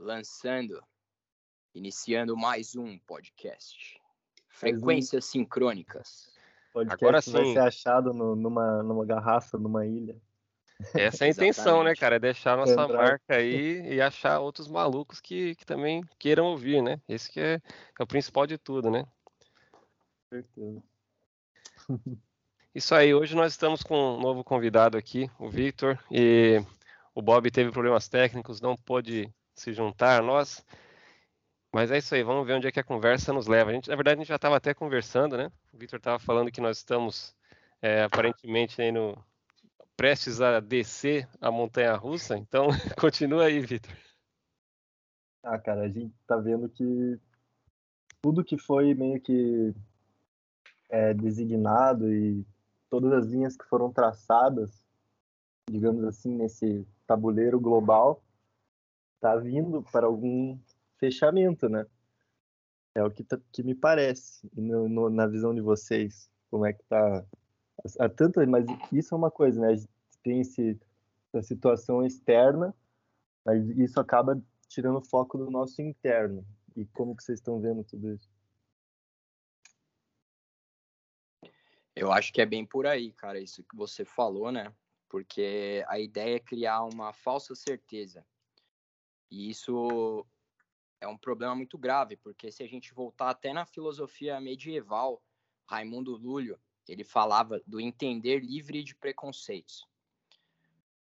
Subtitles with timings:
[0.00, 0.82] lançando,
[1.74, 4.00] iniciando mais um podcast.
[4.48, 5.28] Frequências um...
[5.28, 6.32] sincrônicas.
[6.72, 7.32] Podcast Agora sim.
[7.32, 10.16] vai ser achado no, numa, numa garrafa, numa ilha.
[10.94, 12.16] Essa é a intenção, né, cara?
[12.16, 16.98] É deixar nossa marca aí e achar outros malucos que, que também queiram ouvir, né?
[17.06, 17.60] Esse que é,
[17.98, 19.06] é o principal de tudo, né?
[20.30, 20.82] Certeza.
[22.74, 26.64] Isso aí, hoje nós estamos com um novo convidado aqui, o Victor, e
[27.14, 29.30] o Bob teve problemas técnicos, não pôde
[29.60, 30.64] se juntar a nós.
[31.72, 33.70] Mas é isso aí, vamos ver onde é que a conversa nos leva.
[33.70, 35.52] A gente, na verdade, a gente já estava até conversando, né?
[35.72, 37.34] O Victor estava falando que nós estamos
[37.80, 39.16] é, aparentemente aí no,
[39.96, 42.36] prestes a descer a montanha russa.
[42.36, 42.68] Então,
[42.98, 43.94] continua aí, Victor.
[45.42, 47.18] Ah, cara, a gente tá vendo que
[48.22, 49.74] tudo que foi meio que
[50.88, 52.44] é, designado e
[52.88, 54.84] todas as linhas que foram traçadas,
[55.70, 58.22] digamos assim, nesse tabuleiro global,
[59.20, 60.58] tá vindo para algum
[60.98, 61.86] fechamento, né?
[62.94, 64.48] É o que, tá, que me parece.
[64.54, 67.24] No, no, na visão de vocês, como é que tá?
[67.98, 69.76] Há tanto, mas isso é uma coisa, né?
[70.22, 70.78] Tem esse,
[71.32, 72.74] essa situação externa,
[73.44, 76.44] mas isso acaba tirando foco do nosso interno.
[76.76, 78.28] E como que vocês estão vendo tudo isso?
[81.94, 84.72] Eu acho que é bem por aí, cara, isso que você falou, né?
[85.08, 88.24] Porque a ideia é criar uma falsa certeza.
[89.30, 90.26] E isso
[91.00, 95.22] é um problema muito grave, porque se a gente voltar até na filosofia medieval,
[95.66, 99.88] Raimundo Lúlio, ele falava do entender livre de preconceitos.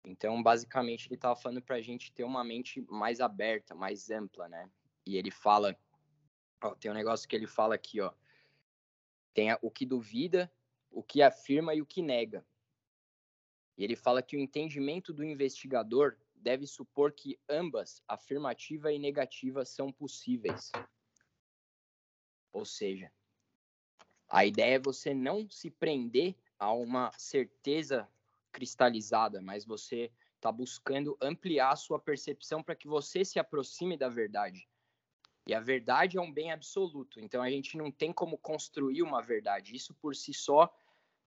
[0.05, 4.47] Então, basicamente, ele estava falando para a gente ter uma mente mais aberta, mais ampla,
[4.47, 4.69] né?
[5.05, 5.77] E ele fala,
[6.61, 8.11] ó, tem um negócio que ele fala aqui, ó,
[9.33, 10.51] tem o que duvida,
[10.91, 12.45] o que afirma e o que nega.
[13.77, 19.63] E ele fala que o entendimento do investigador deve supor que ambas, afirmativa e negativa,
[19.63, 20.71] são possíveis.
[22.51, 23.11] Ou seja,
[24.29, 28.07] a ideia é você não se prender a uma certeza
[28.51, 34.09] cristalizada, mas você está buscando ampliar a sua percepção para que você se aproxime da
[34.09, 34.67] verdade.
[35.47, 39.21] E a verdade é um bem absoluto, então a gente não tem como construir uma
[39.21, 39.75] verdade.
[39.75, 40.73] Isso por si só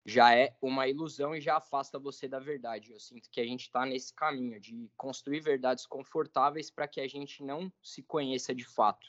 [0.07, 2.93] já é uma ilusão e já afasta você da verdade.
[2.93, 7.07] Eu sinto que a gente está nesse caminho de construir verdades confortáveis para que a
[7.09, 9.05] gente não se conheça de fato.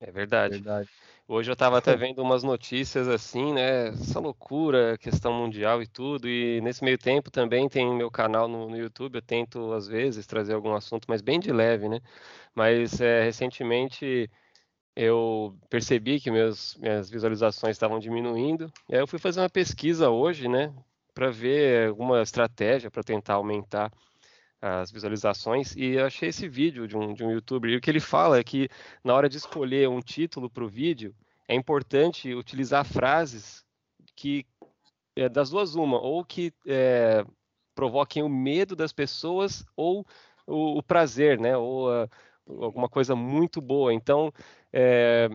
[0.00, 0.54] É verdade.
[0.54, 0.88] verdade.
[1.26, 3.88] Hoje eu estava até vendo umas notícias assim, né?
[3.88, 6.28] Essa loucura, questão mundial e tudo.
[6.28, 9.16] E nesse meio tempo também tem meu canal no, no YouTube.
[9.16, 12.00] Eu tento, às vezes, trazer algum assunto, mas bem de leve, né?
[12.54, 14.30] Mas é, recentemente
[14.94, 18.72] eu percebi que meus, minhas visualizações estavam diminuindo.
[18.88, 20.74] E aí eu fui fazer uma pesquisa hoje, né,
[21.14, 23.92] para ver alguma estratégia para tentar aumentar
[24.60, 25.74] as visualizações.
[25.76, 27.70] E eu achei esse vídeo de um, de um youtuber.
[27.70, 28.68] E o que ele fala é que
[29.04, 31.14] na hora de escolher um título para o vídeo,
[31.46, 33.64] é importante utilizar frases
[34.14, 34.44] que,
[35.16, 37.24] é, das duas, uma, ou que é,
[37.74, 40.04] provoquem o medo das pessoas ou
[40.46, 41.88] o, o prazer, né, ou
[42.48, 43.92] alguma coisa muito boa.
[43.92, 44.32] Então,
[44.72, 45.28] é,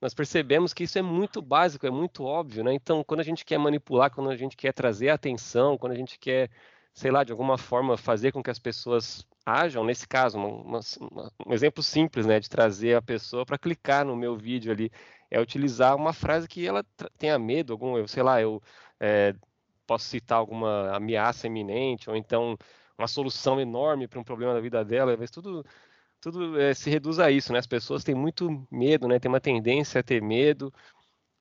[0.00, 2.72] nós percebemos que isso é muito básico, é muito óbvio, né?
[2.74, 6.18] Então, quando a gente quer manipular, quando a gente quer trazer atenção, quando a gente
[6.18, 6.50] quer,
[6.92, 11.32] sei lá, de alguma forma fazer com que as pessoas ajam, nesse caso, uma, uma,
[11.46, 14.90] um exemplo simples, né, de trazer a pessoa para clicar no meu vídeo ali,
[15.30, 16.84] é utilizar uma frase que ela
[17.18, 18.62] tenha medo, algum, eu sei lá, eu
[19.00, 19.34] é,
[19.86, 22.56] posso citar alguma ameaça iminente, ou então
[22.98, 25.64] uma solução enorme para um problema da vida dela, mas tudo
[26.32, 27.60] tudo é, se reduz a isso, né?
[27.60, 29.20] As pessoas têm muito medo, né?
[29.20, 30.74] Tem uma tendência a ter medo.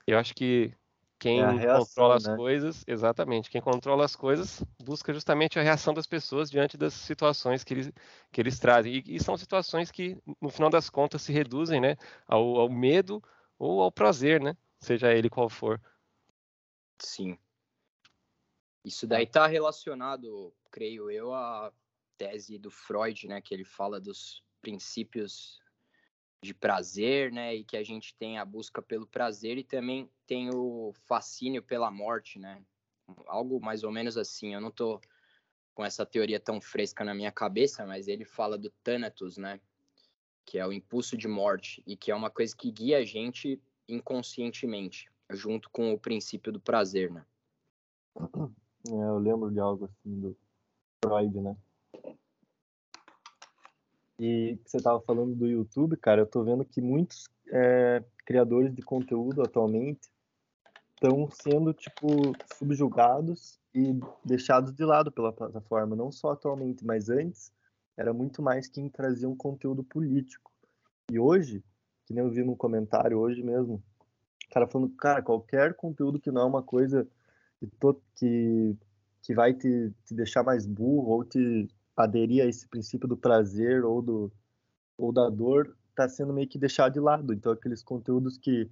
[0.05, 0.71] Eu acho que
[1.17, 2.35] quem é reação, controla as né?
[2.35, 7.63] coisas, exatamente, quem controla as coisas busca justamente a reação das pessoas diante das situações
[7.63, 7.91] que eles,
[8.31, 8.97] que eles trazem.
[8.97, 11.95] E, e são situações que, no final das contas, se reduzem né,
[12.27, 13.23] ao, ao medo
[13.57, 14.55] ou ao prazer, né?
[14.79, 15.81] Seja ele qual for.
[16.99, 17.39] Sim.
[18.83, 21.73] Isso daí está relacionado, creio eu, à
[22.17, 23.41] tese do Freud, né?
[23.41, 25.61] Que ele fala dos princípios
[26.41, 27.53] de prazer, né?
[27.53, 31.91] E que a gente tem a busca pelo prazer e também tem o fascínio pela
[31.91, 32.63] morte, né?
[33.27, 34.55] Algo mais ou menos assim.
[34.55, 34.99] Eu não tô
[35.75, 39.61] com essa teoria tão fresca na minha cabeça, mas ele fala do Thanatos, né?
[40.43, 43.61] Que é o impulso de morte e que é uma coisa que guia a gente
[43.87, 47.23] inconscientemente, junto com o princípio do prazer, né?
[48.89, 50.35] É, eu lembro de algo assim do
[51.03, 51.55] Freud, né?
[54.19, 58.81] E você estava falando do YouTube, cara, eu tô vendo que muitos é, criadores de
[58.81, 60.09] conteúdo atualmente
[60.93, 62.07] estão sendo, tipo,
[62.57, 67.51] subjugados e deixados de lado pela plataforma, não só atualmente, mas antes,
[67.97, 70.51] era muito mais quem trazia um conteúdo político.
[71.11, 71.63] E hoje,
[72.05, 73.83] que nem eu vi no comentário hoje mesmo,
[74.45, 77.05] o cara falando, cara, qualquer conteúdo que não é uma coisa
[77.59, 77.67] que,
[78.15, 78.75] que,
[79.21, 83.83] que vai te, te deixar mais burro ou te aderir a esse princípio do prazer
[83.85, 84.31] ou, do,
[84.97, 87.33] ou da dor, está sendo meio que deixado de lado.
[87.33, 88.69] Então, aqueles conteúdos que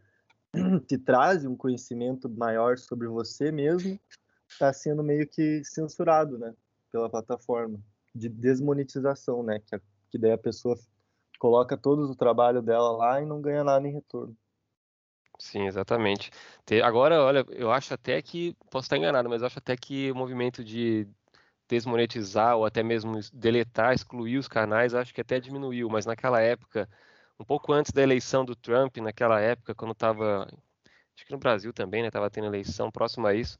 [0.88, 4.00] te trazem um conhecimento maior sobre você mesmo,
[4.50, 6.54] está sendo meio que censurado, né,
[6.92, 7.80] pela plataforma
[8.14, 9.80] de desmonetização, né, que,
[10.12, 10.78] que daí a pessoa
[11.40, 14.36] coloca todo o trabalho dela lá e não ganha nada em retorno.
[15.40, 16.30] Sim, exatamente.
[16.84, 20.16] Agora, olha, eu acho até que, posso estar enganado, mas eu acho até que o
[20.16, 21.08] movimento de
[21.74, 26.88] desmonetizar ou até mesmo deletar, excluir os canais, acho que até diminuiu, mas naquela época,
[27.40, 30.44] um pouco antes da eleição do Trump, naquela época, quando estava,
[31.16, 33.58] acho que no Brasil também, né, estava tendo eleição próxima a isso,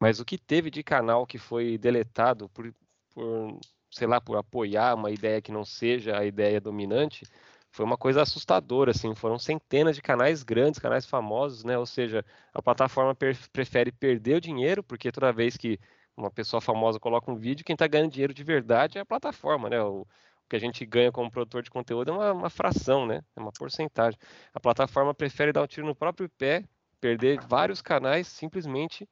[0.00, 2.74] mas o que teve de canal que foi deletado por,
[3.14, 3.60] por,
[3.90, 7.24] sei lá, por apoiar uma ideia que não seja a ideia dominante,
[7.70, 12.24] foi uma coisa assustadora, assim, foram centenas de canais grandes, canais famosos, né, ou seja,
[12.52, 13.16] a plataforma
[13.52, 15.78] prefere perder o dinheiro, porque toda vez que
[16.16, 19.68] uma pessoa famosa coloca um vídeo, quem está ganhando dinheiro de verdade é a plataforma,
[19.70, 19.82] né?
[19.82, 20.06] O, o
[20.48, 23.22] que a gente ganha como produtor de conteúdo é uma, uma, fração, né?
[23.36, 24.18] É uma porcentagem.
[24.52, 26.64] A plataforma prefere dar um tiro no próprio pé,
[27.00, 29.08] perder vários canais simplesmente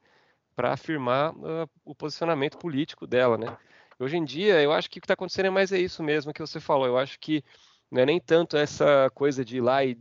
[0.55, 3.57] para afirmar uh, o posicionamento político dela, né?
[3.99, 6.33] Hoje em dia, eu acho que o que está acontecendo é mais é isso mesmo
[6.33, 6.87] que você falou.
[6.87, 7.43] Eu acho que
[7.91, 9.97] não é nem tanto essa coisa de ir lá e,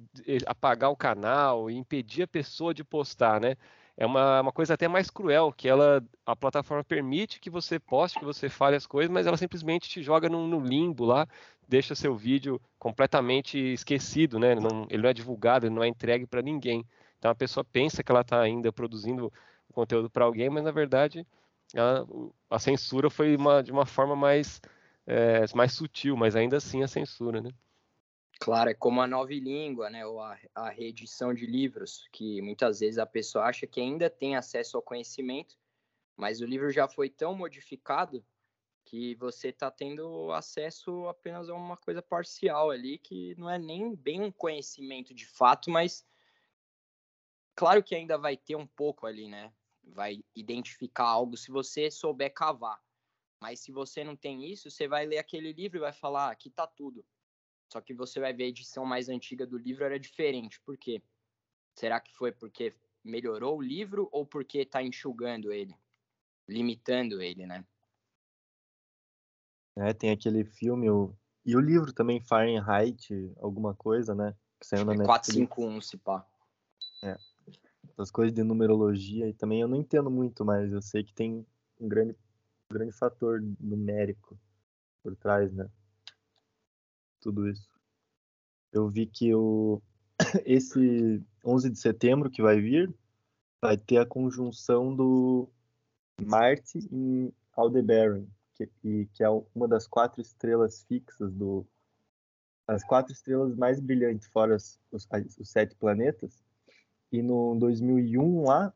[0.46, 3.56] apagar o canal e impedir a pessoa de postar, né?
[4.00, 8.18] É uma, uma coisa até mais cruel, que ela a plataforma permite que você poste,
[8.18, 11.28] que você fale as coisas, mas ela simplesmente te joga no, no limbo lá,
[11.68, 14.54] deixa seu vídeo completamente esquecido, né?
[14.54, 16.82] Não, ele não é divulgado, ele não é entregue para ninguém.
[17.18, 19.30] Então a pessoa pensa que ela está ainda produzindo
[19.74, 21.26] conteúdo para alguém, mas na verdade
[21.76, 24.62] a, a censura foi uma, de uma forma mais,
[25.06, 27.50] é, mais sutil, mas ainda assim a censura, né?
[28.42, 32.80] Claro, é como a nova língua, né, ou a, a reedição de livros, que muitas
[32.80, 35.58] vezes a pessoa acha que ainda tem acesso ao conhecimento,
[36.16, 38.24] mas o livro já foi tão modificado
[38.86, 43.94] que você está tendo acesso apenas a uma coisa parcial ali, que não é nem
[43.94, 46.02] bem um conhecimento de fato, mas
[47.54, 49.52] claro que ainda vai ter um pouco ali, né?
[49.84, 52.82] Vai identificar algo se você souber cavar.
[53.42, 56.30] Mas se você não tem isso, você vai ler aquele livro e vai falar, ah,
[56.30, 57.04] aqui está tudo.
[57.72, 60.60] Só que você vai ver a edição mais antiga do livro era diferente.
[60.62, 61.00] Por quê?
[61.74, 62.74] Será que foi porque
[63.04, 65.74] melhorou o livro ou porque está enxugando ele?
[66.48, 67.64] Limitando ele, né?
[69.76, 71.14] É, tem aquele filme, o...
[71.46, 74.34] e o livro também, Fahrenheit, alguma coisa, né?
[74.58, 76.26] Que saiu na é 451, se pá.
[77.04, 77.16] É.
[77.96, 81.46] As coisas de numerologia, e também eu não entendo muito, mas eu sei que tem
[81.78, 82.12] um grande,
[82.68, 84.36] um grande fator numérico
[85.02, 85.70] por trás, né?
[87.20, 87.68] Tudo isso.
[88.72, 89.80] Eu vi que o,
[90.44, 92.92] esse 11 de setembro que vai vir,
[93.60, 95.48] vai ter a conjunção do
[96.20, 98.24] Marte em Aldebaran,
[98.54, 101.66] que, que é uma das quatro estrelas fixas do
[102.66, 105.06] as quatro estrelas mais brilhantes fora os, os,
[105.38, 106.40] os sete planetas.
[107.10, 108.72] E no 2001 lá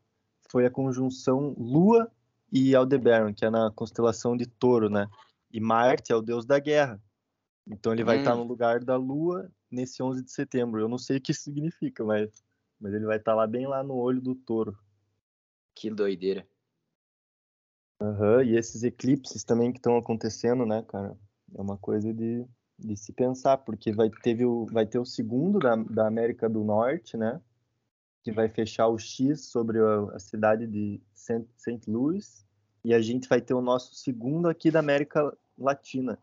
[0.50, 2.10] foi a conjunção Lua
[2.50, 5.08] e Aldebaran, que é na constelação de Touro, né?
[5.52, 7.00] E Marte é o deus da guerra.
[7.66, 8.20] Então ele vai hum.
[8.20, 10.80] estar no lugar da Lua nesse 11 de setembro.
[10.80, 12.44] Eu não sei o que isso significa, mas,
[12.80, 14.78] mas ele vai estar lá bem lá no olho do touro.
[15.74, 16.46] Que doideira.
[18.00, 21.16] Uhum, e esses eclipses também que estão acontecendo, né, cara?
[21.54, 22.44] É uma coisa de,
[22.78, 26.62] de se pensar, porque vai, teve o, vai ter o segundo da, da América do
[26.62, 27.40] Norte, né?
[28.22, 31.90] Que vai fechar o X sobre a, a cidade de St.
[31.90, 32.46] Louis.
[32.84, 36.18] E a gente vai ter o nosso segundo aqui da América Latina,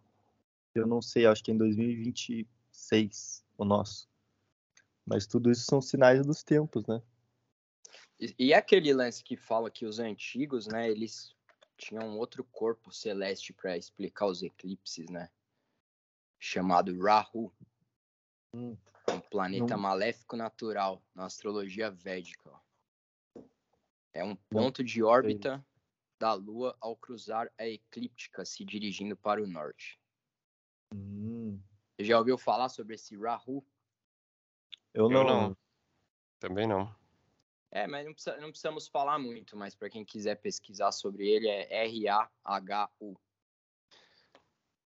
[0.74, 4.10] eu não sei, acho que é em 2026 o nosso.
[5.06, 7.02] Mas tudo isso são sinais dos tempos, né?
[8.20, 11.36] E, e aquele lance que fala que os antigos, né, eles
[11.78, 15.30] tinham outro corpo celeste para explicar os eclipses, né?
[16.40, 17.52] Chamado Rahu.
[18.54, 18.78] Hum,
[19.10, 19.82] um planeta não...
[19.82, 22.50] maléfico natural na astrologia védica.
[22.50, 23.42] Ó.
[24.14, 25.66] É um ponto de órbita
[26.20, 30.01] da Lua ao cruzar a eclíptica se dirigindo para o norte.
[30.94, 31.60] Hum.
[31.96, 33.66] Você já ouviu falar sobre esse Rahu?
[34.94, 35.20] Eu não.
[35.20, 35.58] Eu não.
[36.40, 36.94] Também não.
[37.72, 41.48] É, mas não, precisa, não precisamos falar muito, mas para quem quiser pesquisar sobre ele
[41.48, 43.18] é R-A-H-U.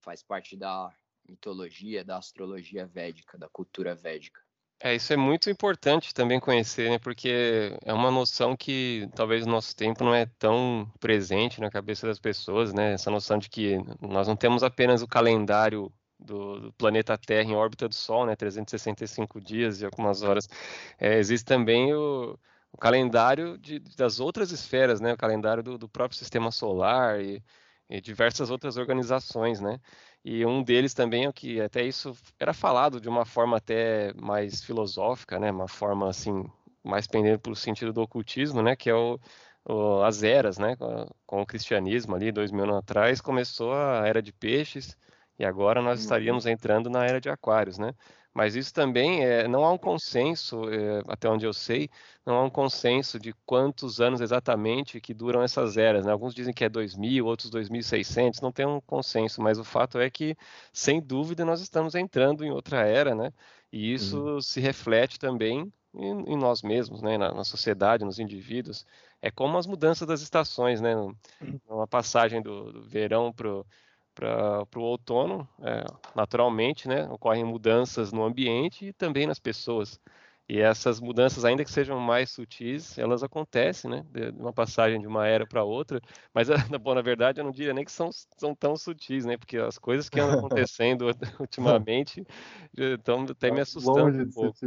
[0.01, 0.93] Faz parte da
[1.29, 4.44] mitologia, da astrologia védica, da cultura védica.
[4.87, 6.99] É, isso é muito importante também conhecer, né?
[6.99, 12.07] Porque é uma noção que talvez no nosso tempo não é tão presente na cabeça
[12.07, 12.93] das pessoas, né?
[12.93, 17.55] Essa noção de que nós não temos apenas o calendário do, do planeta Terra em
[17.55, 18.37] órbita do Sol, né?
[18.37, 20.47] 365 dias e algumas horas.
[20.99, 22.38] É, existe também o,
[22.71, 25.14] o calendário de, das outras esferas, né?
[25.14, 27.43] O calendário do, do próprio Sistema Solar e,
[27.88, 29.81] e diversas outras organizações, né?
[30.25, 34.12] E um deles também é o que até isso era falado de uma forma até
[34.14, 35.50] mais filosófica, né?
[35.50, 36.47] Uma forma assim
[36.83, 38.75] mais pendendo pelo sentido do ocultismo, né?
[38.75, 39.21] Que é o,
[39.66, 40.76] o as eras, né?
[40.76, 44.97] Com, com, o cristianismo ali dois mil anos atrás começou a era de peixes
[45.38, 46.04] e agora nós uhum.
[46.04, 47.95] estaríamos entrando na era de aquários, né?
[48.35, 51.88] Mas isso também é, não há um consenso, é, até onde eu sei,
[52.26, 56.05] não há um consenso de quantos anos exatamente que duram essas eras.
[56.05, 56.11] Né?
[56.11, 60.11] Alguns dizem que é 2.000, outros 2.600, não tem um consenso, mas o fato é
[60.11, 60.37] que,
[60.73, 63.33] sem dúvida, nós estamos entrando em outra era, né?
[63.73, 64.41] E isso uhum.
[64.41, 67.17] se reflete também em, em, nós mesmos, né?
[67.17, 68.85] Na, na, sociedade, nos indivíduos.
[69.23, 70.95] É como as mudanças das estações, né?
[71.69, 73.64] Uma passagem do, do verão para
[74.14, 80.00] para o outono, é, naturalmente, né, ocorrem mudanças no ambiente e também nas pessoas.
[80.49, 85.06] E essas mudanças, ainda que sejam mais sutis, elas acontecem, né, de uma passagem de
[85.06, 86.00] uma era para outra.
[86.35, 86.49] Mas,
[86.83, 89.78] bom, na verdade, eu não diria nem que são, são tão sutis, né, porque as
[89.78, 91.06] coisas que andam acontecendo
[91.40, 92.23] ultimamente
[92.76, 94.59] estão até me assustando um pouco.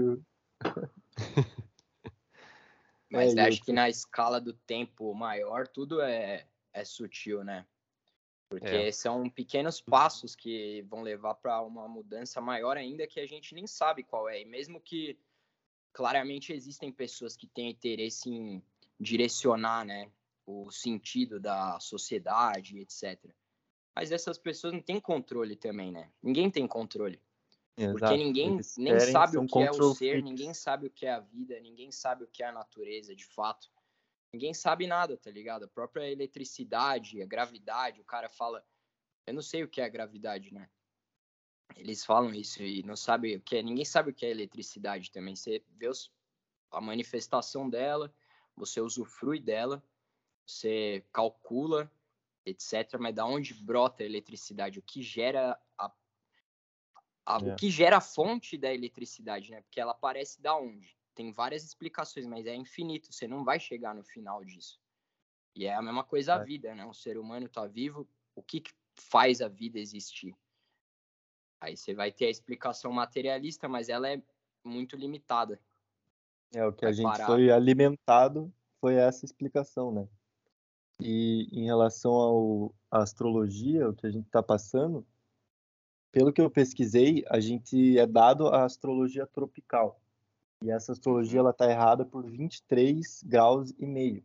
[3.10, 7.66] Mas é, acho que na escala do tempo maior, tudo é, é sutil, né?
[8.50, 8.92] Porque é.
[8.92, 13.68] são pequenos passos que vão levar para uma mudança maior ainda que a gente nem
[13.68, 14.42] sabe qual é.
[14.42, 15.20] E mesmo que
[15.92, 18.64] claramente existem pessoas que têm interesse em
[19.00, 20.10] direcionar, né,
[20.46, 23.20] o sentido da sociedade, etc.
[23.94, 26.10] Mas essas pessoas não têm controle também, né?
[26.24, 27.20] Ninguém tem controle.
[27.76, 28.00] Exato.
[28.00, 31.20] Porque ninguém nem sabe o que é o ser, ninguém sabe o que é a
[31.20, 33.70] vida, ninguém sabe o que é a natureza, de fato
[34.32, 35.64] ninguém sabe nada, tá ligado?
[35.64, 38.66] A própria eletricidade, a gravidade, o cara fala,
[39.26, 40.70] eu não sei o que é a gravidade, né?
[41.76, 45.12] Eles falam isso e não sabe o que é, ninguém sabe o que é eletricidade
[45.12, 45.36] também.
[45.36, 46.12] Você vê os,
[46.72, 48.14] a manifestação dela,
[48.56, 49.84] você usufrui dela,
[50.46, 51.92] você calcula,
[52.46, 52.98] etc.
[53.00, 54.80] Mas da onde brota a eletricidade?
[54.80, 55.92] O que gera a,
[57.26, 59.62] a o que gera a fonte da eletricidade, né?
[59.62, 60.97] Porque ela aparece da onde?
[61.18, 64.80] Tem várias explicações, mas é infinito, você não vai chegar no final disso.
[65.56, 66.86] E é a mesma coisa a vida, né?
[66.86, 70.38] O ser humano está vivo, o que, que faz a vida existir?
[71.60, 74.22] Aí você vai ter a explicação materialista, mas ela é
[74.64, 75.60] muito limitada.
[76.54, 80.08] É, o que a gente foi alimentado foi essa explicação, né?
[81.02, 85.04] E em relação ao, à astrologia, o que a gente está passando,
[86.12, 90.00] pelo que eu pesquisei, a gente é dado a astrologia tropical.
[90.64, 94.24] E essa astrologia ela está errada por 23 graus e meio.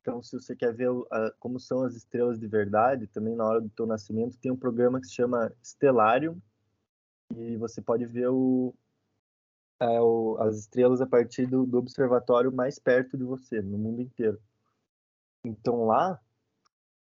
[0.00, 0.90] Então, se você quer ver
[1.38, 5.00] como são as estrelas de verdade, também na hora do teu nascimento tem um programa
[5.00, 6.38] que se chama Stellarium
[7.34, 8.74] e você pode ver o,
[9.80, 14.02] é, o, as estrelas a partir do, do, observatório mais perto de você, no mundo
[14.02, 14.38] inteiro.
[15.42, 16.20] Então lá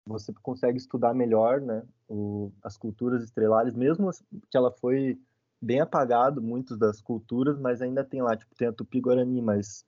[0.04, 4.10] você consegue estudar melhor, né, o, as culturas estelares, mesmo
[4.50, 5.18] que ela foi
[5.62, 9.86] bem apagado muitas das culturas, mas ainda tem lá, tipo, tem a Tupi-Guarani, mas,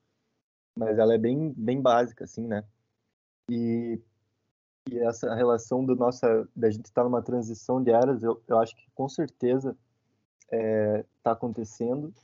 [0.78, 2.64] mas ela é bem, bem básica, assim, né?
[3.50, 4.00] E,
[4.88, 8.58] e essa relação do nossa, da gente estar tá numa transição de eras, eu, eu
[8.60, 9.76] acho que com certeza
[10.44, 12.14] está é, tá acontecendo.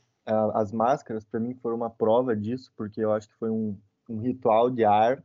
[0.54, 3.76] As máscaras, para mim, foram uma prova disso, porque eu acho que foi um,
[4.09, 5.25] um ritual de ar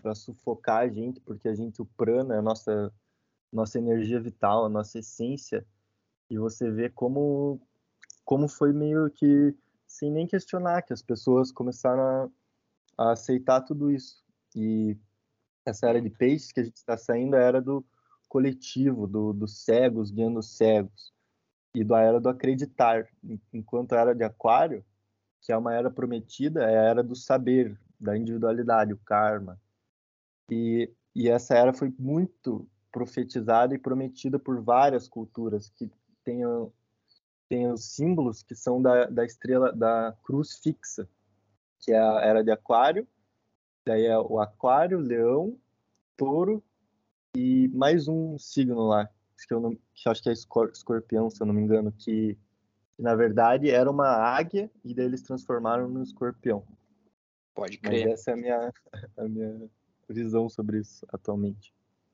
[0.00, 2.92] para sufocar a gente, porque a gente, o prana, a nossa,
[3.52, 5.66] nossa energia vital, a nossa essência,
[6.30, 7.60] e você vê como,
[8.24, 9.54] como foi meio que
[9.86, 12.02] sem nem questionar, que as pessoas começaram
[12.98, 14.24] a, a aceitar tudo isso.
[14.54, 14.96] E
[15.64, 17.84] essa era de peixes que a gente está saindo era do
[18.28, 21.12] coletivo, do, dos cegos guiando os cegos,
[21.74, 23.06] e da era do acreditar,
[23.52, 24.84] enquanto a era de aquário,
[25.42, 29.60] que é uma era prometida, é a era do saber, da individualidade, o karma.
[30.50, 35.90] E, e essa era foi muito profetizada e prometida por várias culturas que
[36.26, 36.40] tem,
[37.48, 41.08] tem os símbolos que são da, da estrela da cruz fixa,
[41.78, 43.06] que é a era de aquário,
[43.86, 45.56] daí é o aquário, leão,
[46.16, 46.62] touro
[47.36, 49.08] e mais um signo lá,
[49.46, 52.36] que eu, não, que eu acho que é escorpião, se eu não me engano, que,
[52.98, 56.66] na verdade era uma águia e daí eles transformaram no escorpião.
[57.54, 58.06] Pode crer.
[58.06, 58.72] Mas essa é a minha,
[59.16, 59.70] a minha
[60.08, 61.72] visão sobre isso atualmente.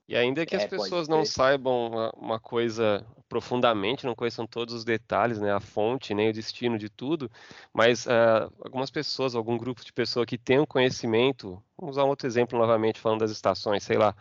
[0.08, 4.74] E ainda que é, as pessoas não saibam uma, uma, coisa profundamente, não conheçam todos
[4.74, 7.30] os detalhes, né, a fonte, nem o destino de tudo,
[7.72, 12.08] mas uh, algumas pessoas, algum grupo de pessoas que tem um conhecimento, vamos usar um
[12.08, 14.14] outro exemplo novamente, falando das estações, sei lá,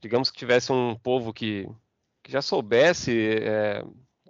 [0.00, 1.68] digamos que tivesse um povo que,
[2.22, 3.84] que já soubesse, é,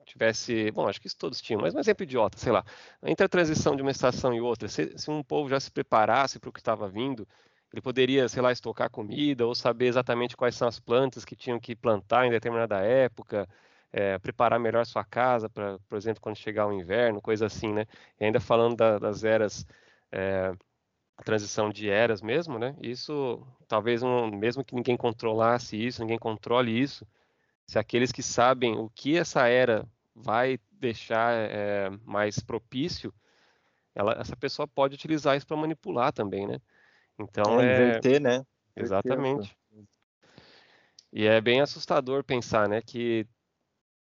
[0.04, 2.64] tivesse, bom, acho que isso todos tinham, mas um exemplo idiota, sei lá,
[3.04, 6.38] entre a transição de uma estação e outra, se, se um povo já se preparasse
[6.38, 7.28] para o que estava vindo,
[7.73, 11.61] ele poderia, sei lá, estocar comida ou saber exatamente quais são as plantas que tinham
[11.61, 13.49] que plantar em determinada época,
[13.93, 17.87] é, preparar melhor sua casa para, por exemplo, quando chegar o inverno, coisa assim, né?
[18.21, 19.67] E ainda falando da, das eras,
[20.13, 20.53] é,
[21.25, 22.77] transição de eras mesmo, né?
[22.81, 27.07] Isso, talvez, um, mesmo que ninguém controlasse isso, ninguém controle isso,
[27.67, 33.13] se aqueles que sabem o que essa era vai deixar é, mais propício,
[33.95, 36.61] ela, essa pessoa pode utilizar isso para manipular também, né?
[37.19, 37.75] Então é, é...
[37.75, 38.45] inverter, né?
[38.77, 39.57] Exatamente.
[41.13, 43.27] E é bem assustador pensar, né, que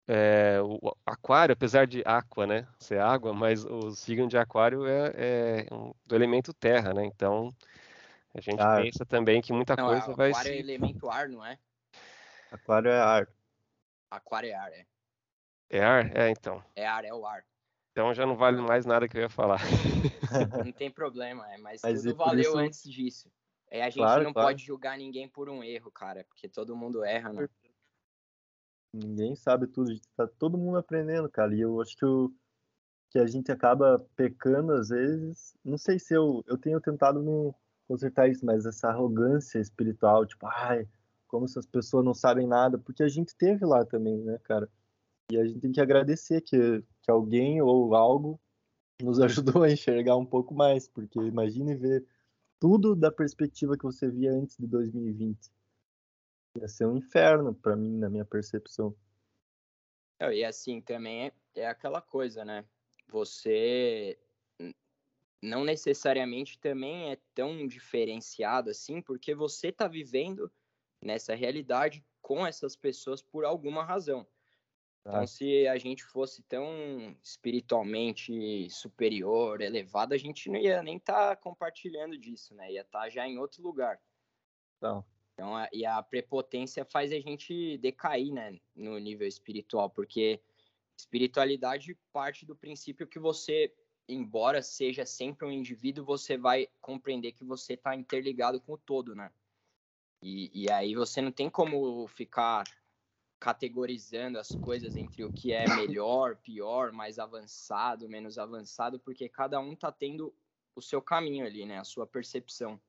[0.08, 5.14] é, o aquário, apesar de aqua, né, ser água, mas o signo de aquário é,
[5.16, 7.06] é um, do elemento terra, né?
[7.06, 7.54] Então
[8.34, 8.82] a gente ar.
[8.82, 10.32] pensa também que muita não, coisa vai.
[10.32, 11.58] Aquário é elemento ar, não é?
[12.52, 13.28] Aquário é ar.
[14.12, 14.86] Aquário é ar, é.
[15.70, 16.18] É ar?
[16.18, 16.64] É, então.
[16.76, 17.44] É ar, é o ar.
[17.94, 19.60] Então já não vale mais nada que eu ia falar.
[20.66, 22.58] Não tem problema, é, mas, mas tudo valeu isso...
[22.58, 23.32] antes disso.
[23.70, 24.50] É, a gente claro, não claro.
[24.50, 27.48] pode julgar ninguém por um erro, cara, porque todo mundo erra, né?
[28.94, 31.56] Ninguém sabe tudo, tá todo mundo aprendendo, cara.
[31.56, 32.32] E eu acho que, eu,
[33.12, 35.56] que a gente acaba pecando às vezes.
[35.64, 37.54] Não sei se eu, eu tenho tentado me
[37.88, 40.88] consertar isso, mas essa arrogância espiritual, tipo, ai,
[41.28, 44.70] como essas pessoas não sabem nada, porque a gente teve lá também, né, cara?
[45.32, 48.40] E a gente tem que agradecer que, que alguém ou algo
[49.02, 52.06] nos ajudou a enxergar um pouco mais, porque imagine ver
[52.60, 55.52] tudo da perspectiva que você via antes de 2020.
[56.60, 58.96] Ia ser um inferno para mim, na minha percepção.
[60.32, 62.64] E assim, também é, é aquela coisa, né?
[63.10, 64.18] Você
[65.42, 70.50] não necessariamente também é tão diferenciado assim, porque você está vivendo
[71.02, 74.26] nessa realidade com essas pessoas por alguma razão.
[75.06, 81.36] Então, se a gente fosse tão espiritualmente superior, elevado, a gente não ia nem estar
[81.36, 82.72] tá compartilhando disso, né?
[82.72, 84.00] Ia estar tá já em outro lugar.
[84.78, 90.42] Então, então a, e a prepotência faz a gente decair, né, no nível espiritual, porque
[90.98, 93.74] espiritualidade parte do princípio que você,
[94.08, 99.14] embora seja sempre um indivíduo, você vai compreender que você está interligado com o todo,
[99.14, 99.30] né?
[100.22, 102.64] E, e aí você não tem como ficar
[103.44, 109.60] categorizando as coisas entre o que é melhor, pior, mais avançado, menos avançado, porque cada
[109.60, 110.34] um tá tendo
[110.74, 111.78] o seu caminho ali, né?
[111.78, 112.80] A sua percepção.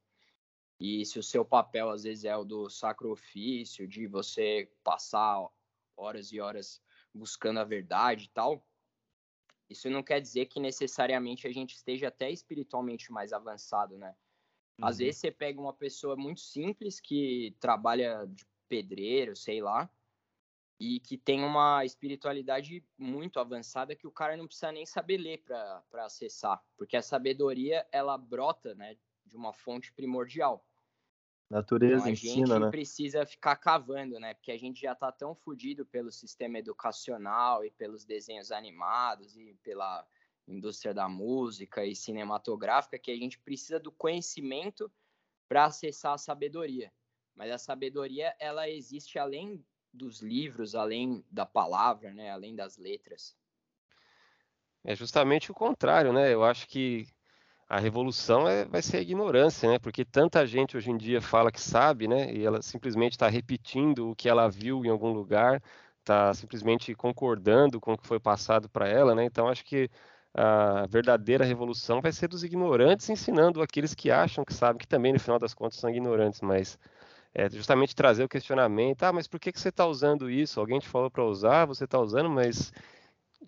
[0.78, 5.44] E se o seu papel às vezes é o do sacro ofício, de você passar
[5.96, 6.80] horas e horas
[7.12, 8.64] buscando a verdade e tal,
[9.68, 14.14] isso não quer dizer que necessariamente a gente esteja até espiritualmente mais avançado, né?
[14.80, 15.06] Às uhum.
[15.06, 19.90] vezes você pega uma pessoa muito simples que trabalha de pedreiro, sei lá,
[20.78, 25.38] e que tem uma espiritualidade muito avançada que o cara não precisa nem saber ler
[25.38, 30.66] para acessar, porque a sabedoria ela brota, né, de uma fonte primordial.
[31.50, 34.34] Natureza então, a ensina, gente precisa ficar cavando, né?
[34.34, 39.54] Porque a gente já está tão fodido pelo sistema educacional e pelos desenhos animados e
[39.62, 40.06] pela
[40.48, 44.90] indústria da música e cinematográfica que a gente precisa do conhecimento
[45.46, 46.92] para acessar a sabedoria.
[47.34, 52.30] Mas a sabedoria ela existe além dos livros, além da palavra, né?
[52.30, 53.36] Além das letras.
[54.84, 56.34] É justamente o contrário, né?
[56.34, 57.06] Eu acho que
[57.68, 59.78] a revolução é, vai ser a ignorância, né?
[59.78, 62.32] Porque tanta gente hoje em dia fala que sabe, né?
[62.32, 65.62] E ela simplesmente está repetindo o que ela viu em algum lugar,
[66.00, 69.24] está simplesmente concordando com o que foi passado para ela, né?
[69.24, 69.88] Então acho que
[70.34, 75.12] a verdadeira revolução vai ser dos ignorantes ensinando aqueles que acham que sabem, que também
[75.12, 76.78] no final das contas são ignorantes, mas
[77.34, 80.60] é justamente trazer o questionamento, ah, mas por que, que você está usando isso?
[80.60, 82.72] Alguém te falou para usar, você está usando, mas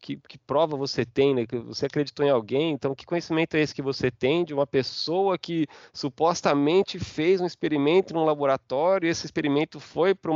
[0.01, 1.47] que, que, prova você tem, né?
[1.47, 4.67] Que você acreditou em alguém, então que conhecimento é esse que você tem de uma
[4.67, 10.33] pessoa que supostamente fez um experimento num laboratório, e esse experimento foi para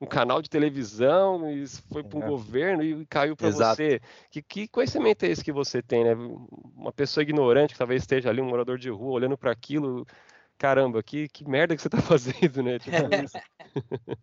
[0.00, 2.26] um canal de televisão, e foi para um é.
[2.26, 4.00] governo e caiu para você.
[4.30, 6.14] Que, que conhecimento é esse que você tem, né?
[6.76, 10.06] Uma pessoa ignorante que talvez esteja ali, um morador de rua, olhando para aquilo,
[10.62, 12.78] caramba, que, que merda que você tá fazendo, né?
[12.78, 12.96] Tipo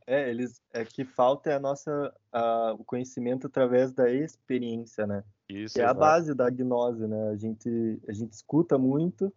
[0.08, 5.22] é, eles, é que falta é a nossa, a, o conhecimento através da experiência, né?
[5.50, 7.30] Isso, que é a base da gnose, né?
[7.30, 9.34] A gente, a gente escuta muito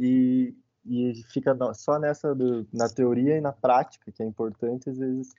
[0.00, 4.96] e e fica só nessa do, na teoria e na prática, que é importante, às
[4.96, 5.34] vezes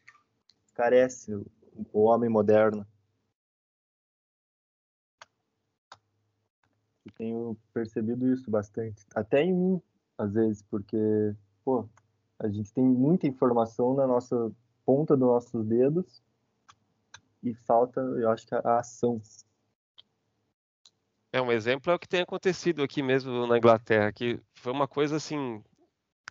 [0.75, 1.47] carece o,
[1.91, 2.85] o homem moderno.
[7.03, 9.81] E tenho percebido isso bastante, até em mim,
[10.21, 11.89] às vezes, porque, pô,
[12.37, 14.51] a gente tem muita informação na nossa
[14.85, 16.21] ponta dos nossos dedos
[17.41, 19.19] e falta, eu acho que a ação.
[21.33, 24.87] É, um exemplo é o que tem acontecido aqui mesmo na Inglaterra, que foi uma
[24.87, 25.63] coisa assim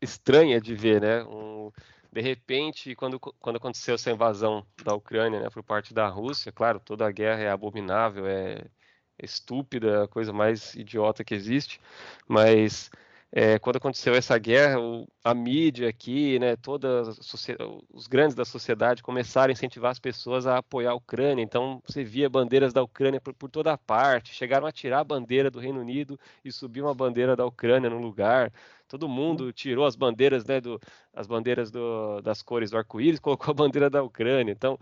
[0.01, 1.25] estranha de ver, né?
[1.25, 1.73] Um,
[2.13, 6.79] de repente, quando, quando aconteceu essa invasão da Ucrânia, né, por parte da Rússia, claro,
[6.79, 8.65] toda a guerra é abominável, é,
[9.21, 11.81] estúpida, a coisa mais idiota que existe,
[12.29, 12.89] mas
[13.33, 17.17] é, quando aconteceu essa guerra, o, a mídia aqui, né, todas
[17.93, 21.43] os grandes da sociedade começaram a incentivar as pessoas a apoiar a Ucrânia.
[21.43, 24.35] Então, você via bandeiras da Ucrânia por, por toda parte.
[24.35, 27.99] Chegaram a tirar a bandeira do Reino Unido e subir uma bandeira da Ucrânia no
[27.99, 28.53] lugar
[28.91, 30.81] todo mundo tirou as bandeiras, né, do,
[31.15, 34.51] as bandeiras do, das cores do arco-íris, colocou a bandeira da Ucrânia.
[34.51, 34.77] Então,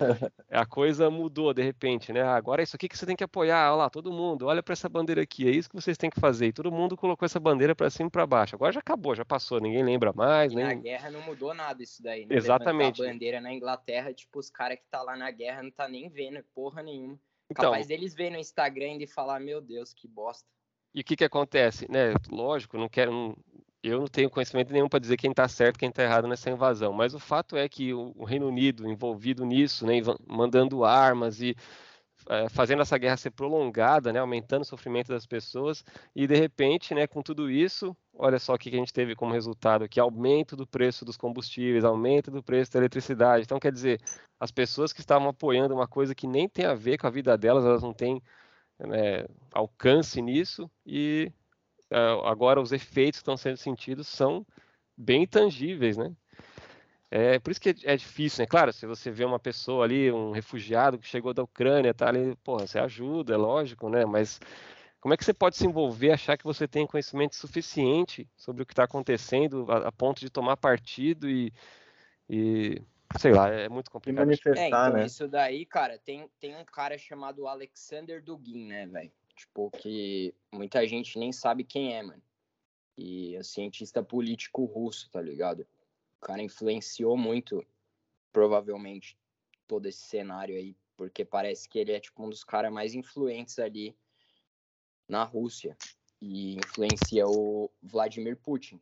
[0.51, 2.23] a coisa mudou de repente, né?
[2.23, 4.73] Agora é isso aqui que você tem que apoiar, olha lá, todo mundo, olha para
[4.73, 6.47] essa bandeira aqui, é isso que vocês têm que fazer.
[6.47, 8.57] E todo mundo colocou essa bandeira para cima e para baixo.
[8.57, 10.53] Agora já acabou, já passou, ninguém lembra mais.
[10.53, 10.65] E nem...
[10.65, 12.25] na guerra não mudou nada isso daí.
[12.25, 12.35] Né?
[12.35, 13.03] Exatamente.
[13.03, 16.09] a bandeira na Inglaterra, tipo, os caras que tá lá na guerra não tá nem
[16.09, 17.19] vendo porra nenhuma.
[17.51, 20.49] Então, Capaz deles verem no Instagram e falar, meu Deus, que bosta.
[20.95, 22.15] E o que que acontece, né?
[22.31, 23.37] Lógico, não quero, não,
[23.89, 26.93] eu não tenho conhecimento nenhum para dizer quem está certo quem está errado nessa invasão,
[26.93, 29.95] mas o fato é que o Reino Unido envolvido nisso, né,
[30.27, 31.57] mandando armas e
[32.29, 35.83] é, fazendo essa guerra ser prolongada, né, aumentando o sofrimento das pessoas,
[36.15, 39.33] e de repente, né, com tudo isso, olha só o que a gente teve como
[39.33, 43.45] resultado, que aumento do preço dos combustíveis, aumento do preço da eletricidade.
[43.45, 44.01] Então, quer dizer,
[44.39, 47.37] as pessoas que estavam apoiando uma coisa que nem tem a ver com a vida
[47.39, 48.23] delas, elas não têm
[48.79, 51.33] né, alcance nisso, e
[52.25, 54.47] agora os efeitos que estão sendo sentidos são
[54.97, 56.13] bem tangíveis, né?
[57.11, 58.47] É por isso que é, difícil, né?
[58.47, 62.37] Claro, se você vê uma pessoa ali, um refugiado que chegou da Ucrânia, tá ali,
[62.45, 64.05] porra, você ajuda, é lógico, né?
[64.05, 64.39] Mas
[65.01, 68.67] como é que você pode se envolver, achar que você tem conhecimento suficiente sobre o
[68.67, 71.51] que está acontecendo, a, a, ponto de tomar partido e,
[72.29, 72.83] e,
[73.19, 74.25] sei lá, é muito complicado.
[74.25, 75.07] E manifestar, é, então, né?
[75.07, 79.13] Isso daí, cara, tem, tem um cara chamado Alexander Dugin, né, velho?
[79.39, 82.23] Tipo, que muita gente nem sabe quem é, mano.
[82.97, 85.61] E é cientista político russo, tá ligado?
[86.21, 87.65] O cara influenciou muito,
[88.33, 89.17] provavelmente,
[89.69, 93.61] todo esse cenário aí, porque parece que ele é, tipo, um dos caras mais influentes
[93.61, 93.97] ali
[95.09, 95.77] na Rússia.
[96.21, 98.81] E influencia o Vladimir Putin.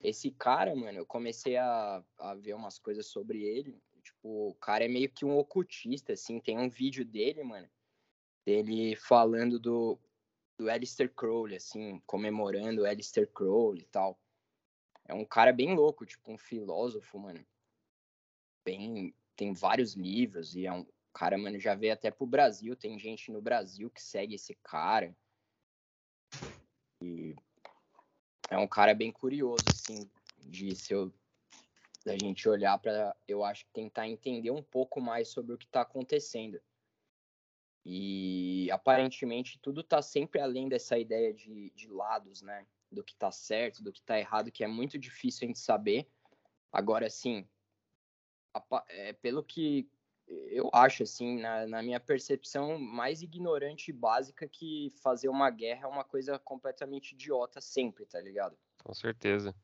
[0.00, 3.76] Esse cara, mano, eu comecei a, a ver umas coisas sobre ele.
[4.04, 6.38] Tipo, o cara é meio que um ocultista, assim.
[6.38, 7.68] Tem um vídeo dele, mano,
[8.44, 9.98] dele falando do,
[10.58, 14.18] do Alistair Crowley, assim, comemorando o Alistair Crowley e tal.
[15.06, 17.44] É um cara bem louco, tipo um filósofo, mano.
[18.64, 22.74] Bem, tem vários livros e é um cara, mano, já veio até pro Brasil.
[22.74, 25.14] Tem gente no Brasil que segue esse cara.
[27.02, 27.36] E
[28.50, 31.12] é um cara bem curioso, assim, de se eu,
[32.04, 35.82] da gente olhar para, eu acho, tentar entender um pouco mais sobre o que está
[35.82, 36.60] acontecendo.
[37.84, 42.66] E aparentemente tudo está sempre além dessa ideia de, de lados, né?
[42.90, 46.08] Do que está certo, do que está errado, que é muito difícil a gente saber.
[46.72, 47.46] Agora, sim,
[48.88, 49.88] é, pelo que
[50.26, 55.84] eu acho, assim, na, na, minha percepção mais ignorante e básica, que fazer uma guerra
[55.84, 58.56] é uma coisa completamente idiota sempre, tá ligado?
[58.82, 59.54] Com certeza.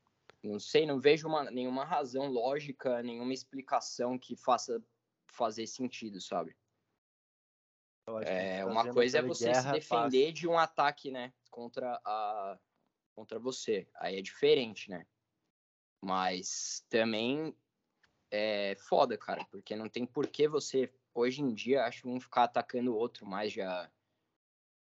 [0.43, 4.81] Não sei, não vejo uma, nenhuma razão lógica, nenhuma explicação que faça
[5.27, 6.55] fazer sentido, sabe?
[8.25, 10.33] É, uma coisa é você se defender faz...
[10.33, 12.57] de um ataque, né, contra a
[13.15, 13.87] contra você.
[13.95, 15.05] Aí é diferente, né?
[16.03, 17.55] Mas também
[18.31, 22.45] é foda, cara, porque não tem por que você hoje em dia acho um ficar
[22.45, 23.89] atacando o outro, mas já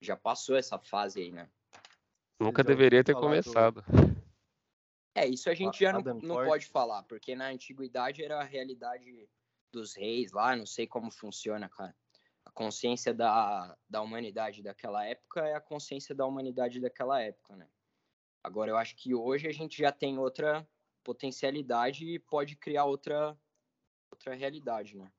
[0.02, 1.50] já passou essa fase aí, né?
[2.40, 3.82] Nunca deveria ter começado.
[3.82, 4.20] Do...
[5.14, 9.28] É, isso a gente já não, não pode falar, porque na antiguidade era a realidade
[9.70, 11.94] dos reis lá, não sei como funciona, cara
[12.60, 17.66] consciência da, da humanidade daquela época é a consciência da humanidade daquela época, né?
[18.44, 20.68] Agora, eu acho que hoje a gente já tem outra
[21.02, 23.34] potencialidade e pode criar outra,
[24.10, 25.10] outra realidade, né?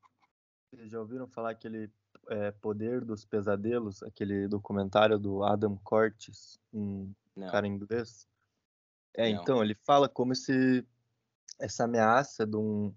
[0.70, 1.90] Vocês já ouviram falar aquele
[2.28, 7.50] é, Poder dos Pesadelos, aquele documentário do Adam Cortes, um Não.
[7.50, 8.28] cara inglês?
[9.14, 9.42] É, Não.
[9.42, 10.86] então, ele fala como se
[11.58, 12.94] essa ameaça de um,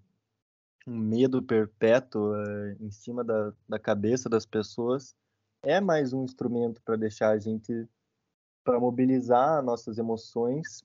[0.88, 5.16] um medo perpétuo é, em cima da, da cabeça das pessoas
[5.64, 7.88] é mais um instrumento para deixar a gente
[8.64, 10.84] para mobilizar nossas emoções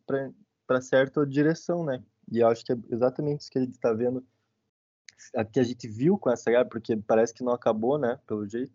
[0.67, 2.03] para certa direção, né?
[2.31, 4.25] E eu acho que é exatamente isso que a gente está vendo,
[5.53, 8.19] que a gente viu com essa guerra, porque parece que não acabou, né?
[8.27, 8.73] Pelo jeito.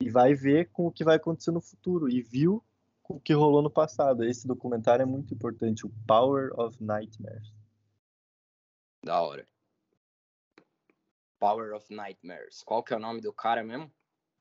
[0.00, 2.08] E vai ver com o que vai acontecer no futuro.
[2.08, 2.62] E viu
[3.08, 4.24] o que rolou no passado.
[4.24, 7.52] Esse documentário é muito importante, o Power of Nightmares.
[9.02, 9.46] Da hora.
[11.38, 12.62] Power of Nightmares.
[12.64, 13.92] Qual que é o nome do cara mesmo?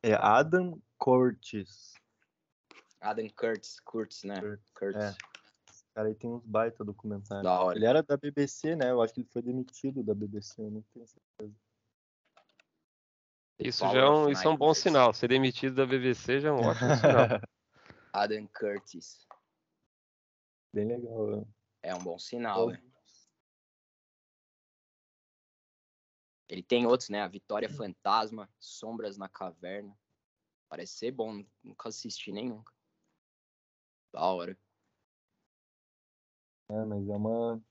[0.04, 1.94] É Adam Curtis.
[3.02, 4.40] Adam Curtis, Curtis, né?
[4.74, 5.04] Curtis.
[5.04, 5.16] É.
[5.94, 7.44] Cara, aí tem uns baita documentários.
[7.44, 7.78] Da hora.
[7.78, 8.92] Ele era da BBC, né?
[8.92, 11.56] Eu acho que ele foi demitido da BBC, eu não tenho certeza.
[13.58, 15.14] Isso Power já é um, isso é um bom sinal.
[15.14, 17.42] Ser demitido da BBC já é um ótimo sinal.
[18.12, 19.26] Adam Curtis.
[20.74, 21.46] Bem legal, né?
[21.82, 22.82] É um bom sinal, né?
[26.48, 27.22] Ele tem outros, né?
[27.22, 29.98] A Vitória Fantasma, Sombras na Caverna.
[30.70, 32.64] Parece ser bom, nunca assisti nenhum.
[34.14, 34.58] Da hora.
[36.70, 37.62] É, mas é uma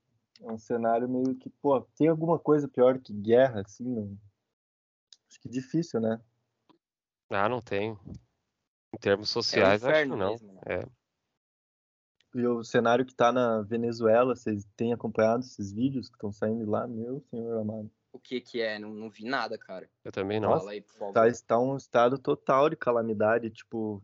[0.43, 4.19] é um cenário meio que, pô, tem alguma coisa pior que guerra, assim, não?
[5.29, 6.21] Acho que difícil, né?
[7.31, 7.99] Ah, não tem.
[8.93, 10.31] Em termos sociais, é um acho que não.
[10.31, 10.61] Mesmo, né?
[10.67, 10.89] É.
[12.35, 16.69] E o cenário que tá na Venezuela, vocês têm acompanhado esses vídeos que estão saindo
[16.69, 16.87] lá?
[16.87, 17.91] Meu senhor amado.
[18.15, 18.79] O que que é?
[18.79, 19.91] Não, não vi nada, cara.
[20.05, 20.51] Eu também não.
[20.51, 21.13] Nossa, aí, por favor.
[21.13, 24.01] Tá, está um estado total de calamidade, tipo,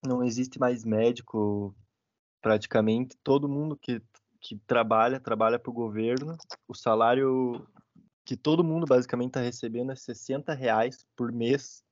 [0.00, 1.74] não existe mais médico,
[2.40, 3.16] praticamente.
[3.16, 4.00] Todo mundo que,
[4.40, 6.36] que trabalha, trabalha para o governo.
[6.68, 7.66] O salário
[8.24, 11.82] que todo mundo basicamente está recebendo é 60 reais por mês.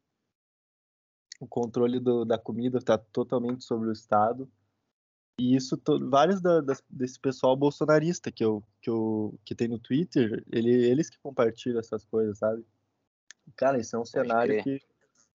[1.41, 4.49] O controle do, da comida está totalmente sobre o Estado.
[5.41, 9.69] E isso, to, vários da, das, desse pessoal bolsonarista que eu, que eu que tem
[9.69, 12.63] no Twitter, ele, eles que compartilham essas coisas, sabe?
[13.57, 14.81] Cara, isso é um Pode cenário crer.
[14.81, 14.87] que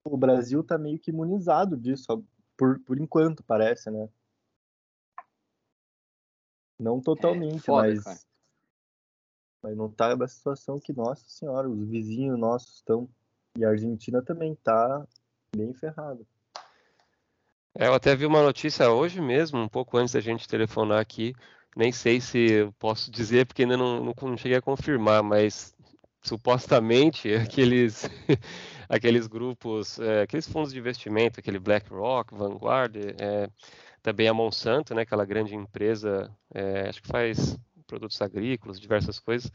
[0.03, 2.23] o Brasil tá meio que imunizado disso,
[2.55, 4.07] por, por enquanto, parece, né?
[6.79, 8.03] Não totalmente, é, foda, mas.
[8.03, 8.19] Cara.
[9.63, 13.09] Mas não tá da situação que, nossa senhora, os vizinhos nossos estão.
[13.57, 15.07] E a Argentina também tá
[15.55, 16.23] bem ferrada.
[17.77, 21.33] É, eu até vi uma notícia hoje mesmo, um pouco antes da gente telefonar aqui.
[21.75, 25.75] Nem sei se posso dizer, porque ainda não, não, não cheguei a confirmar, mas
[26.21, 28.09] supostamente aqueles,
[28.87, 33.49] aqueles grupos, é, aqueles fundos de investimento, aquele BlackRock, Vanguard, é,
[34.01, 39.51] também a Monsanto, né, aquela grande empresa, é, acho que faz produtos agrícolas, diversas coisas,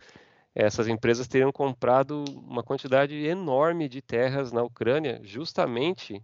[0.55, 6.23] essas empresas teriam comprado uma quantidade enorme de terras na Ucrânia, justamente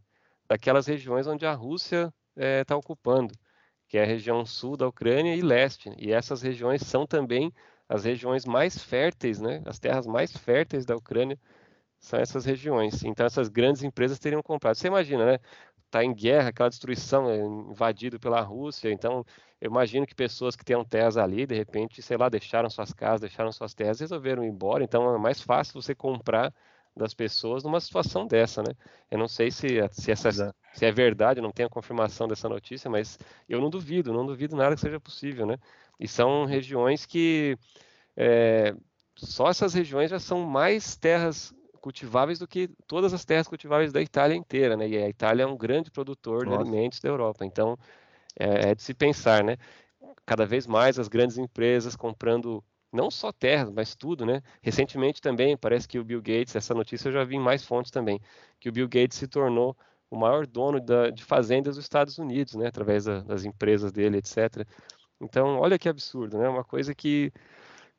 [0.48, 3.34] daquelas regiões onde a Rússia está eh, ocupando,
[3.88, 5.90] que é a região sul da Ucrânia e leste.
[5.98, 7.52] E essas regiões são também
[7.88, 9.62] as regiões mais férteis, né?
[9.66, 11.38] As terras mais férteis da Ucrânia
[12.00, 13.04] são essas regiões.
[13.04, 14.76] Então essas grandes empresas teriam comprado.
[14.76, 15.38] Você imagina, né?
[15.86, 18.90] Está em guerra, aquela destruição é invadido pela Rússia.
[18.90, 19.24] Então
[19.60, 23.20] eu imagino que pessoas que tenham terras ali, de repente, sei lá, deixaram suas casas,
[23.20, 24.84] deixaram suas terras, resolveram ir embora.
[24.84, 26.52] Então é mais fácil você comprar
[26.96, 28.74] das pessoas numa situação dessa, né?
[29.10, 32.90] Eu não sei se, se, essa, se é verdade, não tenho a confirmação dessa notícia,
[32.90, 35.58] mas eu não duvido, não duvido nada que seja possível, né?
[36.00, 37.58] E são regiões que
[38.16, 38.74] é,
[39.14, 44.00] só essas regiões já são mais terras cultiváveis do que todas as terras cultiváveis da
[44.00, 44.88] Itália inteira, né?
[44.88, 46.56] E a Itália é um grande produtor Nossa.
[46.56, 47.76] de alimentos da Europa, então
[48.38, 49.56] é, é de se pensar, né?
[50.24, 52.64] Cada vez mais as grandes empresas comprando
[52.96, 54.42] não só terras, mas tudo, né?
[54.62, 57.90] Recentemente também, parece que o Bill Gates, essa notícia eu já vi em mais fontes
[57.90, 58.20] também,
[58.58, 59.76] que o Bill Gates se tornou
[60.10, 62.68] o maior dono da, de fazendas dos Estados Unidos, né?
[62.68, 64.66] Através da, das empresas dele, etc.
[65.20, 66.48] Então, olha que absurdo, né?
[66.48, 67.32] Uma coisa que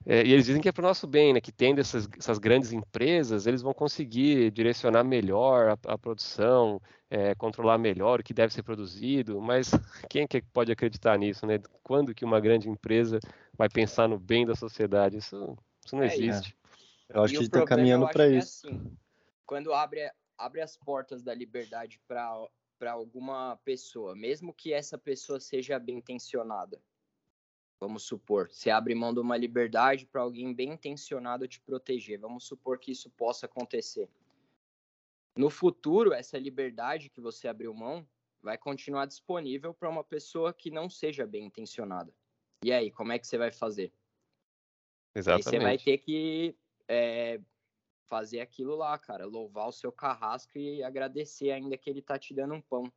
[0.06, 1.42] é, e eles dizem que é para o nosso bem, né?
[1.42, 7.36] Que tendo essas, essas, grandes empresas, eles vão conseguir direcionar melhor a, a produção, é,
[7.36, 9.42] controlar melhor o que deve ser produzido.
[9.42, 9.72] Mas
[10.10, 11.60] quem que pode acreditar nisso, né?
[11.84, 13.20] Quando que uma grande empresa
[13.58, 15.18] vai pensar no bem da sociedade?
[15.18, 16.56] Isso, isso não é, existe.
[17.10, 17.18] É.
[17.18, 18.68] Eu acho e que está caminhando para é isso.
[18.68, 18.98] É assim,
[19.46, 25.80] quando abre, abre as portas da liberdade para alguma pessoa, mesmo que essa pessoa seja
[25.80, 26.82] bem intencionada,
[27.80, 32.20] Vamos supor, você abre mão de uma liberdade para alguém bem intencionado te proteger.
[32.20, 34.10] Vamos supor que isso possa acontecer.
[35.36, 38.08] No futuro, essa liberdade que você abriu mão
[38.42, 42.12] vai continuar disponível para uma pessoa que não seja bem intencionada.
[42.64, 43.92] E aí, como é que você vai fazer?
[45.16, 45.48] Exatamente.
[45.48, 46.56] Aí você vai ter que
[46.88, 47.40] é,
[48.08, 52.34] fazer aquilo lá, cara, louvar o seu carrasco e agradecer ainda que ele tá te
[52.34, 52.92] dando um pão.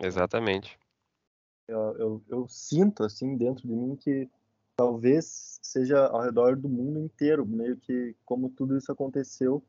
[0.00, 0.78] Exatamente
[1.68, 4.28] eu, eu, eu, sinto assim dentro de mim que
[4.76, 9.62] talvez seja ao redor do mundo inteiro, meio que como tudo isso aconteceu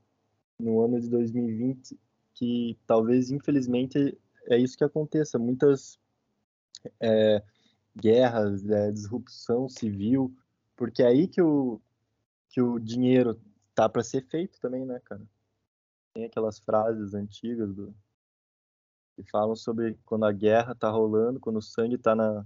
[0.59, 1.97] no ano de 2020,
[2.33, 5.39] que talvez infelizmente é isso que aconteça.
[5.39, 5.99] Muitas
[6.99, 7.43] é,
[7.99, 10.35] guerras, é, disrupção civil,
[10.75, 11.81] porque é aí que o,
[12.49, 13.39] que o dinheiro
[13.73, 15.21] tá para ser feito também, né, cara?
[16.13, 17.93] Tem aquelas frases antigas do,
[19.15, 22.45] que falam sobre quando a guerra tá rolando, quando o sangue tá, na,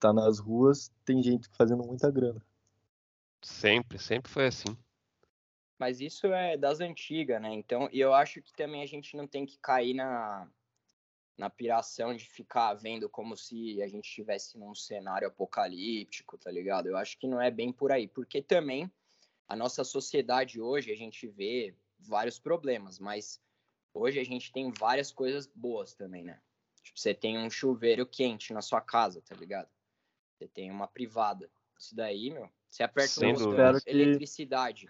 [0.00, 2.40] tá nas ruas, tem gente fazendo muita grana.
[3.42, 4.76] Sempre, sempre foi assim.
[5.78, 7.52] Mas isso é das antigas, né?
[7.52, 10.48] Então, eu acho que também a gente não tem que cair na,
[11.36, 16.86] na piração de ficar vendo como se a gente estivesse num cenário apocalíptico, tá ligado?
[16.86, 18.90] Eu acho que não é bem por aí, porque também
[19.46, 23.40] a nossa sociedade hoje a gente vê vários problemas, mas
[23.92, 26.40] hoje a gente tem várias coisas boas também, né?
[26.82, 29.68] Tipo, você tem um chuveiro quente na sua casa, tá ligado?
[30.32, 31.50] Você tem uma privada.
[31.78, 34.88] Isso daí, meu, você aperta Sem um botão, eletricidade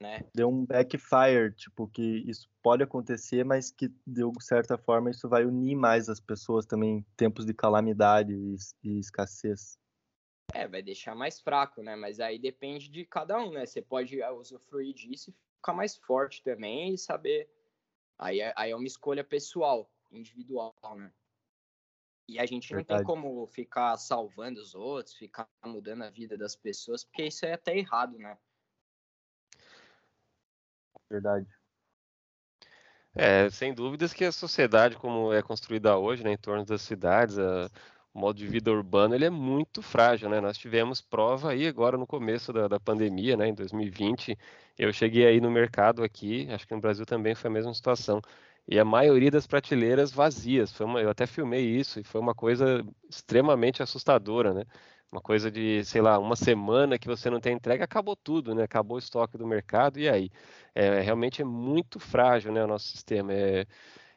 [0.00, 0.24] né?
[0.34, 5.44] Deu um backfire, tipo, que isso pode acontecer, mas que de certa forma isso vai
[5.44, 9.78] unir mais as pessoas também em tempos de calamidade e, e escassez.
[10.52, 11.94] É, vai deixar mais fraco, né?
[11.94, 13.66] Mas aí depende de cada um, né?
[13.66, 17.48] Você pode ah, usufruir disso e ficar mais forte também e saber.
[18.18, 21.12] Aí, é, aí é uma escolha pessoal, individual, né?
[22.26, 22.90] E a gente Verdade.
[22.90, 27.44] não tem como ficar salvando os outros, ficar mudando a vida das pessoas, porque isso
[27.44, 28.38] é até errado, né?
[31.10, 31.46] Verdade.
[33.14, 37.38] É, sem dúvidas que a sociedade como é construída hoje, né, em torno das cidades,
[37.38, 37.68] a,
[38.14, 40.40] o modo de vida urbano, ele é muito frágil, né?
[40.40, 44.38] Nós tivemos prova aí agora no começo da, da pandemia, né, em 2020,
[44.78, 48.20] eu cheguei aí no mercado aqui, acho que no Brasil também foi a mesma situação,
[48.66, 52.34] e a maioria das prateleiras vazias, foi uma, eu até filmei isso, e foi uma
[52.34, 54.64] coisa extremamente assustadora, né?
[55.10, 58.62] Uma coisa de, sei lá, uma semana que você não tem entrega, acabou tudo, né?
[58.64, 60.30] Acabou o estoque do mercado e aí?
[60.74, 63.32] É, realmente é muito frágil, né, o nosso sistema.
[63.32, 63.66] É,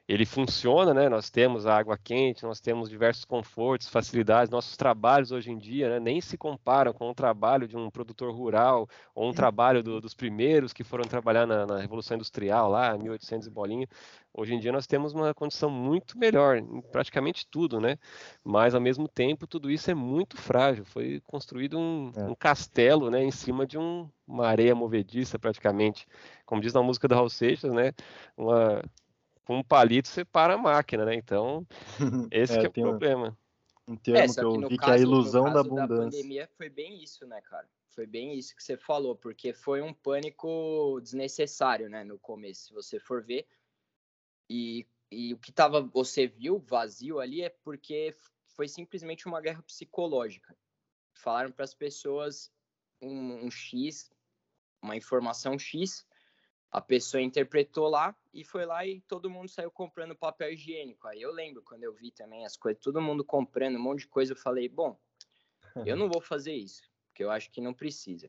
[0.07, 1.07] ele funciona, né?
[1.07, 4.51] Nós temos a água quente, nós temos diversos confortos, facilidades.
[4.51, 8.33] Nossos trabalhos hoje em dia né, nem se comparam com o trabalho de um produtor
[8.35, 12.97] rural ou um trabalho do, dos primeiros que foram trabalhar na, na, Revolução Industrial lá,
[12.97, 13.87] 1800 e bolinha.
[14.33, 17.97] Hoje em dia nós temos uma condição muito melhor em praticamente tudo, né?
[18.43, 20.83] Mas ao mesmo tempo tudo isso é muito frágil.
[20.83, 22.23] Foi construído um, é.
[22.23, 26.05] um castelo, né, em cima de um, uma areia movediça praticamente,
[26.45, 27.93] como diz na música do Raul Seixas, né?
[28.35, 28.81] Uma
[29.45, 31.15] com um palito você para a máquina, né?
[31.15, 31.65] Então,
[32.31, 33.37] esse é, é o problema.
[33.87, 35.87] Um termo é, que eu vi caso, que é a ilusão da abundância.
[35.87, 37.67] Da pandemia foi bem isso, né, cara?
[37.89, 42.73] Foi bem isso que você falou, porque foi um pânico desnecessário, né, no começo, se
[42.73, 43.45] você for ver.
[44.49, 48.15] E, e o que tava, você viu vazio ali é porque
[48.47, 50.55] foi simplesmente uma guerra psicológica.
[51.13, 52.51] Falaram para as pessoas
[53.01, 54.11] um, um X,
[54.81, 56.05] uma informação X,
[56.73, 61.07] a pessoa interpretou lá e foi lá e todo mundo saiu comprando papel higiênico.
[61.07, 64.07] Aí eu lembro quando eu vi também as coisas, todo mundo comprando um monte de
[64.07, 64.99] coisa, eu falei, bom,
[65.85, 68.27] eu não vou fazer isso, porque eu acho que não precisa.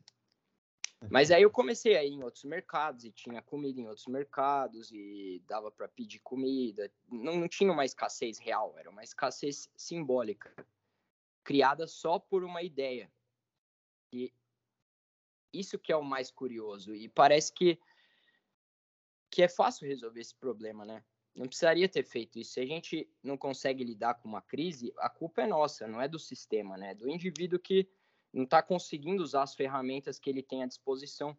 [1.09, 4.91] Mas aí eu comecei a ir em outros mercados e tinha comida em outros mercados
[4.91, 6.91] e dava para pedir comida.
[7.11, 10.53] Não, não tinha uma escassez real, era uma escassez simbólica,
[11.43, 13.11] criada só por uma ideia.
[14.13, 14.31] E
[15.51, 16.93] isso que é o mais curioso.
[16.93, 17.79] E parece que
[19.35, 21.03] que é fácil resolver esse problema, né?
[21.35, 22.53] Não precisaria ter feito isso.
[22.53, 26.07] Se a gente não consegue lidar com uma crise, a culpa é nossa, não é
[26.07, 26.91] do sistema, né?
[26.91, 27.85] É do indivíduo que
[28.31, 31.37] não está conseguindo usar as ferramentas que ele tem à disposição.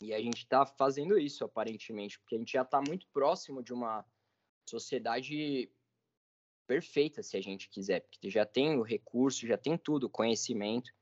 [0.00, 3.72] E a gente está fazendo isso, aparentemente, porque a gente já está muito próximo de
[3.72, 4.06] uma
[4.64, 5.68] sociedade
[6.64, 10.92] perfeita, se a gente quiser, porque já tem o recurso, já tem tudo, conhecimento.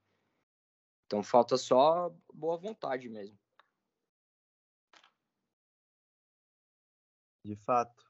[1.05, 3.42] Então falta só boa vontade mesmo.
[7.45, 8.05] De fato.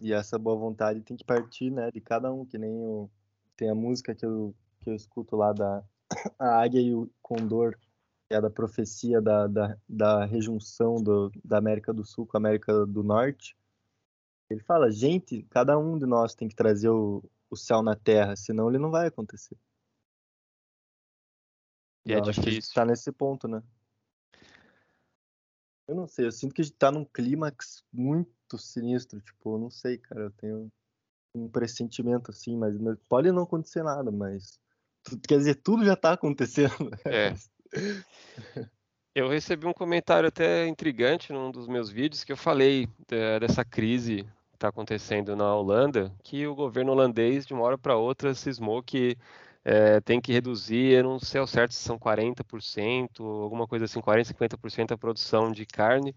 [0.00, 3.10] E essa boa vontade tem que partir, né, de cada um, que nem o
[3.56, 5.84] tem a música que eu, que eu escuto lá da
[6.38, 7.76] a Águia e o Condor,
[8.28, 12.40] que é da profecia da, da, da rejunção do, da América do Sul com a
[12.40, 13.56] América do Norte.
[14.50, 18.36] Ele fala, gente, cada um de nós tem que trazer o, o céu na terra,
[18.36, 19.56] senão ele não vai acontecer.
[22.04, 22.58] E é difícil.
[22.58, 23.62] Está nesse ponto, né?
[25.88, 29.58] Eu não sei, eu sinto que a gente tá num clímax muito sinistro, tipo, eu
[29.58, 30.72] não sei, cara, eu tenho
[31.34, 32.74] um pressentimento assim, mas
[33.08, 34.60] pode não acontecer nada, mas
[35.26, 36.90] quer dizer, tudo já tá acontecendo.
[37.04, 37.34] É.
[39.14, 42.88] Eu recebi um comentário até intrigante num dos meus vídeos que eu falei
[43.38, 47.94] dessa crise que está acontecendo na Holanda, que o governo holandês de uma hora para
[47.94, 49.18] outra cismou que
[49.64, 54.00] é, tem que reduzir, eu não sei ao certo se são 40%, alguma coisa assim,
[54.00, 56.14] 40%, 50% a produção de carne,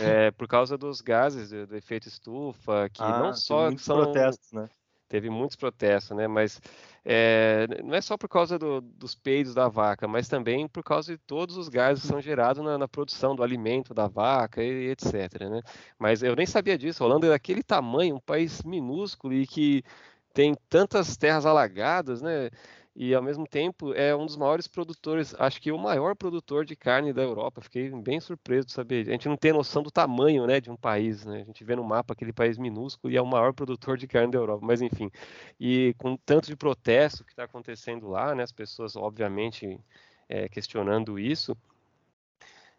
[0.00, 3.96] é, por causa dos gases do, do efeito estufa, que ah, não só são...
[4.02, 4.68] protestos, né?
[5.08, 6.26] teve muitos protestos, né?
[6.26, 6.60] Mas
[7.04, 11.12] é, não é só por causa do, dos peidos da vaca, mas também por causa
[11.12, 14.90] de todos os gases que são gerados na, na produção do alimento da vaca e,
[14.90, 15.48] etc.
[15.48, 15.62] Né?
[15.98, 17.02] Mas eu nem sabia disso.
[17.02, 19.84] A Holanda é daquele tamanho, um país minúsculo e que
[20.36, 22.50] tem tantas terras alagadas, né?
[22.94, 26.76] e ao mesmo tempo é um dos maiores produtores, acho que o maior produtor de
[26.76, 27.62] carne da Europa.
[27.62, 29.08] Fiquei bem surpreso de saber.
[29.08, 31.42] A gente não tem noção do tamanho, né, de um país, né?
[31.42, 34.32] A gente vê no mapa aquele país minúsculo e é o maior produtor de carne
[34.32, 34.64] da Europa.
[34.64, 35.10] Mas enfim,
[35.60, 39.78] e com tanto de protesto que está acontecendo lá, né, as pessoas obviamente
[40.28, 41.56] é, questionando isso.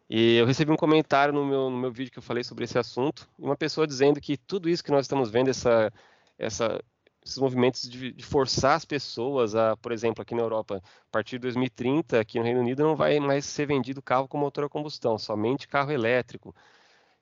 [0.09, 2.77] E eu recebi um comentário no meu, no meu vídeo que eu falei sobre esse
[2.77, 5.91] assunto, e uma pessoa dizendo que tudo isso que nós estamos vendo, essa,
[6.39, 6.81] essa
[7.27, 11.37] esses movimentos de, de, forçar as pessoas a, por exemplo, aqui na Europa, a partir
[11.37, 14.69] de 2030, aqui no Reino Unido, não vai mais ser vendido carro com motor a
[14.69, 16.55] combustão, somente carro elétrico.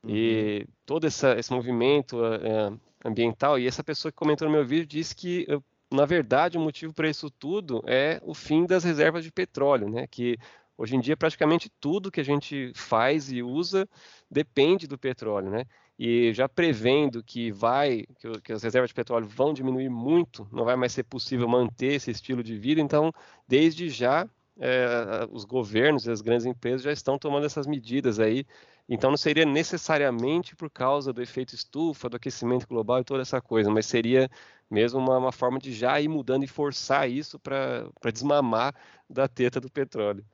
[0.04, 0.10] Uhum.
[0.16, 2.72] E todo essa, esse movimento é,
[3.04, 5.48] ambiental, e essa pessoa que comentou no meu vídeo disse que,
[5.92, 10.08] na verdade, o motivo para isso tudo é o fim das reservas de petróleo, né?
[10.08, 10.38] Que
[10.78, 13.88] hoje em dia praticamente tudo que a gente faz e usa
[14.30, 15.66] depende do petróleo, né?
[15.98, 20.66] E já prevendo que vai que, que, as reservas de petróleo vão diminuir muito, não
[20.66, 22.82] vai mais ser possível manter esse estilo de vida.
[22.82, 23.14] Então,
[23.48, 24.28] desde já,
[24.60, 28.46] é, os governos e as grandes empresas já estão tomando essas medidas aí.
[28.88, 33.42] Então, não seria necessariamente por causa do efeito estufa, do aquecimento global e toda essa
[33.42, 34.30] coisa, mas seria
[34.70, 38.76] mesmo uma, uma forma de já ir mudando e forçar isso para desmamar
[39.10, 40.26] da teta do petróleo.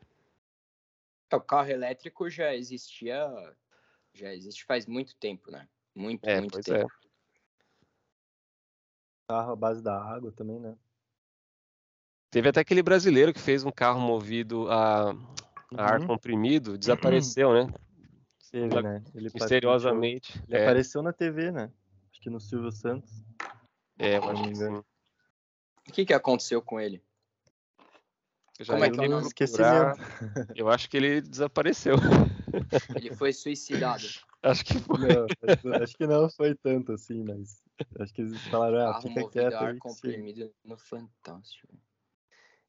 [1.31, 3.25] O carro elétrico já existia
[4.13, 5.67] já existe faz muito tempo, né?
[5.95, 6.91] Muito, é, muito tempo.
[6.91, 7.01] É.
[9.27, 10.77] Carro à base da água também, né?
[12.29, 15.11] Teve até aquele brasileiro que fez um carro movido a,
[15.75, 16.07] a ar uhum.
[16.07, 17.67] comprimido, desapareceu, né?
[18.49, 19.03] Teve, né?
[19.13, 20.41] Ele misteriosamente.
[20.47, 20.63] Ele é.
[20.63, 21.71] apareceu na TV, né?
[22.11, 23.23] Acho que no Silvio Santos.
[23.97, 27.01] É, eu acho que O que, que aconteceu com ele?
[28.59, 29.61] já Como é que eu não esqueci
[30.55, 31.95] Eu acho que ele desapareceu.
[32.95, 34.03] Ele foi suicidado.
[34.43, 34.97] Acho que foi.
[34.99, 37.61] Não, acho que não foi tanto assim, mas
[37.99, 39.53] acho que eles falaram, ah, fica quieto.
[39.53, 41.67] ar comprimido no Fantástico.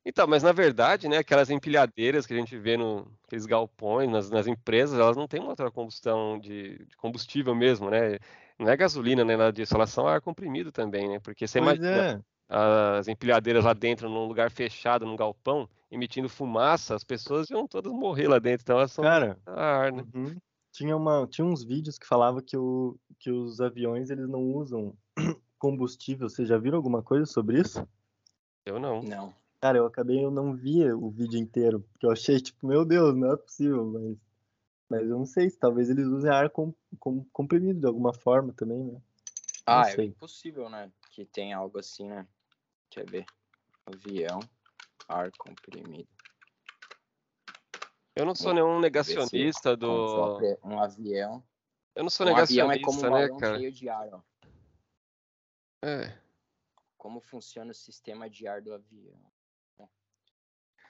[0.04, 4.30] Então, mas na verdade, né, aquelas empilhadeiras que a gente vê no aqueles galpões, nas,
[4.30, 8.18] nas empresas, elas não têm motor a combustão de, de, combustível mesmo, né?
[8.58, 11.20] Não é gasolina, né, nada disso, elas são ar comprimido também, né?
[11.20, 12.20] Porque você pois imagina é.
[12.48, 17.92] as empilhadeiras lá dentro, num lugar fechado, num galpão, emitindo fumaça, as pessoas iam todas
[17.92, 18.62] morrer lá dentro.
[18.62, 20.04] Então elas são Cara, ar, né?
[20.14, 20.34] Uhum.
[20.72, 24.96] Tinha, uma, tinha uns vídeos que falava que, o, que os aviões eles não usam
[25.58, 26.30] combustível.
[26.30, 27.86] Vocês já viram alguma coisa sobre isso?
[28.64, 29.02] Eu não.
[29.02, 29.34] Não.
[29.60, 33.14] Cara, eu acabei, eu não via o vídeo inteiro, porque eu achei, tipo, meu Deus,
[33.14, 34.16] não é possível, mas,
[34.88, 38.52] mas eu não sei se talvez eles usem ar com, com, comprimido de alguma forma
[38.54, 39.00] também, né?
[39.64, 40.90] Ah, é impossível, né?
[41.12, 42.26] Que tem algo assim, né?
[42.90, 43.24] Quer ver?
[43.86, 44.40] Avião
[45.08, 46.08] ar comprimido.
[48.14, 50.38] Eu não sou nenhum negacionista do.
[50.62, 51.42] Um avião.
[51.94, 53.58] Eu não sou um negacionista, avião é como um né, cara?
[53.58, 54.20] cheio de ar, ó.
[55.84, 56.18] É.
[56.96, 59.18] Como funciona o sistema de ar do avião.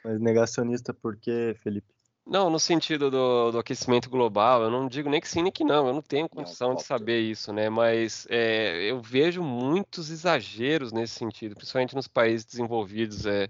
[0.04, 1.92] Mas negacionista por quê, Felipe?
[2.24, 5.64] Não, no sentido do, do, aquecimento global, eu não digo nem que sim nem que
[5.64, 7.68] não, eu não tenho condição de saber isso, né?
[7.68, 13.26] Mas é, eu vejo muitos exageros nesse sentido, principalmente nos países desenvolvidos.
[13.26, 13.48] É,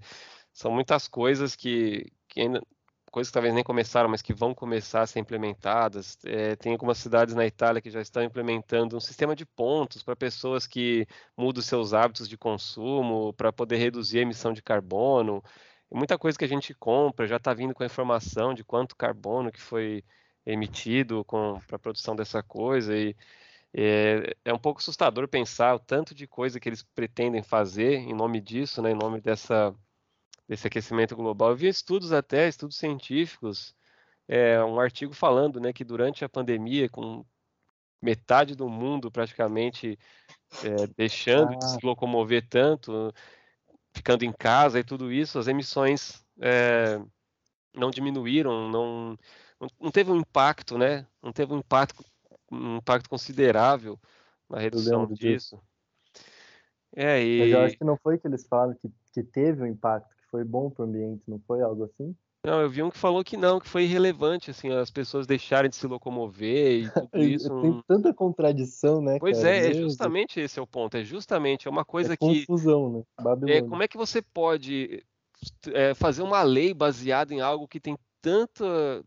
[0.53, 2.63] são muitas coisas que, que ainda
[3.13, 6.19] coisas que talvez nem começaram, mas que vão começar a ser implementadas.
[6.25, 10.17] É, tem algumas cidades na Itália que já estão implementando um sistema de pontos para
[10.17, 15.45] pessoas que mudam seus hábitos de consumo, para poder reduzir a emissão de carbono.
[15.91, 19.53] Muita coisa que a gente compra já está vindo com a informação de quanto carbono
[19.53, 20.03] que foi
[20.47, 21.25] emitido
[21.67, 22.97] para a produção dessa coisa.
[22.97, 23.15] E
[23.75, 28.15] é, é, um pouco assustador pensar o tanto de coisa que eles pretendem fazer em
[28.15, 29.75] nome disso, né, em nome dessa
[30.53, 31.51] desse aquecimento global.
[31.51, 33.75] Eu vi estudos até, estudos científicos,
[34.29, 37.25] é, um artigo falando né, que durante a pandemia, com
[38.03, 39.99] metade do mundo praticamente
[40.63, 41.57] é, deixando ah.
[41.57, 43.15] de se locomover tanto,
[43.95, 47.01] ficando em casa e tudo isso, as emissões é,
[47.75, 49.19] não diminuíram, não,
[49.81, 51.07] não teve um impacto, né?
[51.23, 52.05] Não teve um impacto,
[52.51, 53.99] um impacto considerável
[54.51, 55.57] na redução disso.
[55.57, 55.63] disso.
[56.95, 57.39] É, e...
[57.39, 60.43] Mas eu acho que não foi que eles falam que, que teve um impacto, foi
[60.43, 62.17] bom para o ambiente, não foi algo assim?
[62.45, 65.71] Não, eu vi um que falou que não, que foi irrelevante, assim, as pessoas deixarem
[65.71, 67.61] de se locomover e tudo isso.
[67.61, 69.19] Tem tanta contradição, né?
[69.21, 69.51] Pois cara?
[69.51, 70.97] é, é justamente esse é o ponto.
[70.97, 72.47] É justamente, é uma coisa é que.
[72.47, 73.03] Confusão, né?
[73.23, 73.59] Babilônia.
[73.59, 75.05] É, como é que você pode
[75.69, 79.05] é, fazer uma lei baseada em algo que tem tanta,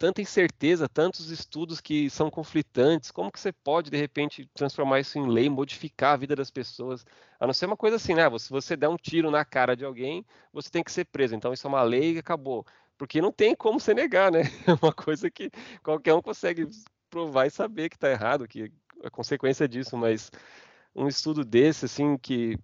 [0.00, 3.10] tanta incerteza, tantos estudos que são conflitantes.
[3.10, 7.04] Como que você pode, de repente, transformar isso em lei, modificar a vida das pessoas?
[7.38, 8.22] A não ser uma coisa assim, né?
[8.38, 10.24] Se você der um tiro na cara de alguém,
[10.54, 11.34] você tem que ser preso.
[11.34, 12.64] Então, isso é uma lei e acabou.
[12.96, 14.40] Porque não tem como você negar, né?
[14.66, 15.50] É uma coisa que
[15.82, 16.66] qualquer um consegue
[17.10, 18.72] provar e saber que está errado, que
[19.02, 20.30] é consequência disso, mas
[20.96, 22.58] um estudo desse, assim, que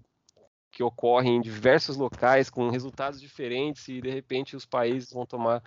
[0.70, 5.62] que ocorre em diversos locais com resultados diferentes e de repente os países vão tomar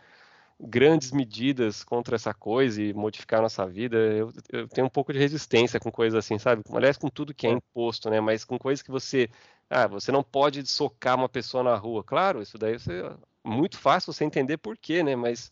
[0.60, 3.98] grandes medidas contra essa coisa e modificar nossa vida.
[3.98, 6.64] Eu, eu, tenho um pouco de resistência com coisas assim, sabe?
[6.72, 8.20] Aliás, com tudo que é, é imposto, né?
[8.20, 9.30] Mas com coisas que você.
[9.70, 12.04] Ah, você não pode socar uma pessoa na rua.
[12.04, 15.16] Claro, isso daí é muito fácil você entender por quê, né?
[15.16, 15.50] Mas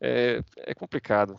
[0.00, 1.36] é, é complicado.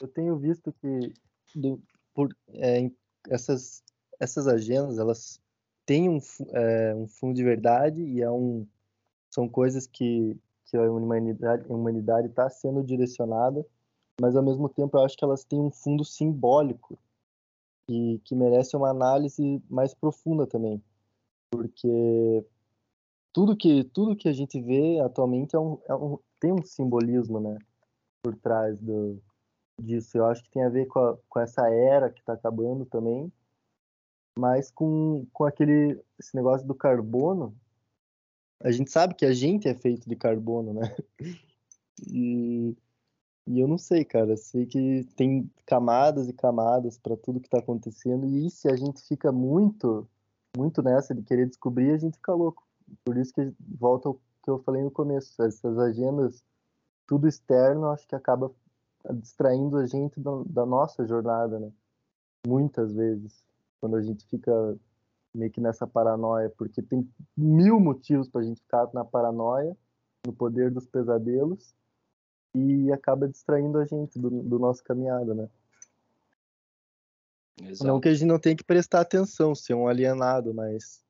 [0.00, 1.12] Eu tenho visto que
[1.54, 1.80] do,
[2.14, 2.90] por, é,
[3.28, 3.82] essas,
[4.20, 5.40] essas agendas, elas
[5.86, 6.18] tem um,
[6.52, 8.66] é, um fundo de verdade e é um,
[9.30, 10.36] são coisas que,
[10.68, 13.64] que a humanidade a humanidade está sendo direcionada,
[14.20, 16.98] mas ao mesmo tempo eu acho que elas têm um fundo simbólico
[17.88, 20.82] e que merece uma análise mais profunda também,
[21.50, 22.44] porque
[23.32, 27.40] tudo que tudo que a gente vê atualmente é um, é um tem um simbolismo,
[27.40, 27.58] né,
[28.22, 29.20] por trás do
[29.80, 30.18] disso.
[30.18, 33.32] Eu acho que tem a ver com, a, com essa era que está acabando também
[34.38, 37.54] mas com, com aquele esse negócio do carbono,
[38.60, 40.94] a gente sabe que a gente é feito de carbono, né?
[42.06, 42.76] E,
[43.46, 44.36] e eu não sei, cara.
[44.36, 48.26] Sei que tem camadas e camadas para tudo que está acontecendo.
[48.26, 50.08] E se a gente fica muito,
[50.56, 52.64] muito nessa de querer descobrir, a gente fica louco.
[53.04, 55.42] Por isso que volta ao que eu falei no começo.
[55.42, 56.44] Essas agendas,
[57.06, 58.52] tudo externo, acho que acaba
[59.14, 61.72] distraindo a gente da, da nossa jornada, né?
[62.46, 63.42] Muitas vezes
[63.80, 64.76] quando a gente fica
[65.34, 69.76] meio que nessa paranoia, porque tem mil motivos para a gente ficar na paranoia,
[70.26, 71.74] no poder dos pesadelos,
[72.54, 75.48] e acaba distraindo a gente do, do nosso caminhada, né?
[77.62, 77.86] Exato.
[77.86, 81.04] Não que a gente não tenha que prestar atenção, ser um alienado, mas,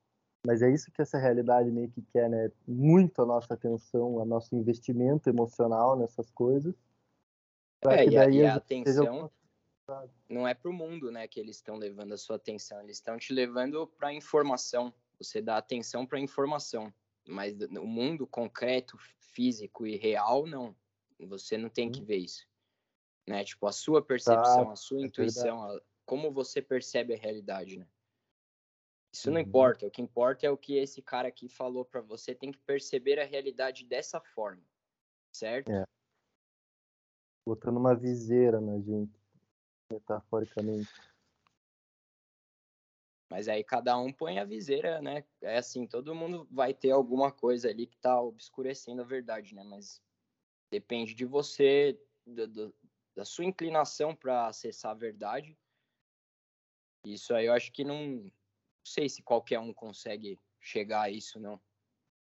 [0.44, 2.50] mas é isso que essa realidade meio que quer, né?
[2.66, 6.74] Muito a nossa atenção, o nosso investimento emocional nessas coisas.
[7.86, 9.30] É, e a, e a atenção
[10.28, 13.18] não é para o mundo, né, que eles estão levando a sua atenção, eles estão
[13.18, 14.92] te levando para a informação.
[15.18, 16.92] Você dá atenção para a informação,
[17.26, 20.76] mas o mundo concreto, físico e real, não.
[21.20, 22.46] Você não tem que ver isso,
[23.26, 23.42] né?
[23.44, 27.78] Tipo a sua percepção, tá, a sua é intuição, a, como você percebe a realidade,
[27.78, 27.88] né?
[29.12, 29.48] Isso não uhum.
[29.48, 29.86] importa.
[29.86, 32.34] O que importa é o que esse cara aqui falou para você.
[32.34, 34.62] Tem que perceber a realidade dessa forma,
[35.32, 35.72] certo?
[35.72, 35.84] É.
[37.44, 39.17] Botando uma viseira na gente
[39.90, 40.90] metaforicamente.
[43.30, 45.24] Mas aí cada um põe a viseira, né?
[45.42, 49.62] É assim, todo mundo vai ter alguma coisa ali que tá obscurecendo a verdade, né?
[49.64, 50.02] Mas
[50.70, 52.74] depende de você, do, do,
[53.14, 55.58] da sua inclinação para acessar a verdade.
[57.04, 58.32] Isso aí eu acho que não, não
[58.84, 61.60] sei se qualquer um consegue chegar a isso, não.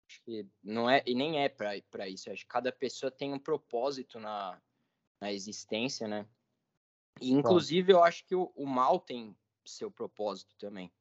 [0.09, 2.31] Acho que não é, e nem é para isso.
[2.31, 4.61] acho que cada pessoa tem um propósito na,
[5.21, 6.29] na existência, né?
[7.21, 10.93] E, inclusive, eu acho que o, o, mal tem seu propósito também.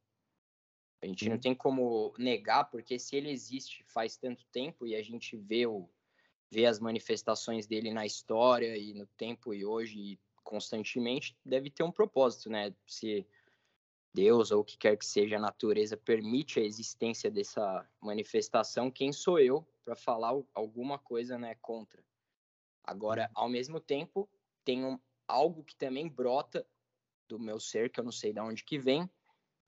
[1.01, 5.03] A gente não tem como negar, porque se ele existe faz tanto tempo e a
[5.03, 5.89] gente vê, o,
[6.49, 11.83] vê as manifestações dele na história e no tempo e hoje e constantemente, deve ter
[11.83, 12.73] um propósito, né?
[12.85, 13.27] Se
[14.13, 19.11] Deus ou o que quer que seja a natureza permite a existência dessa manifestação, quem
[19.11, 22.03] sou eu para falar alguma coisa né, contra?
[22.83, 24.29] Agora, ao mesmo tempo,
[24.63, 26.67] tem um, algo que também brota
[27.27, 29.09] do meu ser, que eu não sei de onde que vem,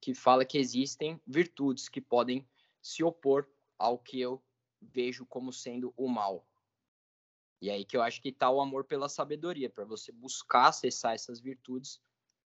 [0.01, 2.47] que fala que existem virtudes que podem
[2.81, 4.43] se opor ao que eu
[4.81, 6.47] vejo como sendo o mal.
[7.61, 11.15] E aí que eu acho que está o amor pela sabedoria, para você buscar acessar
[11.15, 12.01] essas virtudes,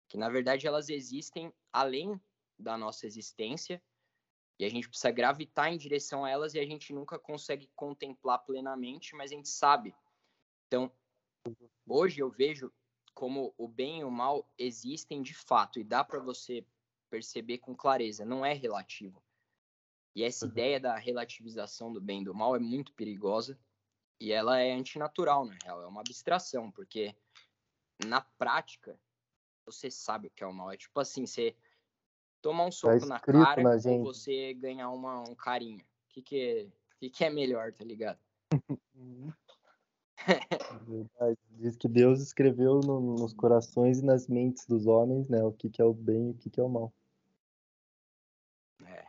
[0.07, 2.19] que na verdade elas existem além
[2.57, 3.81] da nossa existência,
[4.59, 8.39] e a gente precisa gravitar em direção a elas e a gente nunca consegue contemplar
[8.39, 9.95] plenamente, mas a gente sabe.
[10.67, 10.91] Então,
[11.87, 12.71] hoje eu vejo
[13.19, 16.65] como o bem e o mal existem de fato e dá para você
[17.09, 19.21] perceber com clareza, não é relativo.
[20.15, 20.51] E essa uhum.
[20.51, 23.59] ideia da relativização do bem e do mal é muito perigosa
[24.21, 27.13] e ela é antinatural, na real, é uma abstração, porque
[28.05, 28.97] na prática
[29.65, 30.71] você sabe o que é o mal.
[30.71, 31.53] É tipo assim, você
[32.41, 35.81] tomar um soco tá na cara na ou você ganhar uma, um carinho.
[35.81, 38.19] O que, que, é, que, que é melhor, tá ligado?
[40.87, 41.07] Uhum.
[41.51, 45.69] Diz que Deus escreveu no, nos corações e nas mentes dos homens, né, o que,
[45.69, 46.93] que é o bem e o que, que é o mal.
[48.85, 49.05] É.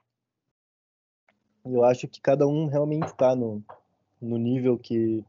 [1.64, 3.62] Eu acho que cada um realmente está no,
[4.20, 5.24] no nível que,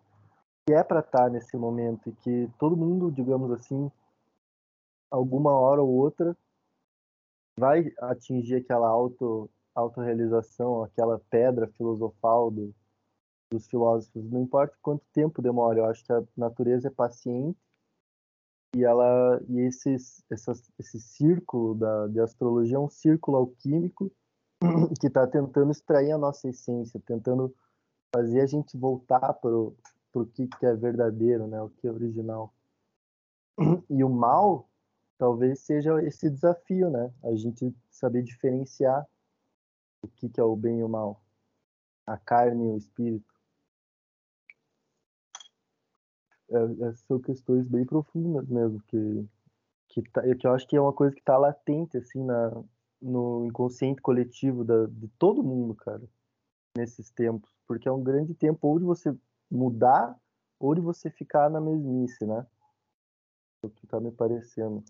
[0.65, 3.91] que é para estar tá nesse momento e que todo mundo, digamos assim,
[5.09, 6.35] alguma hora ou outra
[7.57, 12.75] vai atingir aquela auto autorrealização, aquela pedra filosofal do,
[13.51, 17.59] dos filósofos, não importa quanto tempo demora, eu acho que a natureza é paciente
[18.73, 19.95] e ela e esse
[20.29, 24.09] essa, esse círculo da de astrologia é um círculo alquímico
[24.99, 27.53] que está tentando extrair a nossa essência, tentando
[28.13, 32.53] fazer a gente voltar para o que, que é verdadeiro, né, o que é original.
[33.89, 34.69] E o mal
[35.17, 39.07] talvez seja esse desafio, né, a gente saber diferenciar
[40.03, 41.21] o que, que é o bem e o mal,
[42.07, 43.30] a carne e o espírito.
[46.51, 49.25] É, é, são questões bem profundas mesmo, que,
[49.87, 52.51] que, tá, que eu acho que é uma coisa que está latente, assim, na,
[53.01, 56.03] no inconsciente coletivo da, de todo mundo, cara,
[56.77, 57.49] nesses tempos.
[57.65, 59.15] Porque é um grande tempo ou de você
[59.49, 60.19] mudar
[60.59, 62.45] ou de você ficar na mesmice, né?
[63.63, 64.83] É o que tá me parecendo.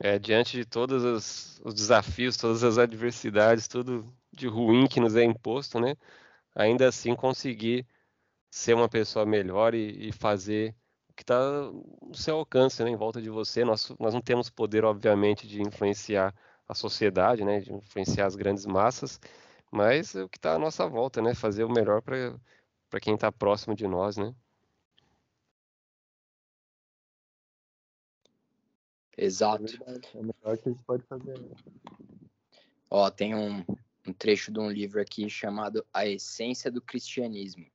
[0.00, 5.16] É, diante de todos os, os, desafios, todas as adversidades, tudo de ruim que nos
[5.16, 5.96] é imposto, né?
[6.54, 7.84] Ainda assim conseguir
[8.50, 10.74] ser uma pessoa melhor e, e fazer
[11.10, 11.38] o que está
[12.02, 12.90] no seu alcance, né?
[12.90, 13.64] Em volta de você.
[13.64, 16.34] Nós, nós não temos poder, obviamente, de influenciar
[16.66, 17.60] a sociedade, né?
[17.60, 19.20] De influenciar as grandes massas,
[19.70, 21.34] mas é o que está à nossa volta, né?
[21.34, 24.34] Fazer o melhor para quem está próximo de nós, né?
[29.18, 29.64] Exato.
[29.84, 31.38] É, é o melhor que a gente pode fazer.
[31.38, 31.48] Né?
[32.88, 33.64] Ó, tem um,
[34.06, 37.66] um trecho de um livro aqui chamado A Essência do Cristianismo.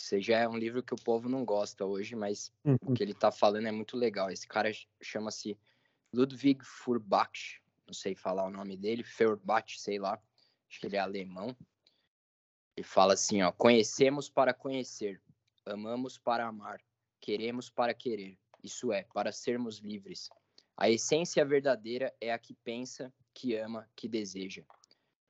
[0.00, 2.76] Isso já é um livro que o povo não gosta hoje, mas uhum.
[2.86, 4.30] o que ele está falando é muito legal.
[4.30, 5.58] Esse cara chama-se
[6.10, 10.18] Ludwig Feuerbach, não sei falar o nome dele, Feuerbach, sei lá,
[10.68, 11.54] acho que ele é alemão.
[12.74, 15.20] Ele fala assim, ó, conhecemos para conhecer,
[15.66, 16.80] amamos para amar,
[17.20, 20.30] queremos para querer, isso é, para sermos livres.
[20.78, 24.64] A essência verdadeira é a que pensa, que ama, que deseja.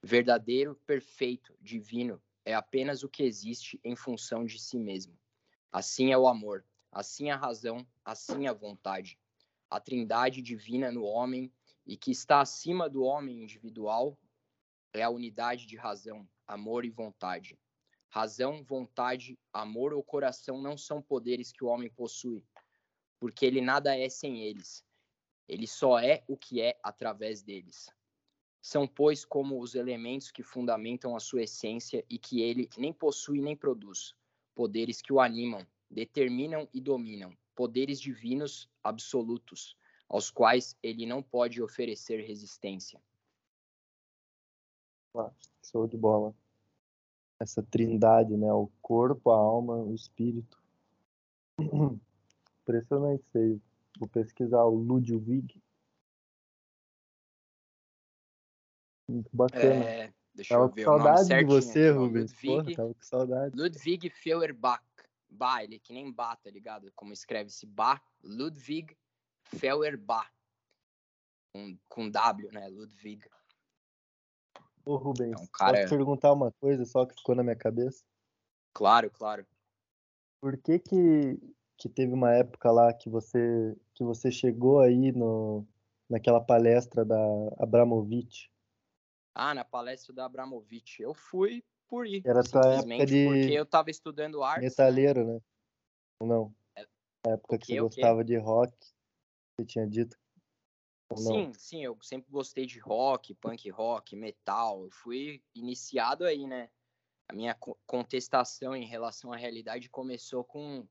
[0.00, 5.18] Verdadeiro, perfeito, divino é apenas o que existe em função de si mesmo.
[5.72, 9.18] Assim é o amor, assim a razão, assim a vontade.
[9.68, 11.53] A trindade divina no homem
[11.86, 14.18] e que está acima do homem individual
[14.93, 17.59] é a unidade de razão, amor e vontade.
[18.09, 22.45] Razão, vontade, amor ou coração não são poderes que o homem possui,
[23.20, 24.84] porque ele nada é sem eles.
[25.47, 27.88] Ele só é o que é através deles.
[28.61, 33.40] São, pois, como os elementos que fundamentam a sua essência e que ele nem possui
[33.40, 34.14] nem produz,
[34.54, 39.76] poderes que o animam, determinam e dominam, poderes divinos absolutos,
[40.08, 43.00] aos quais ele não pode oferecer resistência.
[45.14, 45.30] Ah,
[45.62, 46.34] show de bola.
[47.38, 48.52] Essa trindade, né?
[48.52, 50.62] O corpo, a alma, o espírito.
[52.62, 53.61] Impressionante isso aí.
[53.98, 55.61] Vou pesquisar o Ludwig.
[59.11, 59.84] Muito bacana.
[59.84, 62.32] É, deixa tava eu ver com saudade de você, Rubens.
[62.32, 63.56] Ludwig, Porra, tava com saudade.
[63.56, 64.82] Ludwig Feuerbach.
[65.28, 66.90] Bah, ele é que nem Bá, tá ligado?
[66.94, 68.00] Como escreve-se Bá.
[68.22, 68.96] Ludwig
[69.42, 70.30] Feuerbach.
[71.52, 72.68] Com, com W, né?
[72.68, 73.28] Ludwig.
[74.84, 75.78] Ô, Rubens, é um cara...
[75.78, 78.04] posso perguntar uma coisa só que ficou na minha cabeça?
[78.72, 79.46] Claro, claro.
[80.40, 81.38] Por que que
[81.80, 85.66] que teve uma época lá que você que você chegou aí no
[86.11, 87.16] naquela palestra da
[87.58, 88.50] Abramovich.
[89.34, 91.02] Ah, na palestra da Abramovich.
[91.02, 92.22] Eu fui por ir.
[92.24, 94.62] Era tua época de porque eu estava estudando arte.
[94.62, 94.68] Né?
[94.68, 95.40] Metaleiro, né?
[96.20, 96.54] Não.
[96.76, 96.86] É...
[97.26, 98.72] A época que você gostava de rock,
[99.56, 100.18] você tinha dito.
[101.16, 104.84] Sim, sim, eu sempre gostei de rock, punk rock, metal.
[104.84, 106.70] Eu fui iniciado aí, né?
[107.28, 107.56] A minha
[107.86, 110.86] contestação em relação à realidade começou com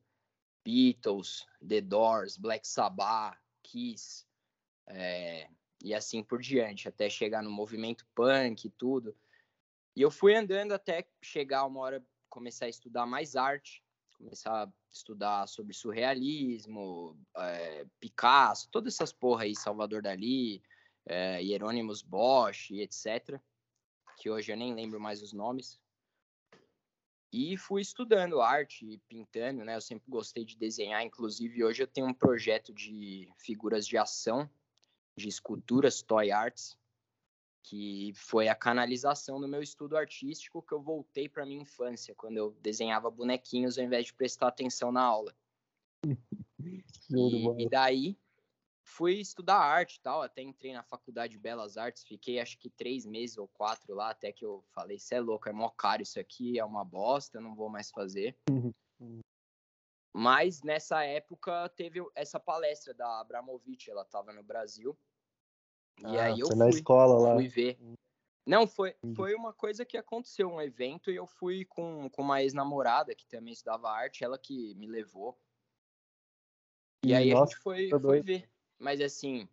[0.64, 4.26] Beatles, The Doors, Black Sabbath, Kiss,
[4.88, 5.50] é,
[5.84, 9.16] e assim por diante, até chegar no movimento punk e tudo.
[9.96, 13.84] E eu fui andando até chegar uma hora, começar a estudar mais arte,
[14.18, 20.62] começar a estudar sobre surrealismo, é, Picasso, todas essas porra aí, Salvador Dali,
[21.06, 23.40] é, Hieronymus Bosch etc.
[24.18, 25.80] Que hoje eu nem lembro mais os nomes.
[27.32, 29.76] E fui estudando arte pintando, né?
[29.76, 34.50] Eu sempre gostei de desenhar, inclusive hoje eu tenho um projeto de figuras de ação,
[35.22, 36.78] de esculturas, toy arts,
[37.64, 42.38] que foi a canalização do meu estudo artístico que eu voltei para minha infância, quando
[42.38, 45.36] eu desenhava bonequinhos ao invés de prestar atenção na aula.
[47.10, 48.18] e, e daí
[48.90, 52.70] fui estudar arte e tal, até entrei na faculdade de Belas Artes, fiquei acho que
[52.70, 56.02] três meses ou quatro lá, até que eu falei, cê é louco, é mó caro
[56.02, 58.36] isso aqui, é uma bosta, não vou mais fazer.
[60.12, 64.98] Mas nessa época teve essa palestra da Abramovic, ela estava no Brasil.
[66.08, 67.36] E ah, aí eu fui, na escola lá.
[67.36, 67.78] fui ver.
[68.46, 72.42] Não, foi, foi uma coisa que aconteceu, um evento, e eu fui com, com uma
[72.42, 75.38] ex-namorada que também estudava arte, ela que me levou.
[77.06, 78.50] E, aí nossa, a gente foi, foi ver.
[78.80, 79.48] Mas assim,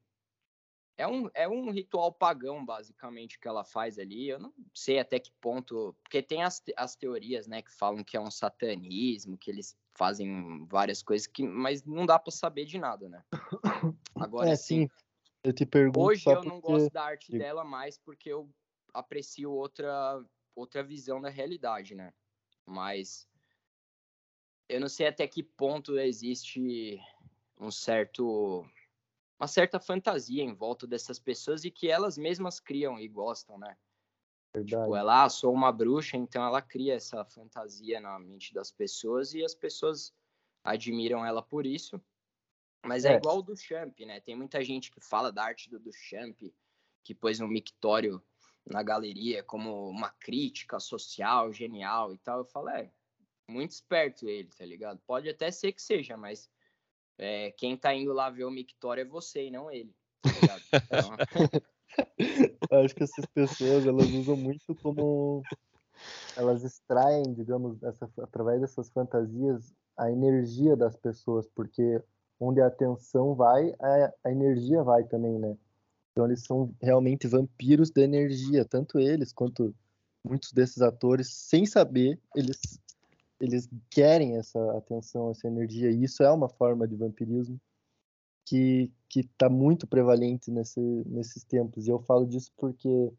[0.97, 4.31] é um, é um ritual pagão, basicamente, que ela faz ali.
[4.31, 5.95] Eu não sei até que ponto.
[6.03, 10.65] Porque tem as, as teorias, né, que falam que é um satanismo, que eles fazem
[10.67, 13.23] várias coisas, que, mas não dá para saber de nada, né?
[14.15, 14.89] Agora, é, sim.
[15.47, 16.01] Eu te pergunto.
[16.01, 18.51] Hoje eu não gosto da arte dela mais porque eu
[18.93, 20.21] aprecio outra,
[20.57, 22.13] outra visão da realidade, né?
[22.67, 23.29] Mas
[24.69, 27.01] eu não sei até que ponto existe
[27.61, 28.69] um certo
[29.39, 33.77] uma certa fantasia em volta dessas pessoas e que elas mesmas criam e gostam, né?
[34.53, 34.83] Verdade.
[34.83, 39.33] Tipo, ela, ah, sou uma bruxa, então ela cria essa fantasia na mente das pessoas
[39.33, 40.13] e as pessoas
[40.65, 42.03] admiram ela por isso.
[42.87, 44.20] Mas é, é igual o do Champ, né?
[44.20, 46.41] Tem muita gente que fala da arte do, do Champ,
[47.03, 48.22] que pôs um mictório
[48.66, 52.39] na galeria como uma crítica social genial e tal.
[52.41, 52.91] Eu falo, é,
[53.49, 55.01] muito esperto ele, tá ligado?
[55.07, 56.51] Pode até ser que seja, mas
[57.18, 59.95] é, quem tá indo lá ver o mictório é você e não ele.
[60.22, 60.57] Tá
[62.61, 62.84] então...
[62.84, 65.43] acho que essas pessoas elas usam muito como
[66.37, 72.03] elas extraem, digamos, essa, através dessas fantasias a energia das pessoas, porque
[72.41, 75.57] onde a atenção vai, a, a energia vai também, né?
[76.12, 79.74] Então eles são realmente vampiros da energia, tanto eles quanto
[80.24, 82.80] muitos desses atores, sem saber, eles
[83.39, 87.61] eles querem essa atenção, essa energia, e isso é uma forma de vampirismo
[88.47, 91.87] que que está muito prevalente nesse, nesses tempos.
[91.87, 93.12] E eu falo disso porque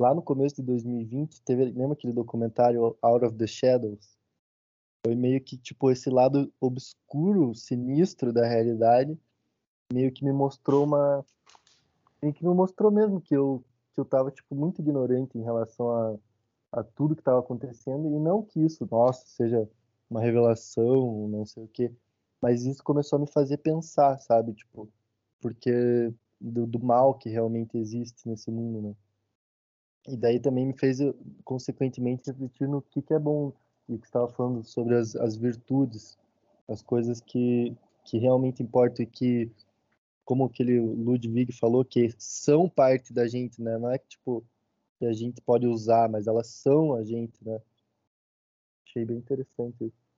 [0.00, 4.18] lá no começo de 2020 teve, lembra aquele documentário Out of the Shadows?
[5.04, 9.18] Foi meio que tipo esse lado obscuro, sinistro da realidade,
[9.92, 11.24] meio que me mostrou uma
[12.22, 15.90] meio que me mostrou mesmo que eu que eu tava tipo muito ignorante em relação
[15.90, 16.18] a
[16.72, 19.68] a tudo que estava acontecendo e não que isso, nossa, seja
[20.08, 21.92] uma revelação, não sei o quê,
[22.40, 24.88] mas isso começou a me fazer pensar, sabe, tipo,
[25.40, 28.94] porque do, do mal que realmente existe nesse mundo, né?
[30.08, 30.98] E daí também me fez,
[31.44, 33.52] consequentemente, refletir no que, que é bom,
[33.90, 36.18] e que estava falando sobre as, as virtudes,
[36.68, 39.50] as coisas que, que realmente importam e que,
[40.24, 43.76] como aquele Ludwig falou, que são parte da gente, né?
[43.76, 44.44] Não é que, tipo,
[44.98, 47.60] que a gente pode usar, mas elas são a gente, né?
[48.86, 50.09] Achei bem interessante isso.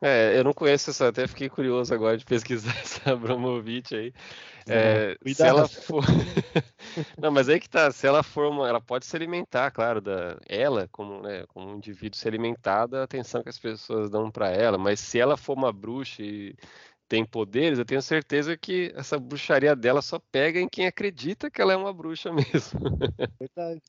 [0.00, 4.12] É, eu não conheço essa, até fiquei curioso agora de pesquisar essa Abramovic aí.
[4.68, 6.04] É, se ela for.
[7.18, 8.68] não, mas aí que tá, se ela for uma.
[8.68, 13.02] Ela pode se alimentar, claro, da ela, como, né, como um indivíduo se alimentar da
[13.02, 16.54] atenção que as pessoas dão para ela, mas se ela for uma bruxa e
[17.08, 21.60] tem poderes, eu tenho certeza que essa bruxaria dela só pega em quem acredita que
[21.60, 22.78] ela é uma bruxa mesmo.
[23.40, 23.82] Verdade.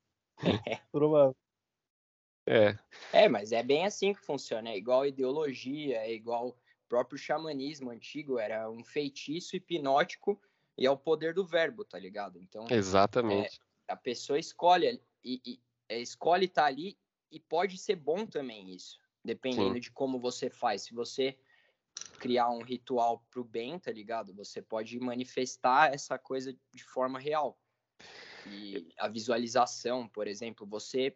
[0.92, 1.36] Provável.
[2.50, 2.76] É.
[3.14, 4.70] É, mas é bem assim que funciona.
[4.70, 10.42] É igual ideologia, é igual próprio xamanismo antigo, era um feitiço hipnótico
[10.76, 12.40] e é o poder do verbo, tá ligado?
[12.40, 13.60] Então, exatamente.
[13.88, 16.98] É, a pessoa escolhe e, e é, escolhe estar tá ali
[17.32, 19.80] e pode ser bom também isso, dependendo Sim.
[19.80, 20.82] de como você faz.
[20.82, 21.38] Se você
[22.20, 24.34] criar um ritual pro bem, tá ligado?
[24.34, 27.60] Você pode manifestar essa coisa de forma real.
[28.48, 31.16] E a visualização, por exemplo, você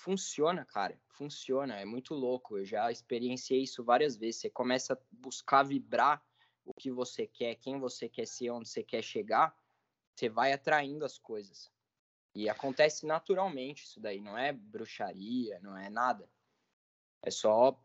[0.00, 2.58] funciona, cara, funciona, é muito louco.
[2.58, 4.40] Eu já experienciei isso várias vezes.
[4.40, 6.24] Você começa a buscar vibrar
[6.64, 9.54] o que você quer, quem você quer ser, onde você quer chegar,
[10.14, 11.70] você vai atraindo as coisas.
[12.34, 16.28] E acontece naturalmente isso daí, não é bruxaria, não é nada.
[17.22, 17.78] É só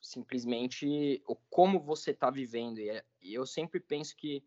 [0.00, 2.78] simplesmente o como você está vivendo.
[2.78, 4.42] É, e eu sempre penso que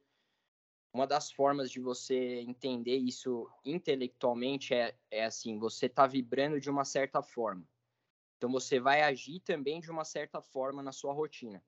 [0.97, 6.71] uma das formas de você entender isso intelectualmente é, é assim, você está vibrando de
[6.71, 7.63] uma certa forma.
[8.35, 11.63] Então você vai agir também de uma certa forma na sua rotina.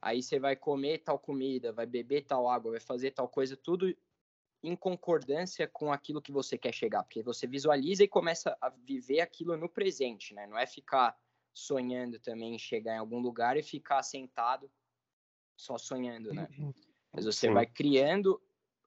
[0.00, 3.94] Aí você vai comer tal comida, vai beber tal água, vai fazer tal coisa, tudo
[4.62, 9.20] em concordância com aquilo que você quer chegar, porque você visualiza e começa a viver
[9.20, 10.46] aquilo no presente, né?
[10.46, 11.18] Não é ficar
[11.52, 14.70] sonhando também em chegar em algum lugar e ficar sentado
[15.54, 16.48] só sonhando, né?
[17.12, 17.54] Mas você Sim.
[17.54, 18.40] vai criando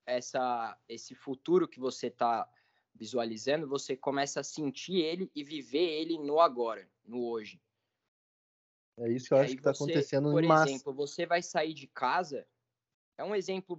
[0.05, 2.49] essa, esse futuro que você está
[2.93, 7.61] visualizando, você começa a sentir ele e viver ele no agora, no hoje.
[8.97, 10.91] É isso que eu acho que está acontecendo Por exemplo, massa.
[10.93, 12.47] você vai sair de casa,
[13.17, 13.78] é um exemplo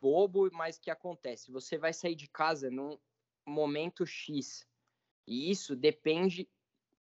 [0.00, 1.50] bobo, mas que acontece.
[1.50, 2.98] Você vai sair de casa num
[3.46, 4.66] momento X.
[5.26, 6.48] E isso depende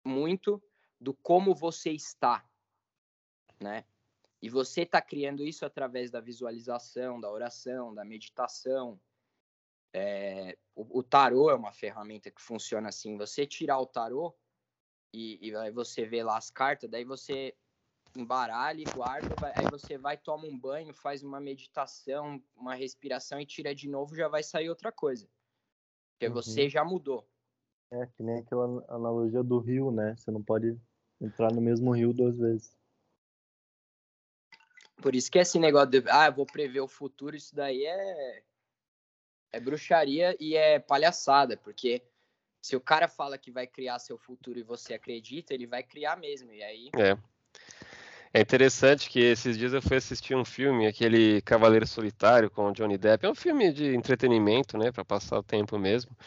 [0.06, 0.62] muito
[1.00, 2.48] do como você está,
[3.60, 3.86] né?
[4.46, 9.02] E você está criando isso através da visualização, da oração, da meditação.
[9.92, 13.18] É, o, o, tarô é uma ferramenta que funciona assim.
[13.18, 14.36] Você tirar o tarô
[15.12, 17.56] e, e aí você vê lá as cartas, daí você
[18.16, 23.40] embaralha e guarda, vai, aí você vai, toma um banho, faz uma meditação, uma respiração
[23.40, 25.28] e tira de novo, já vai sair outra coisa.
[26.12, 26.34] Porque uhum.
[26.36, 27.28] você já mudou.
[27.90, 30.16] É, que nem aquela analogia do rio, né?
[30.16, 30.80] Você não pode
[31.20, 32.85] entrar no mesmo rio duas vezes.
[35.06, 38.42] Por isso que esse negócio de, ah, vou prever o futuro, isso daí é
[39.54, 42.02] é bruxaria e é palhaçada, porque
[42.60, 46.16] se o cara fala que vai criar seu futuro e você acredita, ele vai criar
[46.18, 46.52] mesmo.
[46.52, 47.16] E aí É.
[48.34, 52.98] É interessante que esses dias eu fui assistir um filme, aquele Cavaleiro Solitário com Johnny
[52.98, 53.28] Depp.
[53.28, 56.18] É um filme de entretenimento, né, para passar o tempo mesmo.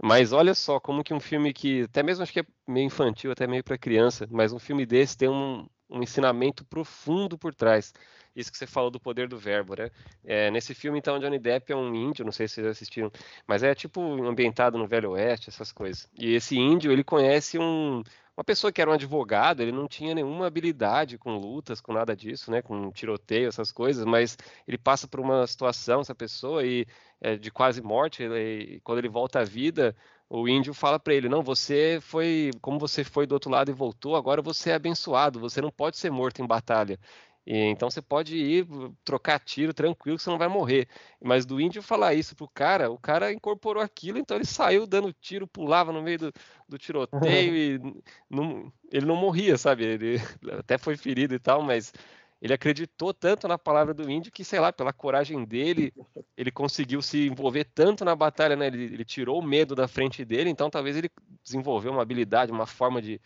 [0.00, 3.32] Mas olha só como que um filme que até mesmo acho que é meio infantil,
[3.32, 7.92] até meio para criança, mas um filme desse tem um, um ensinamento profundo por trás
[8.34, 9.90] isso que você falou do poder do verbo, né?
[10.24, 13.10] É, nesse filme, então, Johnny Depp é um índio, não sei se vocês assistiram,
[13.46, 16.08] mas é tipo ambientado no Velho Oeste, essas coisas.
[16.18, 18.02] E esse índio, ele conhece um,
[18.36, 22.16] uma pessoa que era um advogado, ele não tinha nenhuma habilidade com lutas, com nada
[22.16, 26.86] disso, né, com tiroteio, essas coisas, mas ele passa por uma situação, essa pessoa, e
[27.20, 29.94] é, de quase morte, ele, quando ele volta à vida,
[30.30, 33.74] o índio fala para ele: Não, você foi, como você foi do outro lado e
[33.74, 36.98] voltou, agora você é abençoado, você não pode ser morto em batalha.
[37.50, 38.64] E, então você pode ir
[39.04, 40.86] trocar tiro tranquilo que você não vai morrer.
[41.20, 45.12] Mas do índio falar isso pro cara, o cara incorporou aquilo, então ele saiu dando
[45.12, 46.32] tiro, pulava no meio do,
[46.68, 49.84] do tiroteio e não, ele não morria, sabe?
[49.84, 50.18] Ele
[50.60, 51.92] até foi ferido e tal, mas
[52.40, 55.92] ele acreditou tanto na palavra do índio que, sei lá, pela coragem dele,
[56.36, 58.68] ele conseguiu se envolver tanto na batalha, né?
[58.68, 61.10] Ele, ele tirou o medo da frente dele, então talvez ele
[61.42, 63.20] desenvolveu uma habilidade, uma forma de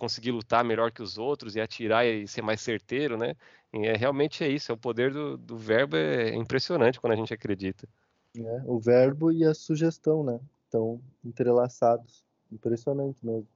[0.00, 3.36] conseguir lutar melhor que os outros e atirar e ser mais certeiro, né?
[3.70, 7.16] E é, realmente é isso, é o poder do, do verbo é impressionante quando a
[7.16, 7.86] gente acredita.
[8.34, 10.40] É, o verbo e a sugestão, né?
[10.64, 12.24] Estão entrelaçados.
[12.50, 13.46] Impressionante mesmo.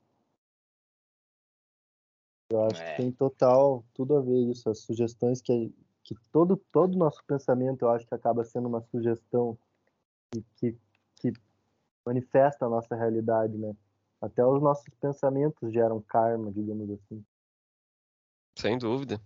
[2.50, 2.90] Eu acho é.
[2.90, 5.72] que tem total tudo a ver isso, as sugestões que,
[6.04, 9.58] que todo todo nosso pensamento eu acho que acaba sendo uma sugestão
[10.56, 10.76] que,
[11.16, 11.32] que
[12.04, 13.74] manifesta a nossa realidade, né?
[14.24, 17.22] Até os nossos pensamentos geram karma, digamos assim.
[18.56, 19.20] Sem dúvida.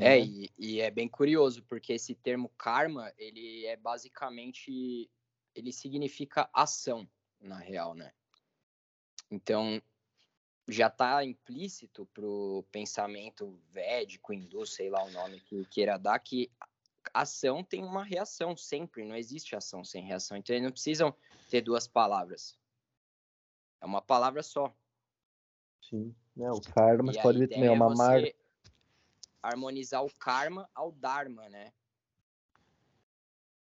[0.00, 0.24] É, uhum.
[0.24, 5.08] e, e, é bem curioso, porque esse termo karma, ele é basicamente,
[5.54, 7.08] ele significa ação,
[7.40, 8.12] na real, né?
[9.30, 9.80] Então,
[10.68, 16.50] já está implícito pro pensamento védico, hindu, sei lá o nome que queira dar, que
[17.12, 20.36] ação tem uma reação sempre, não existe ação sem reação.
[20.36, 21.14] Então eles não precisam
[21.48, 22.58] ter duas palavras.
[23.80, 24.74] É uma palavra só.
[25.80, 28.32] Sim, é, o karma, pode ver também, é uma marca.
[29.42, 31.72] Harmonizar o karma ao dharma, né?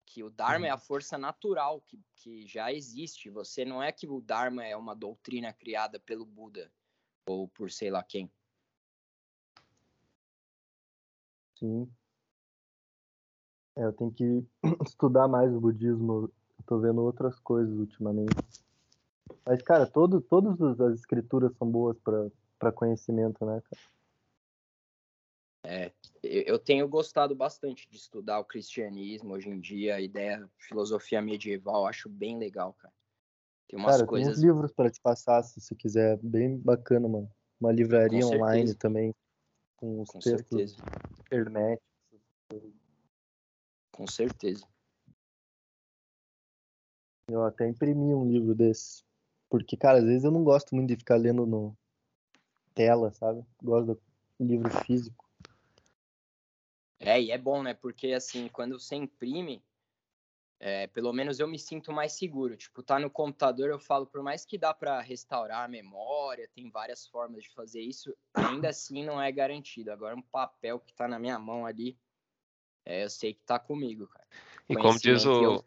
[0.07, 3.31] Que o dharma é a força natural que, que já existe.
[3.31, 6.73] Você não é que o dharma é uma doutrina criada pelo Buda
[7.27, 8.31] ou por sei lá quem.
[11.61, 11.93] Sim.
[13.77, 14.45] É, eu tenho que
[14.87, 16.31] estudar mais o budismo.
[16.59, 18.37] Eu tô vendo outras coisas ultimamente.
[19.45, 21.97] Mas, cara, todo, todas as escrituras são boas
[22.59, 23.83] para conhecimento, né, cara?
[25.63, 25.93] É,
[26.23, 31.87] eu tenho gostado bastante de estudar o cristianismo hoje em dia, a ideia, filosofia medieval,
[31.87, 32.95] acho bem legal, cara.
[33.69, 34.27] Tem umas cara, coisas.
[34.27, 37.31] Tem uns livros para te passar, se você quiser, bem bacana, mano.
[37.61, 39.15] Uma livraria online também,
[39.77, 40.83] com os com textos certeza.
[41.31, 41.81] herméticos
[43.91, 44.67] com certeza.
[47.29, 49.05] Eu até imprimi um livro desse.
[49.49, 51.77] Porque, cara, às vezes eu não gosto muito de ficar lendo no
[52.75, 53.45] tela, sabe?
[53.63, 54.01] Gosto
[54.39, 55.29] do livro físico.
[56.99, 57.75] É, e é bom, né?
[57.75, 59.63] Porque, assim, quando você imprime,
[60.61, 62.57] é, pelo menos eu me sinto mais seguro.
[62.57, 66.71] Tipo, tá no computador, eu falo, por mais que dá para restaurar a memória, tem
[66.71, 69.91] várias formas de fazer isso, ainda assim não é garantido.
[69.91, 71.99] Agora, um papel que tá na minha mão ali,
[72.85, 74.27] é, eu sei que tá comigo, cara.
[74.69, 75.43] E como diz o.
[75.43, 75.65] Eu...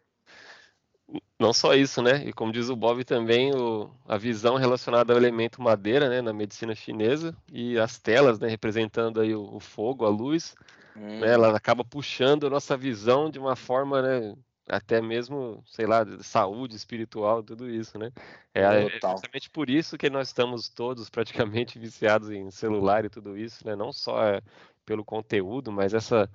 [1.38, 2.24] Não só isso, né?
[2.26, 3.90] E como diz o Bob também, o...
[4.06, 9.20] a visão relacionada ao elemento madeira, né, na medicina chinesa, e as telas, né, representando
[9.20, 10.54] aí o, o fogo, a luz,
[10.96, 11.20] hum.
[11.20, 14.34] né, ela acaba puxando a nossa visão de uma forma, né,
[14.68, 18.10] até mesmo, sei lá, saúde espiritual, tudo isso, né?
[18.54, 23.36] É, é, justamente por isso que nós estamos todos praticamente viciados em celular e tudo
[23.36, 23.76] isso, né?
[23.76, 24.40] Não só é
[24.86, 26.30] pelo conteúdo, mas essa,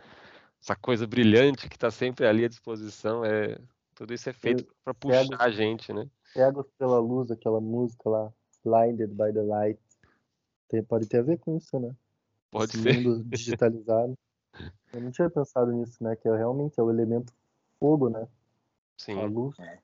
[0.62, 3.58] essa coisa brilhante que está sempre ali à disposição, é,
[3.96, 6.10] tudo isso é feito para puxar cegos, a gente, né?
[6.34, 8.34] Cegos pela luz, aquela música lá,
[8.64, 9.80] Blinded by the Light.
[10.68, 11.96] Tem, pode ter a ver com isso, né?
[12.52, 12.94] Pode Esse ser.
[13.02, 14.18] mundo digitalizado.
[14.94, 16.16] Eu não tinha pensado nisso, né?
[16.16, 17.34] Que é, realmente é o elemento
[17.80, 18.28] fogo, né?
[18.98, 19.20] Sim.
[19.20, 19.58] A luz.
[19.60, 19.80] É.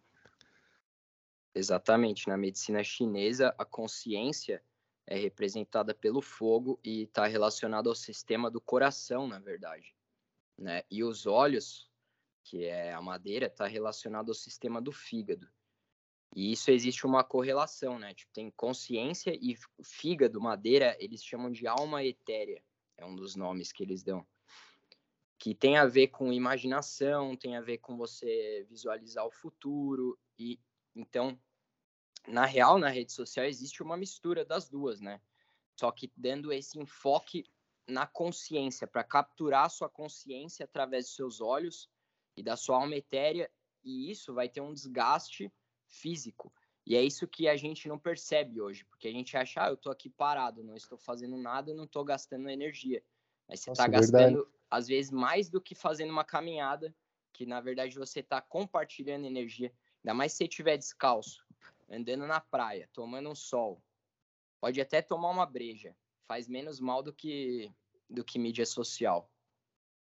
[1.53, 2.27] Exatamente.
[2.27, 4.61] Na medicina chinesa, a consciência
[5.07, 9.95] é representada pelo fogo e está relacionada ao sistema do coração, na verdade.
[10.57, 10.83] Né?
[10.89, 11.89] E os olhos,
[12.43, 15.47] que é a madeira, está relacionado ao sistema do fígado.
[16.35, 18.13] E isso existe uma correlação, né?
[18.13, 22.61] Tipo, tem consciência e fígado, madeira, eles chamam de alma etérea.
[22.97, 24.25] É um dos nomes que eles dão.
[25.37, 30.19] Que tem a ver com imaginação, tem a ver com você visualizar o futuro.
[30.37, 30.59] E
[30.93, 31.39] então
[32.27, 35.21] na real, na rede social existe uma mistura das duas, né?
[35.75, 37.45] Só que dando esse enfoque
[37.87, 41.89] na consciência, para capturar a sua consciência através dos seus olhos
[42.35, 43.49] e da sua alma etérea,
[43.83, 45.51] e isso vai ter um desgaste
[45.87, 46.51] físico.
[46.85, 49.77] E é isso que a gente não percebe hoje, porque a gente acha, ah, eu
[49.77, 53.03] tô aqui parado, não estou fazendo nada, não estou gastando energia.
[53.47, 54.57] Mas você está gastando, verdade.
[54.69, 56.93] às vezes, mais do que fazendo uma caminhada,
[57.33, 59.71] que na verdade você está compartilhando energia.
[60.03, 61.45] Ainda mais se você estiver descalço
[61.89, 63.81] andando na praia, tomando um sol.
[64.59, 65.95] Pode até tomar uma breja.
[66.27, 67.71] Faz menos mal do que,
[68.09, 69.29] do que mídia social.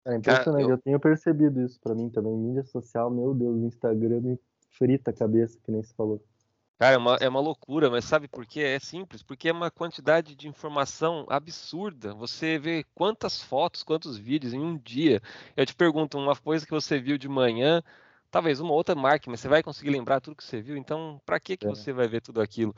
[0.06, 0.72] É impressionante, eu...
[0.72, 2.36] eu tenho percebido isso para mim também.
[2.36, 6.24] Mídia social, meu Deus, o Instagram me frita a cabeça, que nem se falou.
[6.82, 8.62] Cara, é uma, é uma loucura, mas sabe por quê?
[8.62, 12.12] É simples, porque é uma quantidade de informação absurda.
[12.16, 15.22] Você vê quantas fotos, quantos vídeos em um dia.
[15.56, 17.84] Eu te pergunto, uma coisa que você viu de manhã,
[18.32, 21.40] talvez uma outra marca, mas você vai conseguir lembrar tudo que você viu, então para
[21.40, 21.70] que, que é.
[21.70, 22.74] você vai ver tudo aquilo?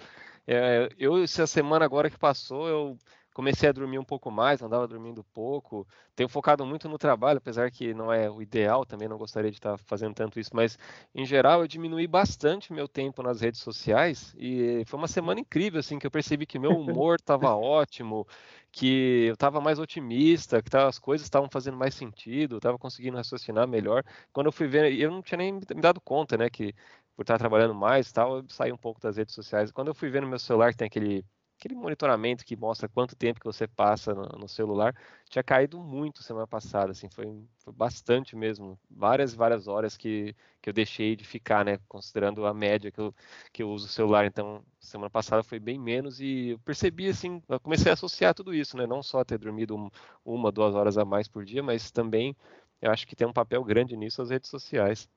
[0.46, 2.98] É, eu, essa semana agora que passou, eu
[3.34, 7.72] comecei a dormir um pouco mais, andava dormindo pouco, tenho focado muito no trabalho, apesar
[7.72, 10.78] que não é o ideal, também não gostaria de estar fazendo tanto isso, mas
[11.14, 15.80] em geral eu diminui bastante meu tempo nas redes sociais e foi uma semana incrível,
[15.80, 18.28] assim, que eu percebi que meu humor estava ótimo,
[18.72, 23.68] que eu estava mais otimista, que as coisas estavam fazendo mais sentido, estava conseguindo raciocinar
[23.68, 24.04] melhor.
[24.32, 26.74] Quando eu fui ver, eu não tinha nem me dado conta, né, que
[27.16, 29.72] por estar trabalhando mais e tal, eu saí um pouco das redes sociais.
[29.72, 31.26] Quando eu fui ver no meu celular que tem aquele
[31.64, 34.94] aquele monitoramento que mostra quanto tempo que você passa no, no celular,
[35.30, 37.26] tinha caído muito semana passada, assim, foi,
[37.60, 42.54] foi bastante mesmo, várias várias horas que, que eu deixei de ficar, né, considerando a
[42.54, 43.16] média que eu,
[43.54, 47.42] que eu uso o celular, então semana passada foi bem menos e eu percebi, assim,
[47.48, 49.90] eu comecei a associar tudo isso, né, não só ter dormido um,
[50.26, 52.36] uma, duas horas a mais por dia, mas também
[52.82, 55.08] eu acho que tem um papel grande nisso as redes sociais.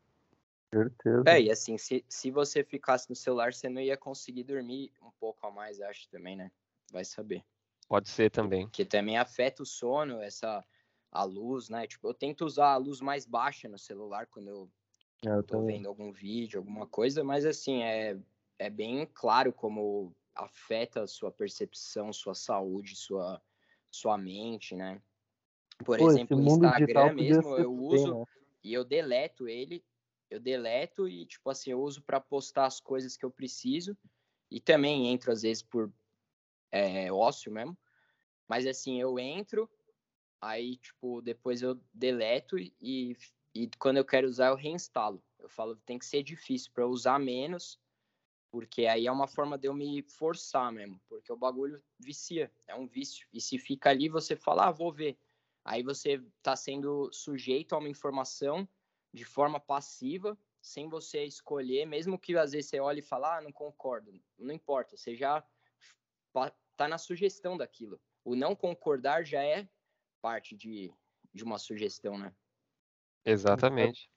[0.72, 1.24] Certeza.
[1.26, 5.10] É, e assim, se, se você ficasse no celular, você não ia conseguir dormir um
[5.18, 6.50] pouco a mais, acho também, né?
[6.92, 7.44] Vai saber.
[7.88, 8.68] Pode ser também.
[8.68, 10.64] Que também afeta o sono, essa
[11.10, 11.86] a luz, né?
[11.86, 14.70] Tipo, eu tento usar a luz mais baixa no celular quando eu,
[15.24, 15.76] é, eu tô também.
[15.76, 18.18] vendo algum vídeo, alguma coisa, mas assim, é,
[18.58, 23.40] é bem claro como afeta a sua percepção, sua saúde, sua,
[23.90, 25.00] sua mente, né?
[25.84, 28.24] Por Pô, exemplo, o Instagram mesmo, eu uso bem, né?
[28.64, 29.84] e eu deleto ele
[30.30, 33.96] eu deleto e, tipo assim, eu uso para postar as coisas que eu preciso
[34.50, 35.92] e também entro às vezes por
[36.70, 37.76] é, ócio mesmo.
[38.48, 39.68] Mas assim, eu entro,
[40.40, 43.16] aí, tipo, depois eu deleto e,
[43.54, 45.22] e quando eu quero usar, eu reinstalo.
[45.38, 47.80] Eu falo, tem que ser difícil para usar menos,
[48.50, 52.74] porque aí é uma forma de eu me forçar mesmo, porque o bagulho vicia, é
[52.74, 53.26] um vício.
[53.32, 55.18] E se fica ali, você fala, ah, vou ver.
[55.64, 58.68] Aí você tá sendo sujeito a uma informação
[59.16, 63.40] de forma passiva, sem você escolher, mesmo que às vezes você olhe e fale, ah,
[63.40, 65.42] não concordo, não importa, você já
[66.76, 67.98] tá na sugestão daquilo.
[68.22, 69.66] O não concordar já é
[70.20, 70.92] parte de,
[71.32, 72.30] de uma sugestão, né?
[73.24, 74.10] Exatamente.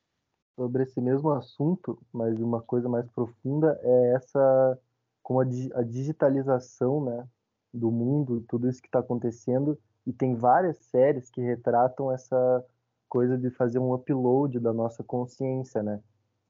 [0.58, 4.82] Sobre esse mesmo assunto, mas uma coisa mais profunda é essa
[5.24, 5.46] como a,
[5.76, 7.26] a digitalização, né,
[7.74, 12.66] do mundo, tudo isso que está acontecendo e tem várias séries que retratam essa
[13.10, 16.00] coisa de fazer um upload da nossa consciência, né?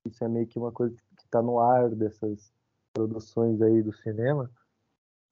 [0.06, 2.52] Isso é meio que uma coisa que está no ar dessas
[2.94, 4.52] produções aí do cinema.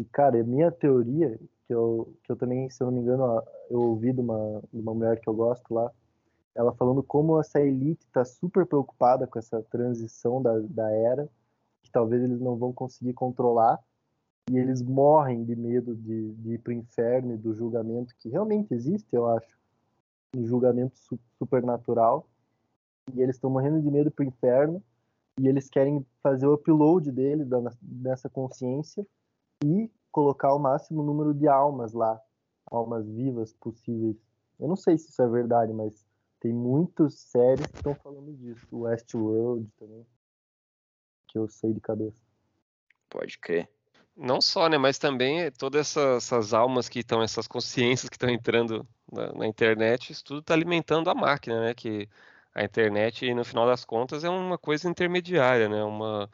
[0.01, 3.43] E, cara, é minha teoria, que eu, que eu também, se eu não me engano,
[3.69, 5.91] eu ouvi de uma, de uma mulher que eu gosto lá,
[6.55, 11.29] ela falando como essa elite está super preocupada com essa transição da, da era,
[11.83, 13.79] que talvez eles não vão conseguir controlar,
[14.49, 18.29] e eles morrem de medo de, de ir para o inferno e do julgamento que
[18.29, 19.56] realmente existe, eu acho,
[20.35, 22.27] um julgamento su supernatural
[23.13, 24.83] e eles estão morrendo de medo pro inferno
[25.39, 29.05] e eles querem fazer o upload dele da, dessa consciência
[29.63, 32.19] e colocar o máximo número de almas lá,
[32.65, 34.17] almas vivas possíveis
[34.59, 36.05] Eu não sei se isso é verdade, mas
[36.39, 38.67] tem muitas séries que estão falando disso.
[38.71, 40.05] Westworld também.
[41.27, 42.17] Que eu sei de cabeça.
[43.09, 43.69] Pode crer.
[44.17, 44.77] Não só, né?
[44.77, 49.47] Mas também todas essas, essas almas que estão, essas consciências que estão entrando na, na,
[49.47, 51.73] internet, isso tudo está alimentando a máquina, né?
[51.75, 52.09] Que
[52.53, 55.83] a internet, no final das contas, é uma coisa intermediária, né?
[55.83, 56.29] Uma,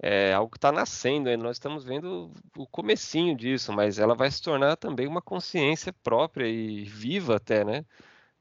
[0.00, 1.36] é algo que está nascendo, né?
[1.36, 6.48] nós estamos vendo o comecinho disso, mas ela vai se tornar também uma consciência própria
[6.48, 7.84] e viva até, né?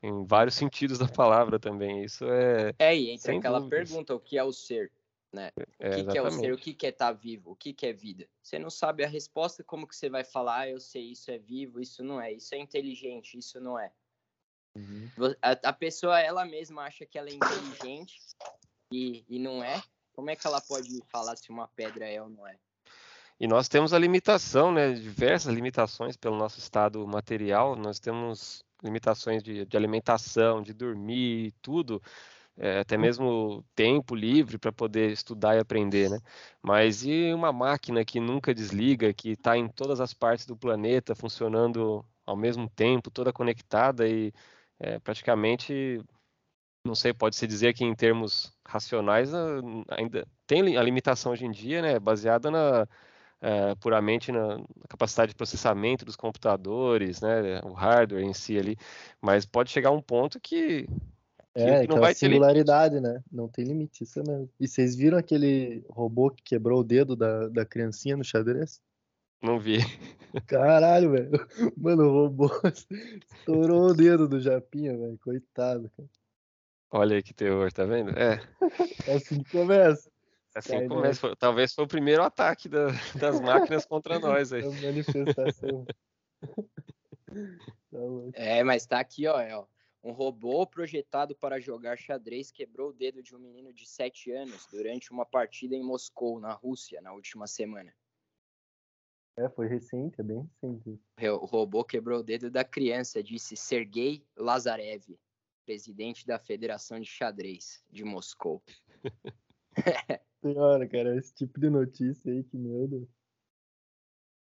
[0.01, 2.03] Em vários sentidos da palavra também.
[2.03, 2.73] Isso é.
[2.79, 3.89] É, e entra aquela dúvidas.
[3.89, 4.91] pergunta: o que é o ser?
[5.33, 5.51] Né?
[5.79, 6.53] É, o que, que, é o ser?
[6.53, 7.51] O que, que é estar tá vivo?
[7.51, 8.27] O que, que é vida?
[8.43, 10.61] Você não sabe a resposta, como que você vai falar?
[10.61, 13.91] Ah, eu sei, isso é vivo, isso não é, isso é inteligente, isso não é.
[14.75, 15.09] Uhum.
[15.41, 18.19] A, a, pessoa ela mesma acha que ela é inteligente
[18.91, 19.81] e, e não é.
[20.13, 22.57] Como é que ela pode falar se uma pedra é ou não é?
[23.39, 27.75] E nós temos a limitação, né, diversas limitações pelo nosso estado material.
[27.75, 32.01] Nós temos limitações de, de alimentação, de dormir, tudo,
[32.61, 33.01] é, até hum.
[33.01, 36.19] mesmo tempo livre para poder estudar e aprender, né?
[36.61, 41.15] Mas e uma máquina que nunca desliga, que está em todas as partes do planeta
[41.15, 44.31] funcionando ao mesmo tempo, toda conectada e
[44.79, 45.99] é, praticamente,
[46.85, 49.31] não sei, pode-se dizer que em termos racionais
[49.89, 52.87] ainda tem a limitação hoje em dia, né, baseada na,
[53.41, 54.59] é, puramente na,
[54.89, 58.77] capacidade de processamento dos computadores, né, o hardware em si ali,
[59.21, 60.87] mas pode chegar a um ponto que,
[61.53, 63.21] que é, não vai singularidade, né?
[63.31, 64.49] Não tem limite, isso é mesmo.
[64.59, 68.81] E vocês viram aquele robô que quebrou o dedo da, da criancinha no xadrez?
[69.41, 69.79] Não vi.
[70.47, 71.31] Caralho, velho.
[71.75, 72.49] Mano, o robô
[73.33, 75.17] estourou o dedo do Japinha, velho.
[75.17, 76.09] Coitado, cara.
[76.91, 78.11] Olha aí que terror, tá vendo?
[78.17, 78.41] É.
[79.07, 80.09] É assim que começa.
[80.55, 81.19] É assim que começa.
[81.19, 84.61] Foi, talvez foi o primeiro ataque da, das máquinas contra nós aí.
[84.63, 85.85] É manifestação.
[87.91, 87.97] Tá
[88.33, 89.65] é, mas tá aqui, ó, ó.
[90.03, 94.65] Um robô projetado para jogar xadrez quebrou o dedo de um menino de 7 anos
[94.71, 97.93] durante uma partida em Moscou, na Rússia, na última semana.
[99.37, 100.99] É, foi recente, é bem recente.
[101.39, 105.17] O robô quebrou o dedo da criança, disse Sergei Lazarev,
[105.65, 108.61] presidente da Federação de Xadrez de Moscou.
[110.41, 113.07] Senhora, cara, esse tipo de notícia aí que Deus.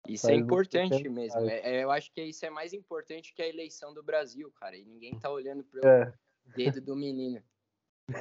[0.09, 1.41] Isso é importante mesmo.
[1.49, 4.77] É, é, eu acho que isso é mais importante que a eleição do Brasil, cara.
[4.77, 6.13] E ninguém tá olhando pro é.
[6.57, 7.43] dedo do menino.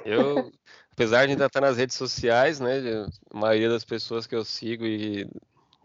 [0.04, 0.52] Eu,
[0.92, 2.80] apesar de ainda estar nas redes sociais, né,
[3.32, 5.30] a maioria das pessoas que eu sigo e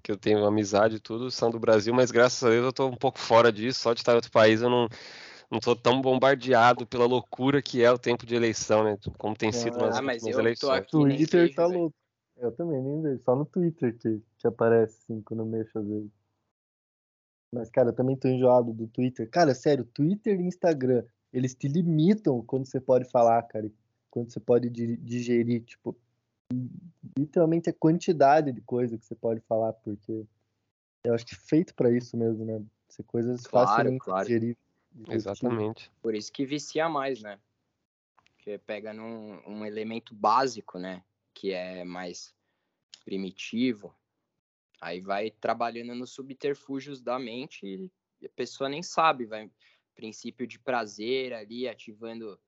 [0.03, 2.87] que eu tenho amizade e tudo são do Brasil, mas graças a Deus eu tô
[2.87, 4.89] um pouco fora disso, só de estar em outro país eu não
[5.51, 8.97] não tô tão bombardeado pela loucura que é o tempo de eleição, né?
[9.19, 10.71] Como tem sido ah, nas, ah, mas nas eu eleições.
[10.71, 11.95] Tô aqui o Twitter tá louco.
[12.37, 15.87] Eu também nem vejo, só no Twitter que, que aparece assim quando eu mexo às
[15.87, 16.11] vezes.
[17.55, 19.29] Mas, cara, eu também tô enjoado do Twitter.
[19.29, 23.71] Cara, sério, Twitter e Instagram, eles te limitam quando você pode falar, cara.
[24.11, 25.97] Quando você pode digerir, tipo,
[27.17, 30.25] literalmente a quantidade de coisa que você pode falar, porque
[31.05, 32.63] eu acho que feito para isso mesmo, né?
[32.89, 34.27] Ser coisas claro, facilmente claro.
[34.27, 34.59] digeríveis.
[35.09, 35.91] Exatamente.
[36.03, 37.39] Por isso que vicia mais, né?
[38.25, 41.03] Porque pega num um elemento básico, né?
[41.33, 42.35] Que é mais
[43.05, 43.95] primitivo.
[44.81, 49.51] Aí vai trabalhando nos subterfúgios da mente e a pessoa nem sabe, vai
[49.95, 52.41] princípio de prazer ali, ativando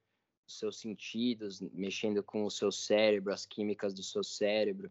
[0.47, 4.91] os seus sentidos, mexendo com o seu cérebro, as químicas do seu cérebro,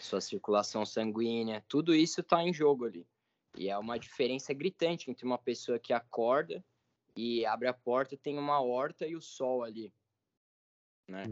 [0.00, 3.06] sua circulação sanguínea, tudo isso está em jogo ali.
[3.56, 6.64] E é uma diferença gritante entre uma pessoa que acorda
[7.16, 9.92] e abre a porta e tem uma horta e o sol ali.
[11.08, 11.24] Né?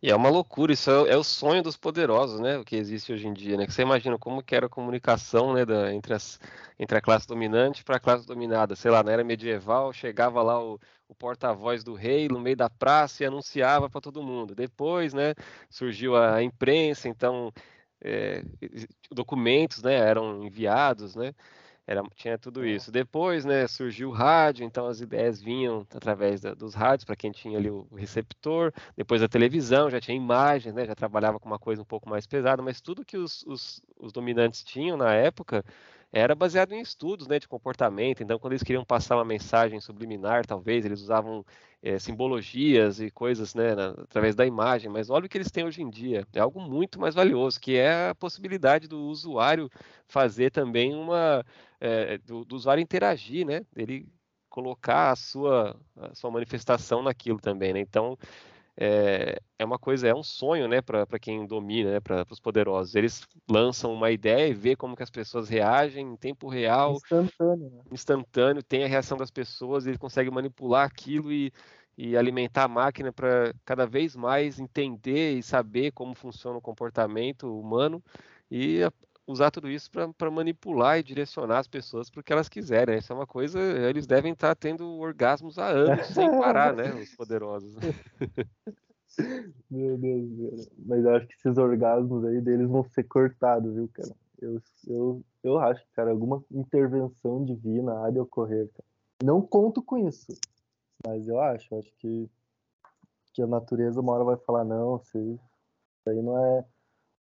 [0.00, 2.56] E é uma loucura, isso é, é, o sonho dos poderosos, né?
[2.58, 3.66] O que existe hoje em dia, né?
[3.66, 6.38] Que você imagina como que era a comunicação, né, da, entre, as,
[6.78, 8.76] entre a classe dominante para a classe dominada.
[8.76, 10.78] Sei lá, na era medieval, chegava lá o,
[11.08, 14.54] o porta-voz do rei no meio da praça e anunciava para todo mundo.
[14.54, 15.34] Depois, né,
[15.68, 17.52] surgiu a imprensa, então
[18.00, 18.44] é,
[19.10, 21.34] documentos, né, eram enviados, né?
[21.88, 22.68] Era, tinha tudo é.
[22.68, 22.92] isso.
[22.92, 27.32] Depois, né, surgiu o rádio, então as ideias vinham através da, dos rádios para quem
[27.32, 28.74] tinha ali o receptor.
[28.94, 32.26] Depois a televisão, já tinha imagens, né, já trabalhava com uma coisa um pouco mais
[32.26, 35.64] pesada, mas tudo que os, os, os dominantes tinham na época
[36.12, 38.22] era baseado em estudos né, de comportamento.
[38.22, 41.44] Então, quando eles queriam passar uma mensagem subliminar, talvez, eles usavam
[41.82, 44.90] é, simbologias e coisas né, na, através da imagem.
[44.90, 46.26] Mas olha o que eles têm hoje em dia.
[46.32, 49.70] É algo muito mais valioso, que é a possibilidade do usuário
[50.06, 51.44] fazer também uma.
[51.80, 53.64] É, do, do, usuário interagir, né?
[53.76, 54.08] Ele
[54.48, 57.80] colocar a sua, a sua manifestação naquilo também, né?
[57.80, 58.16] Então.
[58.80, 62.94] É, é uma coisa, é um sonho, né, para quem domina, né, para os poderosos.
[62.94, 67.70] Eles lançam uma ideia e vê como que as pessoas reagem em tempo real, instantâneo,
[67.70, 67.82] né?
[67.90, 71.52] instantâneo, tem a reação das pessoas, ele consegue manipular aquilo e,
[71.96, 77.52] e alimentar a máquina para cada vez mais entender e saber como funciona o comportamento
[77.58, 78.00] humano
[78.48, 78.80] e
[79.28, 82.98] usar tudo isso para manipular e direcionar as pessoas para o que elas quiserem.
[82.98, 86.94] Isso é uma coisa, eles devem estar tendo orgasmos há anos sem parar, né?
[86.94, 87.74] Os poderosos.
[89.70, 94.14] Meu Deus, Mas eu acho que esses orgasmos aí deles vão ser cortados, viu, cara?
[94.40, 98.88] Eu, eu, eu acho, cara, alguma intervenção divina há de ocorrer, cara.
[99.22, 100.32] Não conto com isso,
[101.04, 102.30] mas eu acho, acho que,
[103.34, 105.18] que a natureza uma hora vai falar, não, isso
[106.06, 106.64] aí não é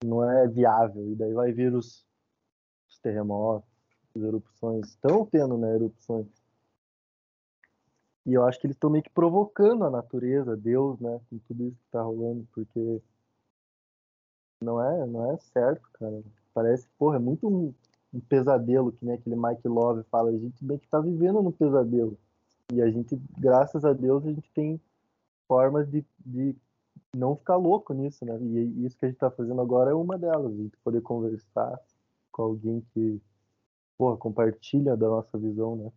[0.04, 1.12] não é viável.
[1.12, 2.06] E daí vai vir os,
[2.90, 3.70] os terremotos,
[4.16, 4.90] as erupções.
[4.90, 6.28] Estão tendo, né, erupções.
[8.26, 11.66] E eu acho que eles estão meio que provocando a natureza, Deus, né, com tudo
[11.66, 13.02] isso que está rolando, porque
[14.62, 16.22] não é, não é certo, cara.
[16.54, 17.74] Parece, porra, é muito um,
[18.14, 21.52] um pesadelo, que nem aquele Mike Love fala, a gente bem que está vivendo no
[21.52, 22.18] pesadelo.
[22.72, 24.80] E a gente, graças a Deus, a gente tem
[25.48, 26.56] formas de, de
[27.16, 28.38] não ficar louco nisso, né?
[28.42, 31.80] E isso que a gente está fazendo agora é uma delas, a gente poder conversar
[32.32, 33.22] com alguém que,
[33.98, 35.92] porra, compartilha da nossa visão, né?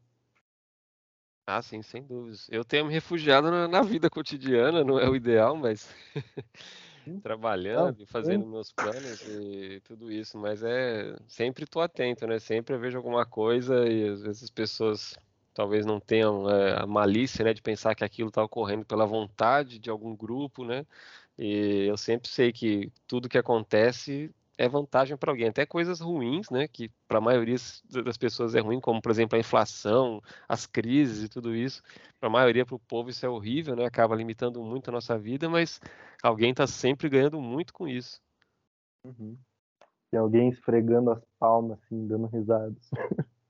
[1.47, 2.49] Ah, sim, sem dúvidas.
[2.51, 5.93] Eu tenho me refugiado na, na vida cotidiana, não é o ideal, mas
[7.23, 12.39] trabalhando, fazendo meus planos e tudo isso, mas é sempre estou atento, né?
[12.39, 15.19] Sempre eu vejo alguma coisa e às vezes as pessoas
[15.55, 19.79] talvez não tenham é, a malícia, né, de pensar que aquilo está ocorrendo pela vontade
[19.79, 20.87] de algum grupo, né?
[21.39, 26.51] E eu sempre sei que tudo que acontece é vantagem para alguém, até coisas ruins,
[26.51, 27.57] né, que para a maioria
[28.05, 31.83] das pessoas é ruim, como por exemplo a inflação, as crises e tudo isso.
[32.21, 35.19] Para a maioria, para o povo isso é horrível, né, acaba limitando muito a nossa
[35.19, 35.81] vida, mas
[36.23, 38.21] alguém está sempre ganhando muito com isso.
[39.05, 39.37] Uhum.
[40.11, 42.91] Tem alguém esfregando as palmas, assim, dando risadas.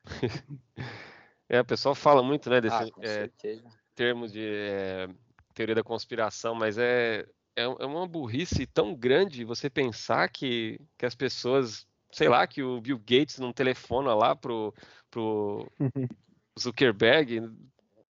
[1.53, 3.31] É, o pessoal fala muito, né, desse ah, é,
[3.95, 5.07] termo de é,
[5.53, 11.05] teoria da conspiração, mas é, é, é, uma burrice tão grande você pensar que, que
[11.05, 14.73] as pessoas, sei lá, que o Bill Gates não telefona lá pro,
[15.11, 15.71] pro
[16.59, 17.47] Zuckerberg.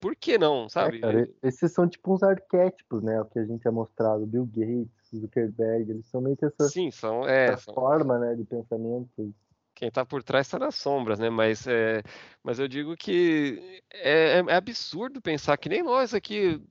[0.01, 0.97] Por que não, é, sabe?
[0.97, 3.21] É, cara, esses são tipo uns arquétipos, né?
[3.21, 4.25] O que a gente é mostrado.
[4.25, 7.73] Bill Gates, Zuckerberg, eles são meio que essa, Sim, são, é, essa são...
[7.73, 9.33] forma né, de pensamento
[9.79, 11.29] quem está por trás está nas sombras, né?
[11.29, 12.03] Mas, é,
[12.43, 16.61] mas eu digo que é, é, absurdo pensar que nem nós aqui,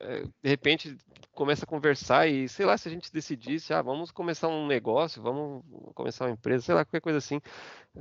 [0.00, 0.96] é, de repente,
[1.32, 5.22] começa a conversar e, sei lá, se a gente decidisse, ah, vamos começar um negócio,
[5.22, 5.62] vamos
[5.94, 7.38] começar uma empresa, sei lá, qualquer coisa assim.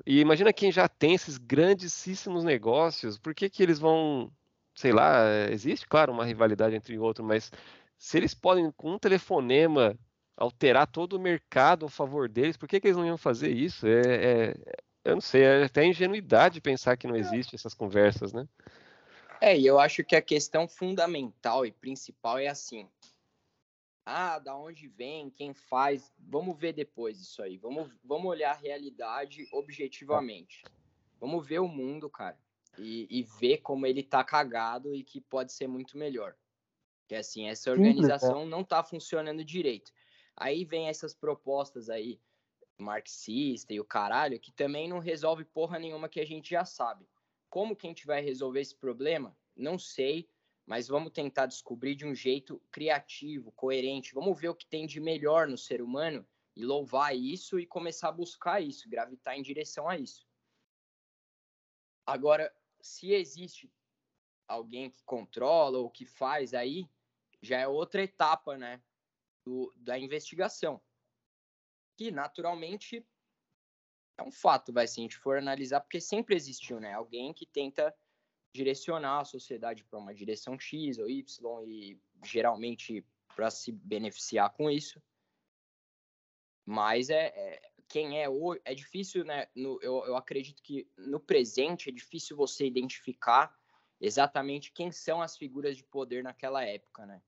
[0.06, 4.32] E imagina quem já tem esses grandíssimos negócios, por que que eles vão,
[4.74, 7.52] sei lá, existe, claro, uma rivalidade entre o outro, mas
[7.98, 9.98] se eles podem, com um telefonema,
[10.38, 13.88] alterar todo o mercado a favor deles, por que, que eles não iam fazer isso?
[13.88, 14.56] É, é,
[15.04, 18.48] eu não sei, é até ingenuidade pensar que não existe essas conversas, né?
[19.42, 22.88] É, e eu acho que a questão fundamental e principal é assim.
[24.06, 27.58] Ah, da onde vem, quem faz, vamos ver depois isso aí.
[27.58, 30.64] Vamos, vamos olhar a realidade objetivamente.
[31.20, 32.38] Vamos ver o mundo, cara,
[32.78, 36.36] e, e ver como ele tá cagado e que pode ser muito melhor.
[37.08, 39.92] Que assim, essa organização não tá funcionando direito.
[40.40, 42.22] Aí vem essas propostas aí,
[42.78, 47.10] marxista e o caralho, que também não resolve porra nenhuma que a gente já sabe.
[47.50, 49.36] Como que a gente vai resolver esse problema?
[49.56, 50.30] Não sei,
[50.64, 54.14] mas vamos tentar descobrir de um jeito criativo, coerente.
[54.14, 56.24] Vamos ver o que tem de melhor no ser humano
[56.56, 60.28] e louvar isso e começar a buscar isso, gravitar em direção a isso.
[62.06, 63.72] Agora, se existe
[64.48, 66.88] alguém que controla ou que faz aí,
[67.42, 68.82] já é outra etapa, né?
[69.48, 70.82] Do, da investigação.
[71.96, 73.08] Que, naturalmente,
[74.18, 76.94] é um fato, vai, se a gente for analisar, porque sempre existiu, né?
[76.94, 77.96] Alguém que tenta
[78.54, 83.06] direcionar a sociedade para uma direção X ou Y e geralmente
[83.36, 85.02] para se beneficiar com isso.
[86.66, 89.48] Mas é, é quem é hoje é difícil, né?
[89.56, 93.56] No, eu, eu acredito que no presente é difícil você identificar
[94.02, 97.22] exatamente quem são as figuras de poder naquela época, né?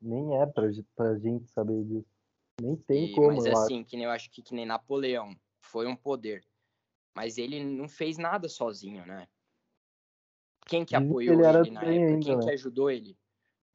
[0.00, 0.64] Nem é pra,
[0.94, 2.08] pra gente saber disso.
[2.60, 3.28] Nem tem e, como.
[3.28, 6.44] Mas assim, que nem eu acho que, que nem Napoleão foi um poder.
[7.14, 9.28] Mas ele não fez nada sozinho, né?
[10.66, 11.90] Quem que apoiou ele, ele na época?
[11.90, 12.42] Ainda, Quem né?
[12.44, 13.18] que ajudou ele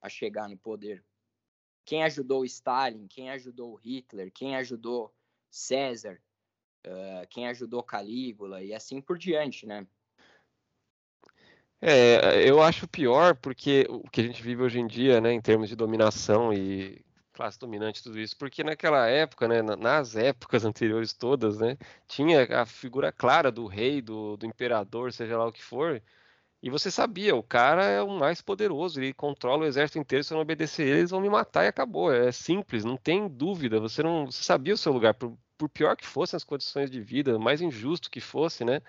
[0.01, 1.03] a chegar no poder?
[1.83, 3.07] Quem ajudou Stalin?
[3.07, 4.31] Quem ajudou Hitler?
[4.31, 5.13] Quem ajudou
[5.49, 6.21] César?
[6.85, 8.63] Uh, quem ajudou Calígula?
[8.63, 9.85] E assim por diante, né?
[11.81, 15.41] É, eu acho pior porque o que a gente vive hoje em dia, né, em
[15.41, 17.03] termos de dominação e
[17.33, 21.77] classe dominante, tudo isso, porque naquela época, né, nas épocas anteriores todas, né,
[22.07, 26.01] tinha a figura clara do rei, do, do imperador, seja lá o que for,
[26.65, 30.33] e você sabia, o cara é o mais poderoso, ele controla o exército inteiro, se
[30.33, 32.11] eu não obedecer ele, eles vão me matar e acabou.
[32.11, 33.79] É simples, não tem dúvida.
[33.79, 36.99] Você não você sabia o seu lugar, por, por pior que fossem as condições de
[37.01, 38.81] vida, mais injusto que fosse, né?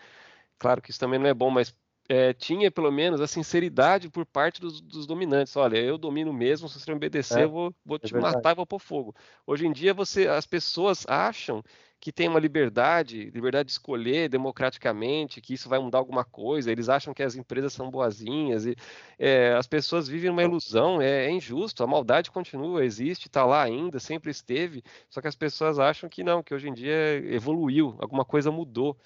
[0.58, 1.74] Claro que isso também não é bom, mas
[2.08, 5.56] é, tinha pelo menos a sinceridade por parte dos, dos, dominantes.
[5.56, 8.36] Olha, eu domino mesmo, se você me obedecer, é, eu vou, vou é te verdade.
[8.36, 9.14] matar e vou pôr fogo.
[9.46, 11.62] Hoje em dia, você, as pessoas acham
[11.98, 16.70] que tem uma liberdade, liberdade de escolher democraticamente, que isso vai mudar alguma coisa.
[16.70, 18.76] Eles acham que as empresas são boazinhas e
[19.18, 21.00] é, as pessoas vivem uma ilusão.
[21.00, 21.82] É, é, injusto.
[21.82, 24.82] A maldade continua, existe, está lá ainda, sempre esteve.
[25.08, 28.96] Só que as pessoas acham que não, que hoje em dia evoluiu, alguma coisa mudou.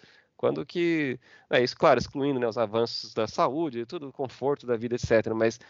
[0.40, 1.20] Quando que.
[1.50, 5.34] É isso, claro, excluindo né, os avanços da saúde, tudo conforto da vida, etc.
[5.34, 5.60] Mas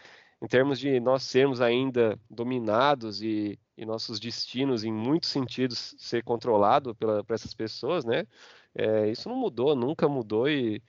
[0.41, 6.23] em termos de nós sermos ainda dominados e, e nossos destinos, em muitos sentidos, ser
[6.23, 8.25] controlado pela, por essas pessoas, né?
[8.73, 10.81] É, isso não mudou, nunca mudou e,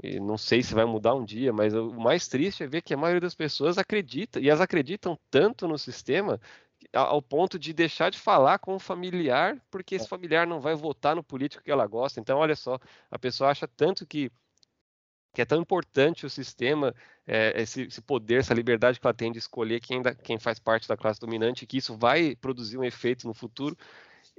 [0.00, 2.94] e, não sei se vai mudar um dia, mas o mais triste é ver que
[2.94, 6.40] a maioria das pessoas acredita, e elas acreditam tanto no sistema
[6.94, 10.08] ao ponto de deixar de falar com o familiar, porque esse é.
[10.08, 12.20] familiar não vai votar no político que ela gosta.
[12.20, 12.78] Então, olha só,
[13.10, 14.30] a pessoa acha tanto que,
[15.32, 16.94] que é tão importante o sistema,
[17.26, 20.58] é, esse, esse, poder, essa liberdade que ela tem de escolher quem, da, quem faz
[20.58, 23.76] parte da classe dominante, que isso vai produzir um efeito no futuro,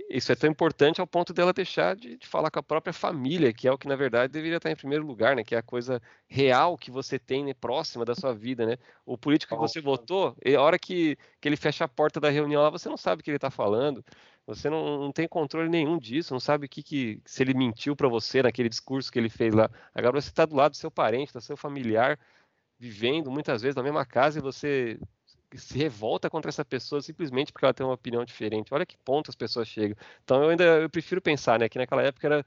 [0.09, 3.53] isso é tão importante ao ponto dela deixar de, de, falar com a própria família,
[3.53, 5.43] que é o que na verdade deveria estar em primeiro lugar, né?
[5.43, 8.77] Que é a coisa real que você tem né, próxima da sua vida, né?
[9.05, 12.61] O político que você votou, a hora que, que ele fecha a porta da reunião
[12.61, 14.03] lá, você não sabe o que ele está falando,
[14.45, 17.95] você não, não, tem controle nenhum disso, não sabe o que, que se ele mentiu
[17.95, 19.69] para você naquele discurso que ele fez lá.
[19.93, 22.19] Agora você está do lado do seu parente, do seu familiar,
[22.77, 24.99] vivendo muitas vezes na mesma casa e você
[25.57, 28.73] se revolta contra essa pessoa simplesmente porque ela tem uma opinião diferente.
[28.73, 29.97] Olha que ponto as pessoas chegam.
[30.23, 32.45] Então eu ainda eu prefiro pensar, né, que naquela época era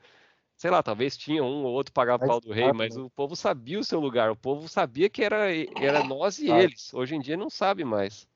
[0.59, 3.03] sei lá, talvez tinha um ou outro pagava pau do rei, mas né?
[3.03, 6.93] o povo sabia o seu lugar, o povo sabia que era, era nós e eles.
[6.93, 8.27] Hoje em dia não sabe mais.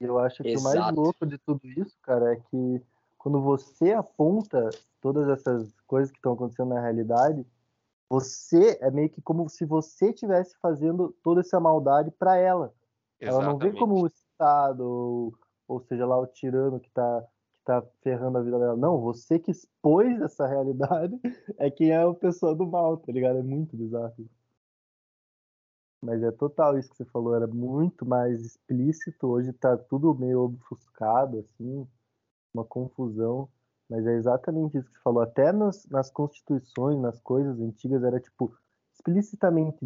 [0.00, 0.76] Eu acho que Exato.
[0.76, 2.80] o mais louco de tudo isso, cara, é que
[3.18, 7.44] quando você aponta todas essas coisas que estão acontecendo na realidade,
[8.08, 12.72] você é meio que como se você estivesse fazendo toda essa maldade para ela.
[13.20, 13.44] Exatamente.
[13.44, 15.34] Ela não vê como Estado, ou,
[15.68, 17.24] ou seja lá o tirano que está
[17.64, 18.76] tá ferrando a vida dela.
[18.76, 21.18] Não, você que expôs essa realidade
[21.58, 23.38] é quem é a pessoa do mal, tá ligado?
[23.38, 24.14] É muito bizarro.
[26.00, 30.40] Mas é total isso que você falou, era muito mais explícito, hoje tá tudo meio
[30.40, 31.86] obfuscado, assim,
[32.52, 33.48] uma confusão.
[33.88, 35.22] Mas é exatamente isso que você falou.
[35.22, 38.52] Até nas, nas constituições, nas coisas antigas, era tipo
[38.92, 39.78] explicitamente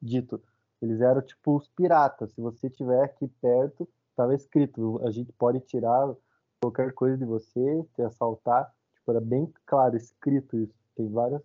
[0.00, 0.40] dito
[0.80, 2.32] eles eram tipo os piratas.
[2.32, 6.14] Se você estiver aqui perto, estava escrito: a gente pode tirar
[6.60, 8.72] qualquer coisa de você, te assaltar.
[8.94, 10.74] Tipo, era bem claro, escrito isso.
[10.96, 11.42] Tem várias,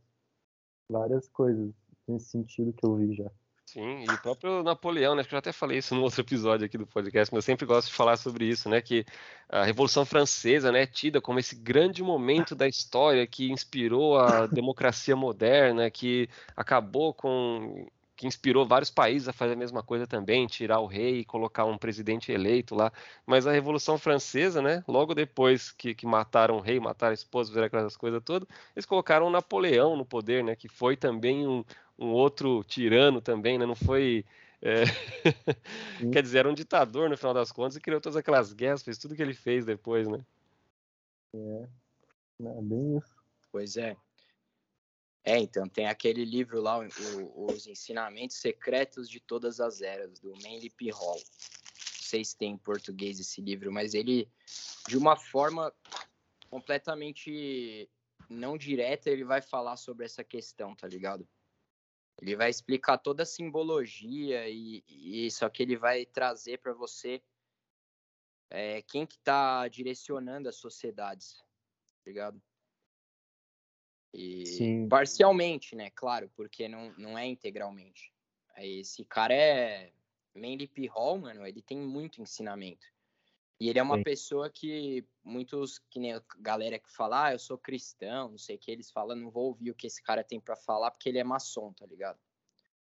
[0.90, 1.72] várias coisas
[2.08, 3.30] nesse sentido que eu vi já.
[3.66, 5.22] Sim, e o próprio Napoleão, né?
[5.22, 7.46] Acho que eu já até falei isso no outro episódio aqui do podcast, mas eu
[7.46, 8.82] sempre gosto de falar sobre isso, né?
[8.82, 9.06] Que
[9.50, 14.46] a Revolução Francesa, né, é tida como esse grande momento da história que inspirou a
[14.48, 20.46] democracia moderna, que acabou com que inspirou vários países a fazer a mesma coisa também,
[20.46, 22.92] tirar o rei e colocar um presidente eleito lá.
[23.26, 27.50] Mas a Revolução Francesa, né, logo depois que, que mataram o rei, mataram a esposa,
[27.50, 31.64] fizeram aquelas coisas todas, eles colocaram Napoleão no poder, né, que foi também um,
[31.98, 34.26] um outro tirano também, né, não foi...
[34.62, 34.84] É...
[36.14, 38.98] Quer dizer, era um ditador no final das contas e criou todas aquelas guerras, fez
[38.98, 40.24] tudo que ele fez depois, né?
[41.36, 41.68] É,
[42.46, 43.14] é bem isso.
[43.52, 43.98] Pois é.
[45.26, 50.34] É, então, tem aquele livro lá, o, Os Ensinamentos Secretos de Todas as Eras, do
[50.44, 50.92] Manly P.
[50.92, 51.16] Hall.
[51.16, 54.30] Não sei se tem em português esse livro, mas ele,
[54.88, 55.74] de uma forma
[56.50, 57.90] completamente
[58.30, 61.28] não direta, ele vai falar sobre essa questão, tá ligado?
[62.22, 67.22] Ele vai explicar toda a simbologia e, e só que ele vai trazer para você
[68.50, 71.46] é, quem que tá direcionando as sociedades, tá
[72.06, 72.42] ligado?
[74.14, 74.88] E Sim.
[74.88, 75.90] parcialmente, né?
[75.90, 78.14] Claro, porque não, não é integralmente.
[78.58, 79.92] Esse cara é.
[80.36, 80.88] Manly P.
[80.88, 82.88] Hall, mano, ele tem muito ensinamento.
[83.60, 84.04] E ele é uma Sim.
[84.04, 88.56] pessoa que muitos, que nem a galera que fala, ah, eu sou cristão, não sei
[88.56, 91.08] o que, eles falam, não vou ouvir o que esse cara tem para falar, porque
[91.08, 92.20] ele é maçom, tá ligado?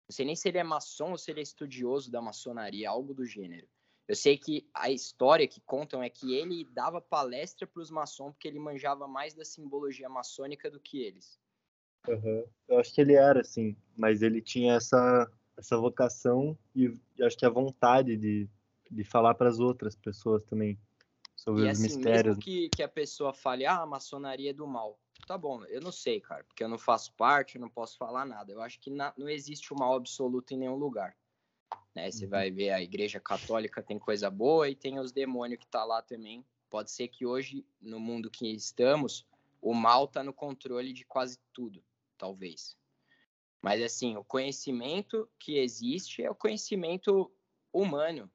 [0.07, 3.13] Não sei nem se ele é maçom ou se ele é estudioso da maçonaria, algo
[3.13, 3.67] do gênero.
[4.07, 8.33] Eu sei que a história que contam é que ele dava palestra para os maçons
[8.33, 11.39] porque ele manjava mais da simbologia maçônica do que eles.
[12.07, 12.45] Uhum.
[12.67, 17.45] Eu acho que ele era assim, mas ele tinha essa essa vocação e, acho que
[17.45, 18.49] a vontade de,
[18.91, 20.77] de falar para as outras pessoas também
[21.35, 22.37] sobre e, os assim, mistérios.
[22.37, 24.99] Mesmo que, que a pessoa fale, ah, a maçonaria é do mal.
[25.25, 28.25] Tá bom, eu não sei, cara, porque eu não faço parte, eu não posso falar
[28.25, 28.51] nada.
[28.51, 31.15] Eu acho que na, não existe o mal absoluto em nenhum lugar.
[31.93, 32.11] Né?
[32.11, 32.31] Você uhum.
[32.31, 36.01] vai ver a igreja católica tem coisa boa e tem os demônios que tá lá
[36.01, 36.45] também.
[36.69, 39.25] Pode ser que hoje, no mundo que estamos,
[39.61, 41.83] o mal tá no controle de quase tudo,
[42.17, 42.77] talvez.
[43.61, 47.31] Mas assim, o conhecimento que existe é o conhecimento
[47.73, 48.29] humano.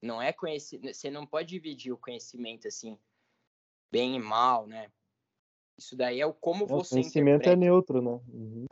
[0.00, 2.96] Não é conhecimento, você não pode dividir o conhecimento assim
[3.90, 4.90] bem e mal, né?
[5.76, 7.52] Isso daí é o como é, você O conhecimento é interpreta.
[7.52, 8.20] é neutro, né?
[8.28, 8.66] Uhum.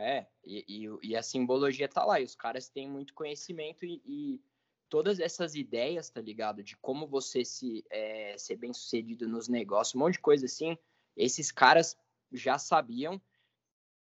[0.00, 4.00] É, e, e, e, a simbologia tá lá, e os caras têm muito conhecimento e,
[4.06, 4.40] e
[4.88, 6.62] todas essas ideias, tá ligado?
[6.62, 10.78] De como você se é, ser bem sucedido nos negócios, um monte de coisa assim,
[11.16, 11.96] esses caras
[12.32, 13.20] já sabiam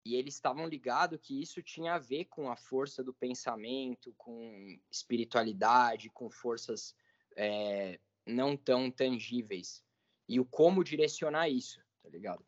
[0.05, 4.79] e eles estavam ligados que isso tinha a ver com a força do pensamento, com
[4.89, 6.95] espiritualidade, com forças
[7.35, 9.83] é, não tão tangíveis
[10.29, 12.45] e o como direcionar isso tá ligado?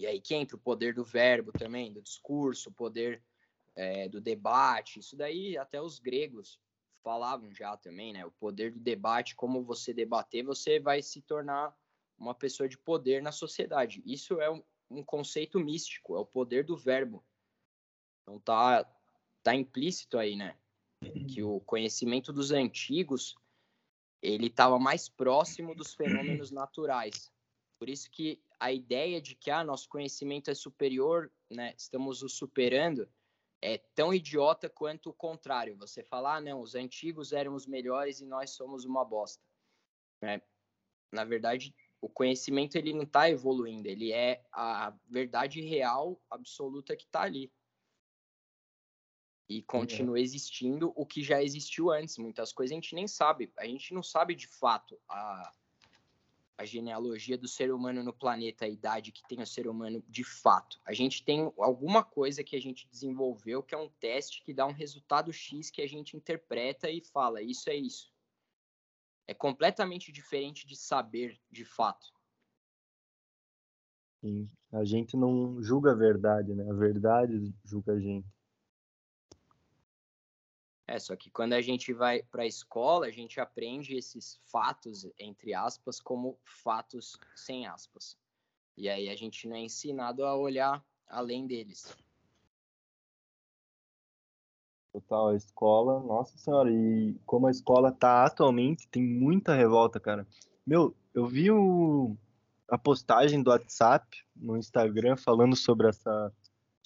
[0.00, 3.22] E aí que entra o poder do verbo também, do discurso, o poder
[3.76, 6.58] é, do debate, isso daí até os gregos
[7.02, 8.24] falavam já também, né?
[8.24, 11.76] O poder do debate, como você debater, você vai se tornar
[12.18, 14.02] uma pessoa de poder na sociedade.
[14.06, 17.22] Isso é um, um conceito místico, é o poder do verbo.
[18.22, 18.90] Então tá,
[19.42, 20.56] tá implícito aí, né?
[21.28, 23.36] Que o conhecimento dos antigos
[24.22, 27.30] ele estava mais próximo dos fenômenos naturais.
[27.78, 32.28] Por isso que a ideia de que ah, nosso conhecimento é superior, né, estamos o
[32.28, 33.08] superando,
[33.62, 35.76] é tão idiota quanto o contrário.
[35.78, 39.42] Você falar, ah, não, os antigos eram os melhores e nós somos uma bosta.
[40.22, 40.42] É,
[41.10, 47.04] na verdade, o conhecimento ele não está evoluindo, ele é a verdade real, absoluta que
[47.04, 47.50] está ali.
[49.48, 50.22] E continua é.
[50.22, 52.18] existindo o que já existiu antes.
[52.18, 53.52] Muitas coisas a gente nem sabe.
[53.58, 55.52] A gente não sabe de fato a,
[56.60, 60.22] a genealogia do ser humano no planeta, a idade que tem o ser humano de
[60.22, 60.78] fato.
[60.84, 64.66] A gente tem alguma coisa que a gente desenvolveu que é um teste que dá
[64.66, 68.12] um resultado X que a gente interpreta e fala, isso é isso.
[69.26, 72.12] É completamente diferente de saber de fato.
[74.22, 74.50] Sim.
[74.70, 76.68] A gente não julga a verdade, né?
[76.68, 78.28] A verdade julga a gente.
[80.90, 85.06] É, só que quando a gente vai para a escola, a gente aprende esses fatos,
[85.20, 88.18] entre aspas, como fatos sem aspas.
[88.76, 91.96] E aí a gente não é ensinado a olhar além deles.
[94.92, 100.26] Total, a escola, nossa senhora, e como a escola tá atualmente, tem muita revolta, cara.
[100.66, 102.16] Meu, eu vi o,
[102.68, 106.32] a postagem do WhatsApp no Instagram falando sobre essa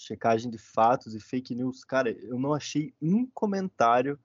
[0.04, 4.18] checagem de fatos e fake news, cara, eu não achei um comentário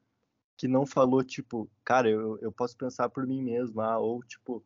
[0.57, 4.63] que não falou, tipo, cara, eu, eu posso pensar por mim mesmo, ah, ou tipo,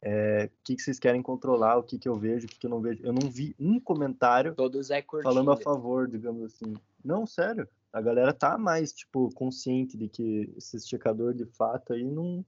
[0.00, 2.66] é, o que, que vocês querem controlar, o que, que eu vejo, o que, que
[2.66, 3.02] eu não vejo.
[3.02, 6.74] Eu não vi um comentário é falando a favor, digamos assim.
[7.02, 12.04] Não, sério, a galera tá mais, tipo, consciente de que esse checador de fato aí
[12.04, 12.44] não,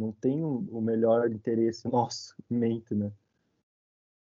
[0.00, 3.12] não tem o melhor interesse nosso em mente, né?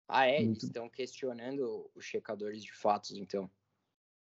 [0.09, 0.39] Ah, é?
[0.39, 0.49] Muito...
[0.49, 3.49] Eles estão questionando os checadores de fatos, então.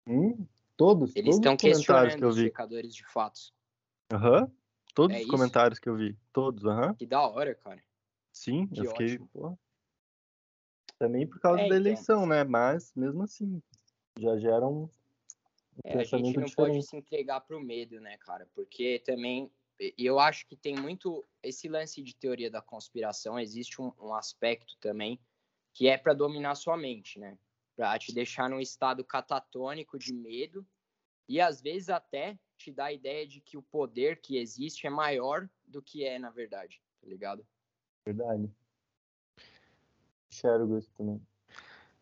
[0.07, 0.47] Hum,
[0.77, 1.17] todos.
[1.17, 3.55] Eles estão questionando os checadores de fatos.
[4.13, 4.43] Aham.
[4.43, 4.53] Uhum.
[4.95, 5.31] Todos é os isso?
[5.31, 6.19] comentários que eu vi.
[6.33, 6.89] Todos, aham.
[6.89, 6.95] Uhum.
[6.95, 7.83] Que da hora, cara.
[8.33, 9.19] Sim, que eu fiquei.
[9.19, 9.57] Pô,
[10.99, 11.77] também por causa é, da então.
[11.79, 12.45] eleição, né?
[12.45, 13.63] Mas, mesmo assim,
[14.19, 14.91] já gera um,
[15.85, 16.57] é, A gente não diferente.
[16.57, 18.47] pode se entregar pro medo, né, cara?
[18.55, 19.51] Porque também.
[19.81, 21.25] E eu acho que tem muito.
[21.43, 25.19] Esse lance de teoria da conspiração, existe um, um aspecto também
[25.79, 27.39] que é para dominar sua mente, né?
[27.77, 30.67] Para te deixar num estado catatônico de medo
[31.29, 34.91] e às vezes até te dá a ideia de que o poder que existe é
[34.91, 37.47] maior do que é na verdade, tá ligado?
[38.05, 38.51] Verdade.
[40.33, 41.23] Enxergo isso também.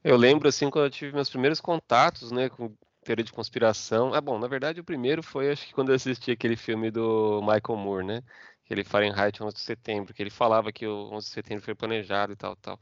[0.02, 2.74] Eu lembro assim quando eu tive meus primeiros contatos, né, com
[3.04, 4.14] teoria de conspiração.
[4.14, 7.42] Ah, bom, na verdade o primeiro foi acho que quando eu assisti aquele filme do
[7.42, 8.22] Michael Moore, né?
[8.66, 12.32] Aquele Fahrenheit 11 de setembro, que ele falava que o 11 de setembro foi planejado
[12.32, 12.78] e tal, tal.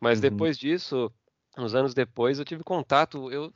[0.00, 0.22] Mas uhum.
[0.22, 1.12] depois disso,
[1.56, 3.52] uns anos depois, eu tive contato, eu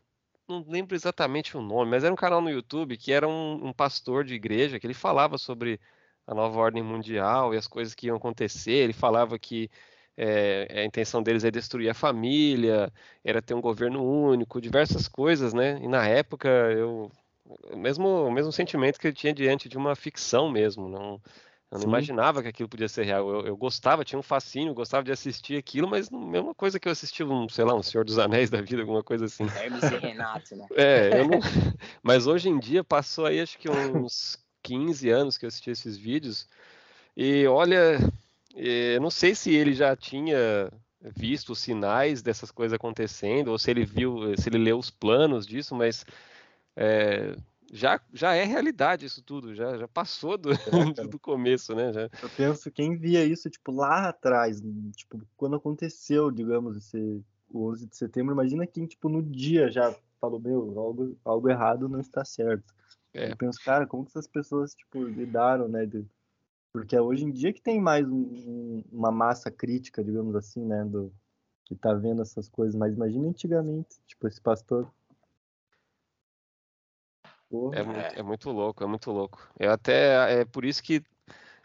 [0.46, 3.72] não lembro exatamente o nome, mas era um canal no YouTube que era um, um
[3.72, 5.80] pastor de igreja que ele falava sobre
[6.26, 8.72] a nova ordem mundial e as coisas que iam acontecer.
[8.72, 9.70] Ele falava que
[10.16, 12.92] é, a intenção deles é destruir a família,
[13.24, 15.80] era ter um governo único, diversas coisas, né?
[15.82, 17.10] E na época eu
[17.74, 21.20] mesmo o mesmo sentimento que eu tinha diante de uma ficção mesmo, não
[21.70, 21.88] Eu não Sim.
[21.88, 23.28] imaginava que aquilo podia ser real.
[23.30, 26.88] Eu, eu, gostava, tinha um fascínio, gostava de assistir aquilo, mas não, mesma coisa que
[26.88, 29.44] eu assisti, um, sei lá, um Senhor dos Anéis da vida, alguma coisa assim.
[29.56, 30.66] Hermes e Renato, né?
[30.74, 31.38] É, eu não...
[32.02, 35.96] mas hoje em dia passou aí acho que uns 15 anos que eu assisti esses
[35.96, 36.48] vídeos.
[37.16, 37.98] E olha,
[38.54, 43.70] eu não sei se ele já tinha visto os sinais dessas coisas acontecendo, ou se
[43.70, 46.04] ele viu, se ele leu os planos disso, mas
[46.76, 47.34] é,
[47.70, 50.50] já, já é realidade isso tudo, já, já passou do,
[51.08, 51.92] do começo, né?
[51.92, 52.02] Já.
[52.22, 54.60] Eu penso, quem via isso, tipo, lá atrás,
[54.96, 57.22] tipo, quando aconteceu, digamos, esse
[57.52, 61.88] o 11 de setembro, imagina quem, tipo, no dia já falou, meu, algo, algo errado
[61.88, 62.74] não está certo.
[63.12, 63.32] É.
[63.32, 65.84] Eu penso, cara, como que essas pessoas, tipo, lidaram, né?
[65.84, 66.04] De...
[66.72, 70.84] Porque é hoje em dia que tem mais um, uma massa crítica, digamos assim, né?
[70.84, 71.12] Do,
[71.64, 74.92] que tá vendo essas coisas, mas imagina antigamente, tipo, esse pastor
[77.72, 79.48] é muito, é muito louco, é muito louco.
[79.58, 81.02] Eu até é por isso que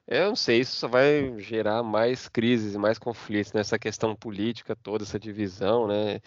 [0.07, 4.75] eu não sei, isso só vai gerar mais crises e mais conflitos nessa questão política
[4.75, 6.19] toda, essa divisão, né?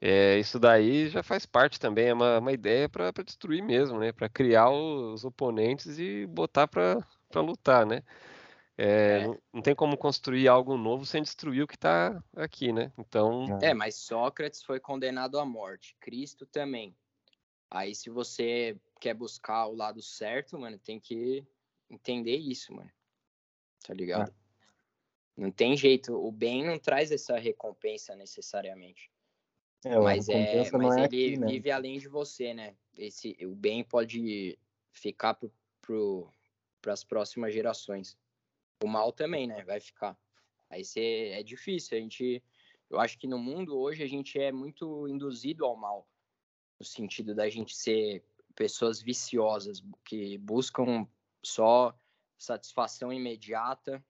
[0.00, 4.12] É, isso daí já faz parte também, é uma, uma ideia para destruir mesmo, né?
[4.12, 7.04] Para criar os oponentes e botar para
[7.34, 8.02] lutar, né?
[8.78, 9.26] É, é.
[9.26, 12.92] Não, não, tem como construir algo novo sem destruir o que está aqui, né?
[12.96, 13.58] Então.
[13.60, 16.96] É, mas Sócrates foi condenado à morte, Cristo também.
[17.70, 21.46] Aí, se você quer buscar o lado certo, mano, tem que
[21.90, 22.90] entender isso, mano.
[23.86, 24.30] Tá ligado?
[24.30, 24.34] É.
[25.36, 26.14] Não tem jeito.
[26.14, 29.10] O bem não traz essa recompensa necessariamente.
[29.84, 31.46] É, mas é, mas é ele aqui, né?
[31.46, 32.76] vive além de você, né?
[32.96, 34.58] Esse, o bem pode
[34.90, 35.48] ficar para
[35.80, 36.32] pro,
[36.86, 38.18] as próximas gerações.
[38.82, 39.62] O mal também, né?
[39.64, 40.18] Vai ficar.
[40.68, 41.96] Aí cê, é difícil.
[41.96, 42.42] A gente,
[42.90, 46.08] eu acho que no mundo hoje a gente é muito induzido ao mal,
[46.78, 48.24] no sentido da gente ser
[48.58, 51.06] pessoas viciosas que buscam
[51.44, 51.96] só
[52.36, 54.04] satisfação imediata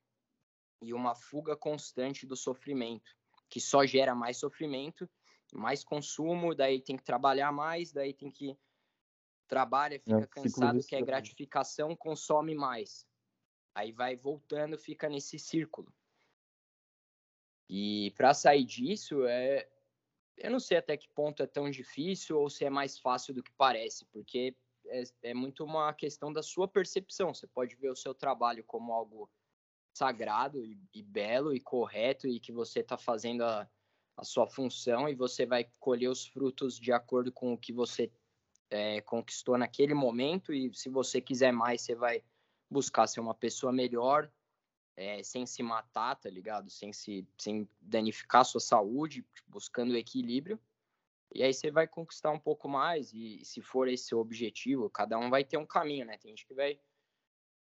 [0.81, 3.15] e uma fuga constante do sofrimento,
[3.51, 5.07] que só gera mais sofrimento,
[5.53, 8.57] mais consumo, daí tem que trabalhar mais, daí tem que
[9.47, 13.07] trabalha, fica é, cansado, quer gratificação, consome mais.
[13.75, 15.93] Aí vai voltando, fica nesse círculo.
[17.69, 19.69] E para sair disso é
[20.41, 23.43] eu não sei até que ponto é tão difícil ou se é mais fácil do
[23.43, 24.55] que parece, porque
[24.87, 27.35] é, é muito uma questão da sua percepção.
[27.35, 29.31] Você pode ver o seu trabalho como algo
[29.95, 33.69] sagrado e, e belo e correto e que você está fazendo a,
[34.17, 38.11] a sua função e você vai colher os frutos de acordo com o que você
[38.71, 42.23] é, conquistou naquele momento e se você quiser mais, você vai
[42.71, 44.31] buscar ser uma pessoa melhor
[44.99, 46.69] é, sem se matar, tá ligado?
[46.69, 50.61] Sem se sem danificar sua saúde, buscando equilíbrio.
[51.33, 55.17] E aí você vai conquistar um pouco mais e se for esse o objetivo, cada
[55.17, 56.19] um vai ter um caminho, né?
[56.19, 56.81] Tem gente que vai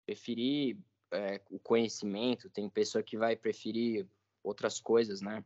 [0.04, 0.76] preferir
[1.10, 4.06] é, o conhecimento, tem pessoa que vai preferir
[4.42, 5.42] outras coisas, né?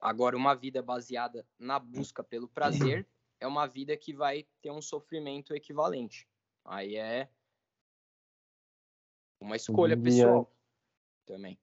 [0.00, 3.06] Agora, uma vida baseada na busca pelo prazer
[3.40, 6.26] é uma vida que vai ter um sofrimento equivalente.
[6.64, 7.28] Aí é
[9.40, 10.50] uma escolha pessoal
[11.28, 11.60] também.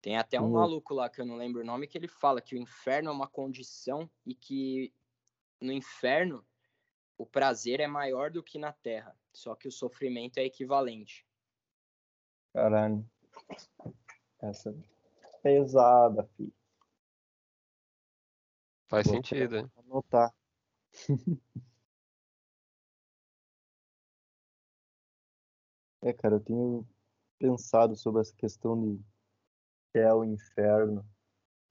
[0.00, 2.54] Tem até um maluco lá que eu não lembro o nome que ele fala que
[2.54, 4.94] o inferno é uma condição e que
[5.60, 6.46] no inferno
[7.18, 11.26] o prazer é maior do que na terra, só que o sofrimento é equivalente.
[12.52, 13.04] Caralho.
[14.40, 16.54] Essa é pesada, filho.
[18.86, 19.70] Faz Vou sentido, hein?
[19.76, 20.32] Anotar.
[26.06, 26.86] É, cara, eu tenho
[27.36, 29.04] pensado sobre essa questão de
[29.90, 31.04] céu e inferno,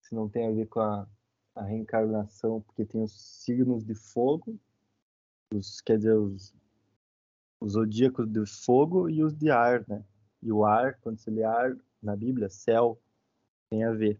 [0.02, 1.08] se não tem a ver com a,
[1.56, 4.60] a reencarnação, porque tem os signos de fogo,
[5.54, 6.54] os, quer dizer, os,
[7.62, 10.04] os zodíacos de fogo e os de ar, né?
[10.42, 13.02] E o ar, quando se lê ar na Bíblia, céu,
[13.70, 14.20] tem a ver.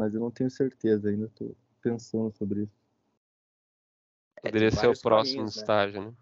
[0.00, 2.76] Mas eu não tenho certeza, ainda estou pensando sobre isso.
[4.42, 5.62] Poderia ser o próximo caminhos, né?
[5.62, 6.16] estágio, né?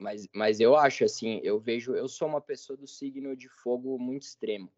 [0.00, 3.98] Mas, mas eu acho assim, eu vejo, eu sou uma pessoa do signo de fogo
[3.98, 4.72] muito extremo.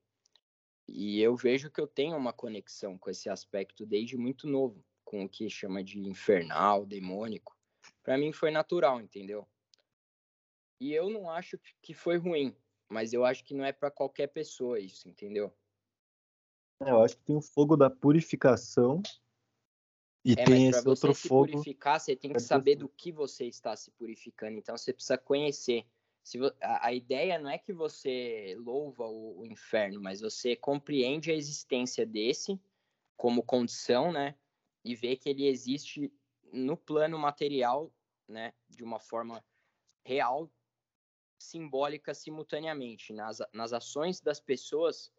[0.89, 5.25] E eu vejo que eu tenho uma conexão com esse aspecto desde muito novo, com
[5.25, 7.57] o que chama de infernal, demônico.
[8.03, 9.47] Para mim foi natural, entendeu?
[10.81, 12.57] E eu não acho que foi ruim,
[12.89, 15.53] mas eu acho que não é para qualquer pessoa isso, entendeu?
[16.81, 19.01] É, eu acho que tem o fogo da purificação
[20.25, 21.51] e é, tem esse outro se fogo.
[21.51, 24.57] purificar, você tem que saber do que você está se purificando.
[24.57, 25.85] Então você precisa conhecer.
[26.23, 31.33] Se a, a ideia não é que você louva o, o, inferno, mas você compreende
[31.33, 32.61] a existência desse
[33.17, 34.37] como condição, né?
[34.85, 36.13] E vê que ele existe
[36.53, 37.93] no plano material,
[38.29, 38.53] né?
[38.69, 39.45] De uma forma
[40.05, 40.49] real
[41.37, 43.13] simbólica simultaneamente.
[43.13, 45.13] Nas, nas ações das pessoas,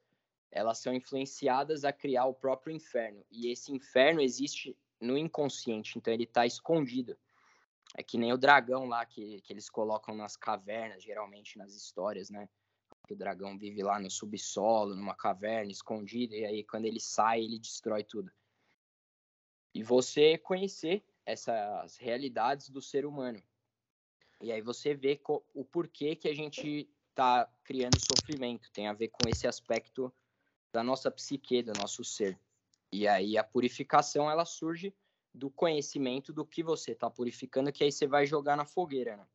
[0.50, 3.26] elas são influenciadas a criar o próprio inferno.
[3.30, 7.18] E esse inferno existe no inconsciente, então ele está escondido.
[7.96, 12.30] É que nem o dragão lá que, que eles colocam nas cavernas, geralmente nas histórias,
[12.30, 12.50] né?
[13.06, 17.42] Que o dragão vive lá no subsolo, numa caverna, escondido, e aí quando ele sai,
[17.44, 18.32] ele destrói tudo.
[19.76, 23.42] E você conhecer essas realidades do ser humano.
[24.42, 25.20] E aí você vê
[25.54, 28.72] o porquê que a gente está criando sofrimento.
[28.72, 30.14] Tem a ver com esse aspecto
[30.74, 32.38] da nossa psique, do nosso ser.
[32.94, 34.96] E aí a purificação ela surge
[35.34, 39.28] do conhecimento do que você está purificando, que aí você vai jogar na fogueira, né?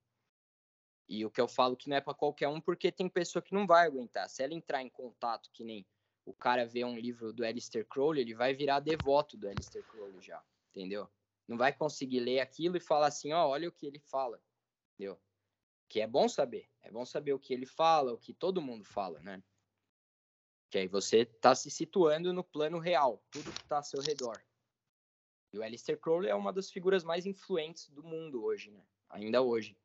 [1.09, 3.53] E o que eu falo que não é para qualquer um, porque tem pessoa que
[3.53, 4.29] não vai aguentar.
[4.29, 5.85] Se ela entrar em contato, que nem
[6.25, 10.21] o cara vê um livro do Alistair Crowley, ele vai virar devoto do Alistair Crowley
[10.21, 10.41] já,
[10.71, 11.11] entendeu?
[11.49, 14.41] Não vai conseguir ler aquilo e falar assim, ó, oh, olha o que ele fala,
[14.95, 15.21] entendeu?
[15.89, 18.85] Que é bom saber, é bom saber o que ele fala, o que todo mundo
[18.85, 19.43] fala, né?
[20.71, 24.43] Que aí você está se situando no plano real, tudo que está ao seu redor.
[25.53, 28.85] E o Alistair Crowley é uma das figuras mais influentes do mundo hoje, né?
[29.09, 29.79] Ainda hoje.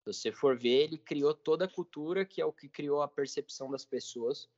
[0.00, 3.08] Se você for ver, ele criou toda a cultura, que é o que criou a
[3.08, 4.48] percepção das pessoas.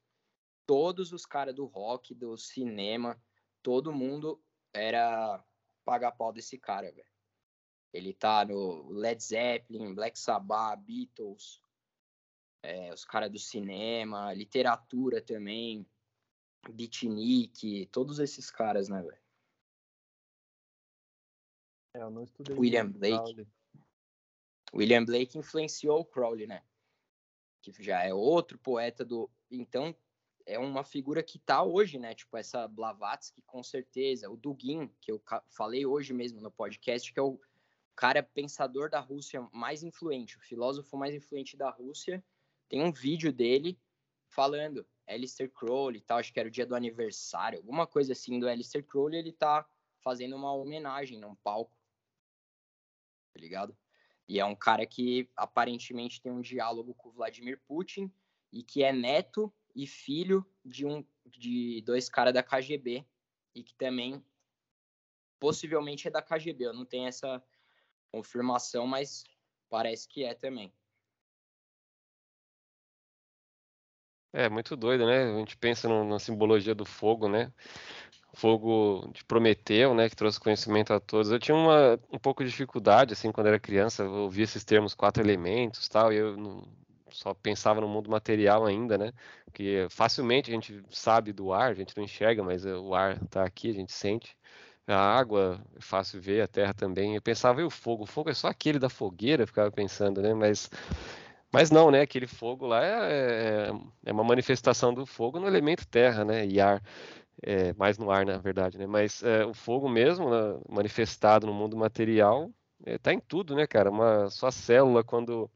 [0.67, 3.21] Todos os caras do rock, do cinema,
[3.63, 4.41] todo mundo
[4.73, 5.43] era
[5.85, 7.09] paga pau desse cara, velho.
[7.93, 11.63] Ele tá no Led Zeppelin, Black Sabbath, Beatles,
[12.63, 15.87] é, os caras do cinema, literatura também,
[16.73, 19.23] beatnik, todos esses caras, né, velho?
[21.95, 22.57] É, eu não estudei.
[22.57, 23.17] William Blake.
[23.17, 23.49] Crowley.
[24.75, 26.63] William Blake influenciou o Crowley, né?
[27.63, 29.31] Que já é outro poeta do.
[29.51, 29.95] Então,
[30.45, 32.15] é uma figura que tá hoje, né?
[32.15, 34.31] Tipo, essa Blavatsky, com certeza.
[34.31, 37.41] O Dugin, que eu falei hoje mesmo no podcast, que é o
[37.97, 42.23] cara pensador da Rússia mais influente, o filósofo mais influente da Rússia
[42.69, 43.79] tem um vídeo dele
[44.29, 48.39] falando Alistair Crowley e tal, acho que era o dia do aniversário, alguma coisa assim
[48.39, 49.67] do Alistair Crowley, ele tá
[50.01, 51.77] fazendo uma homenagem num palco,
[53.33, 53.77] tá ligado?
[54.29, 58.13] E é um cara que aparentemente tem um diálogo com o Vladimir Putin
[58.53, 63.07] e que é neto e filho de um de dois caras da KGB
[63.55, 64.25] e que também
[65.39, 66.67] possivelmente é da KGB.
[66.67, 67.43] Eu não tenho essa
[68.11, 69.25] confirmação, mas
[69.69, 70.73] parece que é também.
[74.33, 75.25] É muito doido, né?
[75.25, 77.51] A gente pensa no, na simbologia do fogo, né?
[78.35, 80.09] Fogo de Prometeu, né?
[80.09, 81.31] Que trouxe conhecimento a todos.
[81.31, 84.95] Eu tinha uma, um pouco de dificuldade, assim, quando era criança, eu ouvia esses termos
[84.95, 86.63] quatro elementos tal, e eu não,
[87.11, 89.13] só pensava no mundo material ainda, né?
[89.53, 93.45] Que facilmente a gente sabe do ar, a gente não enxerga, mas o ar está
[93.45, 94.37] aqui, a gente sente.
[94.87, 97.15] A água é fácil ver, a terra também.
[97.15, 98.05] Eu pensava, e o fogo?
[98.05, 100.33] O fogo é só aquele da fogueira, ficava pensando, né?
[100.35, 100.71] Mas
[101.53, 102.03] mas não, né?
[102.03, 103.71] Aquele fogo lá é, é,
[104.07, 106.47] é uma manifestação do fogo no elemento terra, né?
[106.47, 106.83] E ar,
[107.43, 108.87] é, mais no ar, na verdade, né?
[108.87, 112.51] Mas é, o fogo mesmo, né, manifestado no mundo material,
[112.87, 113.91] está é, em tudo, né, cara?
[113.91, 115.51] Uma sua célula quando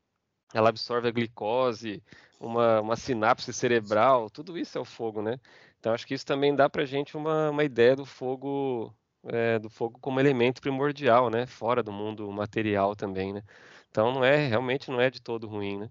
[0.54, 2.02] ela absorve a glicose,
[2.40, 5.38] uma, uma sinapse cerebral, tudo isso é o fogo, né?
[5.78, 8.94] Então acho que isso também dá para gente uma, uma ideia do fogo,
[9.24, 11.46] é, do fogo como elemento primordial, né?
[11.46, 13.42] Fora do mundo material também, né?
[13.92, 15.90] Então não é, realmente não é de todo ruim, né?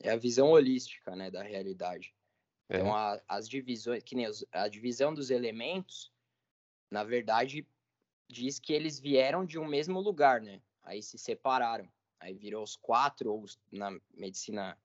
[0.00, 2.14] É a visão holística, né, da realidade.
[2.68, 2.76] É.
[2.76, 6.12] Então a, as divisões, que nem a divisão dos elementos,
[6.88, 7.66] na verdade,
[8.28, 10.62] diz que eles vieram de um mesmo lugar, né?
[10.84, 11.90] Aí se separaram.
[12.20, 14.78] Aí virou os quatro, ou na medicina,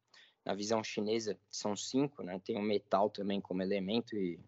[0.43, 2.39] na visão chinesa, são cinco, né?
[2.39, 4.39] Tem o metal também como elemento e,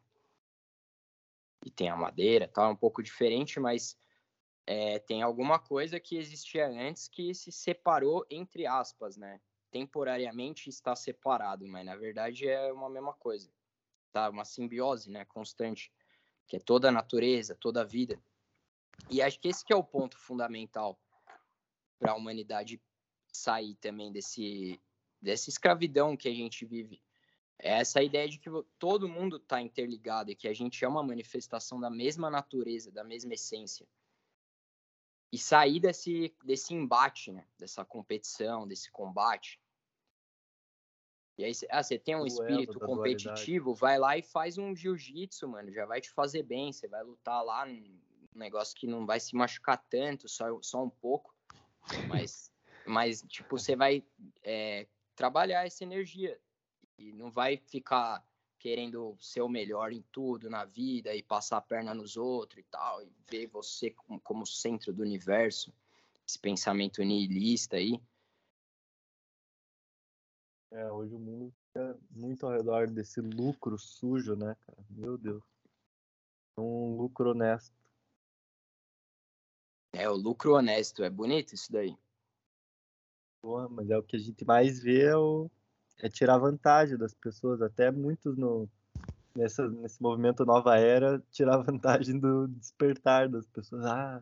[1.64, 3.96] e tem a madeira, tal, é um pouco diferente, mas
[4.66, 9.42] é, tem alguma coisa que existia antes que se separou, entre aspas, né?
[9.70, 13.52] Temporariamente está separado, mas na verdade é uma mesma coisa.
[14.12, 14.30] Tá?
[14.30, 15.26] Uma simbiose, né?
[15.26, 15.92] Constante.
[16.48, 18.22] Que é toda a natureza, toda a vida.
[19.10, 21.00] E acho que esse que é o ponto fundamental
[22.00, 22.82] para a humanidade
[23.28, 24.80] sair também desse,
[25.22, 27.02] dessa escravidão que a gente vive.
[27.60, 31.04] É essa ideia de que todo mundo está interligado e que a gente é uma
[31.04, 33.88] manifestação da mesma natureza, da mesma essência
[35.34, 37.44] e sair desse, desse embate, né?
[37.58, 39.60] Dessa competição, desse combate.
[41.40, 45.72] E aí, ah, você tem um espírito competitivo, vai lá e faz um jiu-jitsu, mano.
[45.72, 46.72] Já vai te fazer bem.
[46.72, 48.00] Você vai lutar lá num
[48.36, 51.36] negócio que não vai se machucar tanto, só, só um pouco.
[52.08, 52.54] Mas,
[52.86, 54.06] mas tipo, você vai
[54.44, 56.40] é, trabalhar essa energia.
[56.96, 58.24] E não vai ficar
[58.64, 62.64] querendo ser o melhor em tudo na vida e passar a perna nos outros e
[62.64, 65.74] tal, e ver você como, como centro do universo,
[66.26, 68.02] esse pensamento nihilista aí.
[70.72, 74.86] É, hoje o mundo fica muito ao redor desse lucro sujo, né, cara?
[74.90, 75.44] Meu Deus.
[76.58, 77.76] Um lucro honesto.
[79.92, 81.04] É, o lucro honesto.
[81.04, 81.98] É bonito isso daí.
[83.42, 85.52] Porra, mas é o que a gente mais vê é, o...
[86.00, 87.62] é tirar vantagem das pessoas.
[87.62, 88.70] Até muitos no...
[89.36, 93.84] Nessa, nesse movimento nova era, tirar vantagem do despertar das pessoas.
[93.86, 94.22] Ah,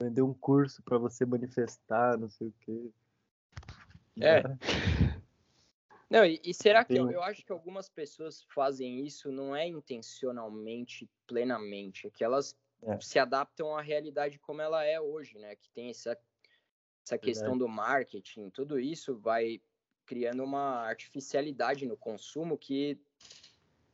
[0.00, 2.90] vender um curso para você manifestar, não sei o quê.
[4.20, 4.42] É.
[6.10, 9.66] Não, e, e será que eu, eu, acho que algumas pessoas fazem isso não é
[9.66, 12.98] intencionalmente, plenamente, é que elas é.
[13.00, 15.54] se adaptam à realidade como ela é hoje, né?
[15.56, 16.16] Que tem essa,
[17.04, 19.60] essa questão do marketing, tudo isso vai
[20.08, 22.98] criando uma artificialidade no consumo que,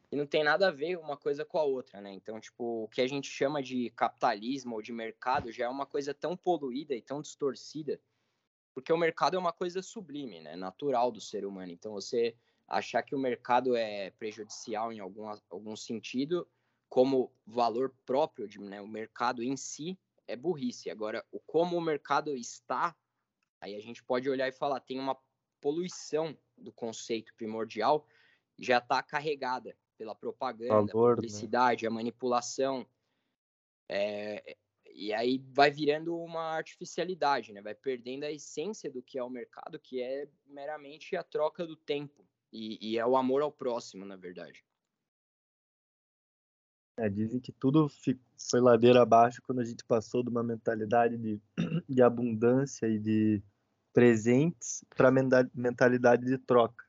[0.09, 2.12] que não tem nada a ver uma coisa com a outra, né?
[2.12, 5.85] Então, tipo, o que a gente chama de capitalismo ou de mercado já é uma
[5.85, 8.01] coisa tão poluída e tão distorcida
[8.74, 11.70] porque o mercado é uma coisa sublime, né, natural do ser humano.
[11.70, 12.36] Então, você
[12.66, 16.47] achar que o mercado é prejudicial em algum, algum sentido,
[16.89, 19.97] como valor próprio, de, né, o mercado em si,
[20.27, 20.91] é burrice.
[20.91, 22.97] Agora, o como o mercado está,
[23.61, 25.16] aí a gente pode olhar e falar, tem uma
[25.65, 28.07] poluição do conceito primordial,
[28.59, 31.16] já está carregada pela propaganda, valor, a né?
[31.16, 31.89] publicidade, né?
[31.89, 32.86] a manipulação.
[33.89, 34.59] É,
[34.95, 37.62] e aí vai virando uma artificialidade, né?
[37.62, 41.77] Vai perdendo a essência do que é o mercado, que é meramente a troca do
[41.77, 42.23] tempo.
[42.53, 44.62] E, e é o amor ao próximo, na verdade.
[46.99, 51.41] É, dizem que tudo foi ladeira abaixo quando a gente passou de uma mentalidade de,
[51.89, 53.43] de abundância e de
[53.95, 55.11] presentes para
[55.55, 56.85] mentalidade de troca.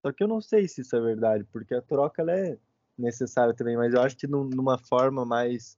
[0.00, 2.56] Só que eu não sei se isso é verdade, porque a troca ela é
[2.96, 5.76] necessária também, mas eu acho que numa forma mais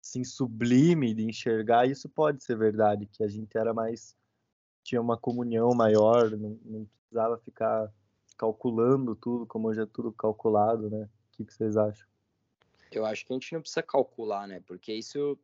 [0.00, 4.16] assim, sublime de enxergar, isso pode ser verdade, que a gente era mais
[4.84, 7.90] tinha uma comunhão maior, não, não precisava ficar
[8.36, 11.04] calculando tudo, como hoje é tudo calculado, né?
[11.04, 12.06] O que, que vocês acham?
[12.92, 14.62] Eu acho que a gente não precisa calcular, né?
[14.66, 15.38] Porque isso,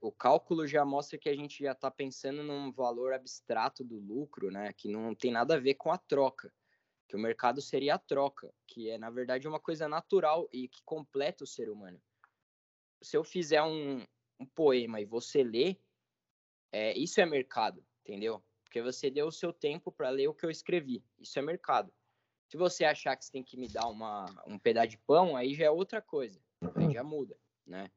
[0.00, 4.50] o cálculo já mostra que a gente já está pensando num valor abstrato do lucro,
[4.50, 4.72] né?
[4.72, 6.52] Que não tem nada a ver com a troca.
[7.08, 10.82] Que o mercado seria a troca, que é na verdade uma coisa natural e que
[10.84, 12.00] completa o ser humano
[13.02, 14.06] se eu fizer um,
[14.38, 15.78] um poema e você ler,
[16.70, 18.42] é, isso é mercado, entendeu?
[18.64, 21.04] Porque você deu o seu tempo para ler o que eu escrevi.
[21.18, 21.92] Isso é mercado.
[22.48, 25.54] Se você achar que você tem que me dar uma, um pedaço de pão, aí
[25.54, 26.40] já é outra coisa.
[26.76, 27.36] Aí já muda,
[27.66, 27.90] né?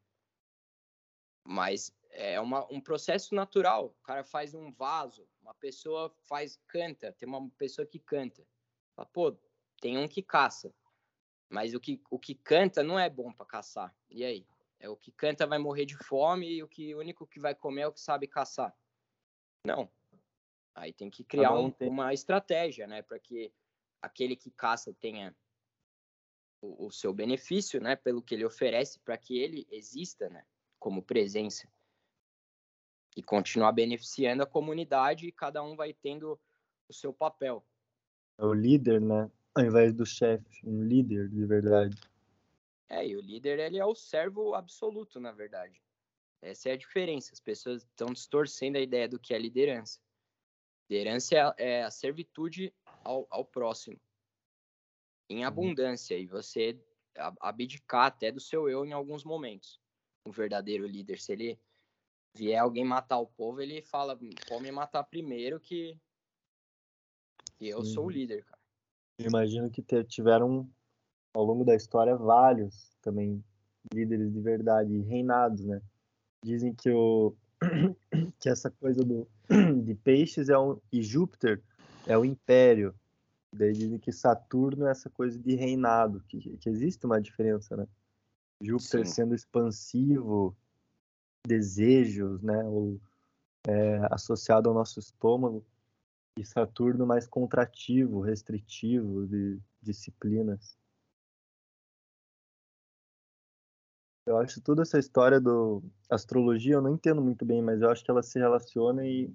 [1.55, 3.85] Mas é uma, um processo natural.
[3.85, 8.45] O cara faz um vaso, uma pessoa faz canta, tem uma pessoa que canta.
[8.93, 9.39] Fala, Pô,
[9.79, 10.75] tem um que caça.
[11.49, 13.95] Mas o que, o que canta não é bom para caçar.
[14.09, 14.45] E aí?
[14.81, 17.55] É o que canta vai morrer de fome e o que o único que vai
[17.55, 18.75] comer é o que sabe caçar.
[19.65, 19.89] Não.
[20.73, 21.87] Aí tem que criar um, tem...
[21.87, 23.53] uma estratégia, né, para que
[24.01, 25.33] aquele que caça tenha
[26.61, 30.45] o, o, seu benefício, né, pelo que ele oferece, para que ele exista, né,
[30.85, 31.67] como presença
[33.17, 36.39] e continuar beneficiando a comunidade e cada um vai tendo
[36.87, 37.65] o seu papel.
[38.37, 41.99] É o líder, né, ao invés do chefe, um líder de verdade.
[42.87, 45.81] É, e o líder ele é o servo absoluto, na verdade.
[46.39, 47.33] Essa é a diferença.
[47.33, 49.99] As pessoas estão distorcendo a ideia do que é liderança.
[50.87, 52.71] Liderança é, é a servitude
[53.03, 53.99] ao, ao próximo,
[55.31, 55.47] em uhum.
[55.47, 56.79] abundância, e você
[57.39, 59.83] abdicar até do seu eu em alguns momentos.
[60.25, 61.59] Um verdadeiro líder, se ele
[62.35, 65.97] vier alguém matar o povo, ele fala: pode me matar primeiro que,
[67.57, 68.59] que eu sou o líder, cara.
[69.19, 70.69] imagino que tiveram
[71.33, 73.43] ao longo da história vários também
[73.93, 75.81] líderes de verdade, reinados, né?
[76.43, 77.35] Dizem que o
[78.39, 79.27] que essa coisa do
[79.83, 81.61] de peixes é um e Júpiter
[82.07, 82.93] é o império.
[83.53, 87.87] Daí dizem que Saturno é essa coisa de reinado, que, que existe uma diferença, né?
[88.61, 89.13] Júpiter Sim.
[89.13, 90.55] sendo expansivo,
[91.45, 92.63] desejos, né?
[92.63, 92.99] Ou,
[93.67, 95.65] é, associado ao nosso estômago,
[96.37, 100.77] e Saturno mais contrativo, restritivo, de disciplinas.
[104.27, 108.03] Eu acho toda essa história do astrologia, eu não entendo muito bem, mas eu acho
[108.03, 109.31] que ela se relaciona e,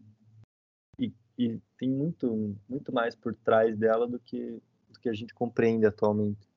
[0.99, 5.33] e, e tem muito, muito mais por trás dela do que, do que a gente
[5.33, 6.50] compreende atualmente.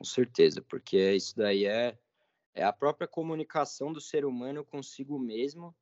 [0.00, 1.98] Com certeza, porque isso daí é,
[2.54, 5.76] é a própria comunicação do ser humano consigo mesmo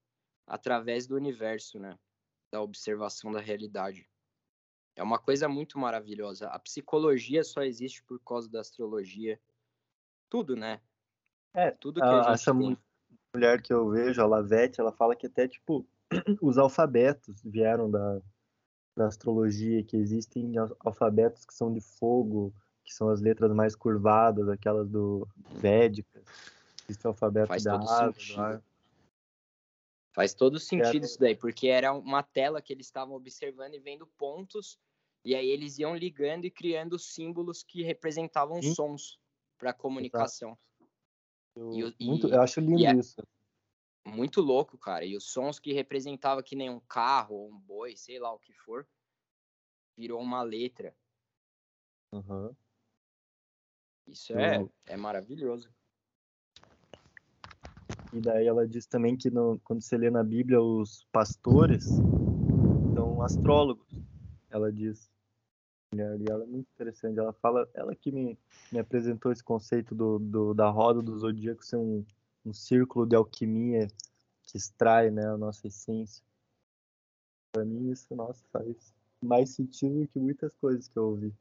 [0.45, 1.97] através do universo, né?
[2.51, 4.11] Da observação da realidade.
[4.97, 6.49] É uma coisa muito maravilhosa.
[6.49, 9.40] A psicologia só existe por causa da astrologia
[10.28, 10.81] tudo, né?
[11.55, 12.77] É, tudo que a, a gente essa tem.
[13.32, 15.86] mulher que eu vejo, a Lavete, ela fala que até, tipo,
[16.43, 18.20] os alfabetos vieram da,
[18.97, 22.53] da astrologia, que existem alfabetos que são de fogo,
[22.89, 26.24] que são as letras mais curvadas, aquelas do Védicas.
[26.89, 28.62] Existe o alfabeto Faz da água,
[30.15, 34.06] Faz todo sentido isso daí, porque era uma tela que eles estavam observando e vendo
[34.06, 34.81] pontos,
[35.23, 38.74] e aí eles iam ligando e criando símbolos que representavam Sim.
[38.74, 39.20] sons
[39.59, 40.59] para comunicação.
[41.55, 43.23] Eu, e, muito, eu acho lindo é isso.
[44.06, 45.05] Muito louco, cara.
[45.05, 48.39] E os sons que representava que nem um carro ou um boi, sei lá o
[48.39, 48.89] que for,
[49.94, 50.97] virou uma letra.
[52.12, 52.56] Uhum.
[54.09, 55.70] Isso é, é maravilhoso.
[58.12, 61.85] E daí ela diz também que no, quando você lê na Bíblia os pastores
[62.94, 63.86] são astrólogos.
[64.51, 65.10] Ela diz.
[65.94, 67.18] E ela é muito interessante.
[67.18, 68.39] Ela fala, ela que me,
[68.72, 72.05] me apresentou esse conceito do, do da roda do zodíaco ser um,
[72.44, 73.89] um círculo de alquimia
[74.43, 76.24] que extrai né, a nossa essência.
[77.52, 81.35] Para mim isso, nossa, faz mais sentido que muitas coisas que eu ouvi.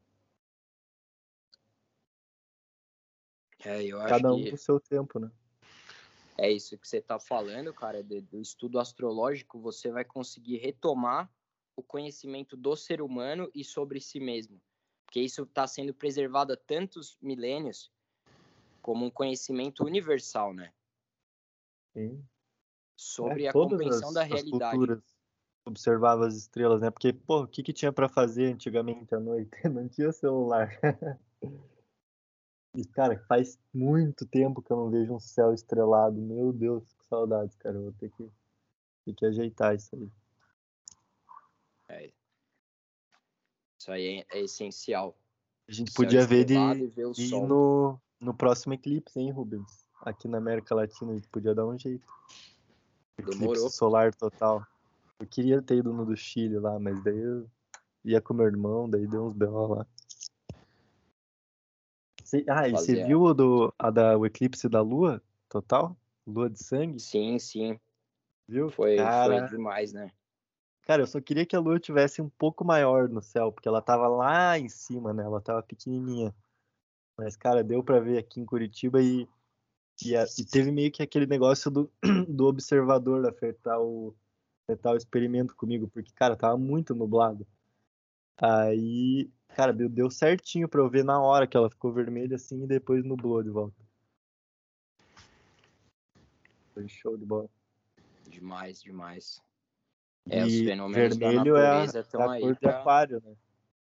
[3.64, 4.50] É, eu acho Cada um que...
[4.50, 5.30] com o seu tempo, né?
[6.36, 11.28] É isso que você está falando, cara, do, do estudo astrológico, você vai conseguir retomar
[11.76, 14.60] o conhecimento do ser humano e sobre si mesmo.
[15.04, 17.90] Porque isso está sendo preservado há tantos milênios
[18.80, 20.72] como um conhecimento universal, né?
[21.92, 22.24] Sim.
[22.96, 24.76] Sobre é, a compreensão as, da realidade.
[24.76, 25.18] Culturas
[25.64, 26.90] observava as estrelas, né?
[26.90, 29.50] Porque, pô, o que, que tinha para fazer antigamente à noite?
[29.68, 30.70] Não tinha celular.
[32.74, 36.20] E, cara, faz muito tempo que eu não vejo um céu estrelado.
[36.20, 37.76] Meu Deus, que saudades, cara.
[37.76, 38.30] Eu vou ter que,
[39.04, 40.10] ter que ajeitar isso aí.
[41.88, 42.12] É.
[43.78, 45.16] Isso aí é, é essencial.
[45.68, 46.54] A gente podia ver de,
[46.88, 49.86] ver de ir no, no próximo eclipse, hein, Rubens?
[50.02, 52.06] Aqui na América Latina a gente podia dar um jeito.
[53.18, 53.70] Eclipse Demorou.
[53.70, 54.66] solar total.
[55.18, 57.50] Eu queria ter ido no do Chile lá, mas daí eu
[58.04, 59.66] ia com meu irmão, daí deu uns B.O.
[59.66, 59.86] lá.
[62.28, 65.96] Cê, ah, e você viu o, do, a da, o eclipse da lua total?
[66.26, 67.00] Lua de sangue?
[67.00, 67.80] Sim, sim.
[68.46, 68.68] Viu?
[68.68, 69.48] Foi, Cara...
[69.48, 70.10] foi demais, né?
[70.82, 73.80] Cara, eu só queria que a lua tivesse um pouco maior no céu, porque ela
[73.80, 75.22] tava lá em cima, né?
[75.22, 76.34] Ela tava pequenininha.
[77.16, 79.26] Mas, cara, deu para ver aqui em Curitiba e,
[80.04, 81.90] e, a, e, teve meio que aquele negócio do,
[82.28, 84.14] do observador afetar o,
[84.68, 87.46] afetar o experimento comigo, porque, cara, tava muito nublado.
[88.36, 92.62] Aí Cara, deu, deu certinho pra eu ver na hora que ela ficou vermelha assim
[92.62, 93.74] e depois nublou de volta.
[96.72, 97.50] Foi show de bola.
[98.28, 99.42] Demais, demais.
[100.30, 102.70] É, fenômenos vermelho é a, é a cor pra...
[102.70, 103.36] de aquário, né?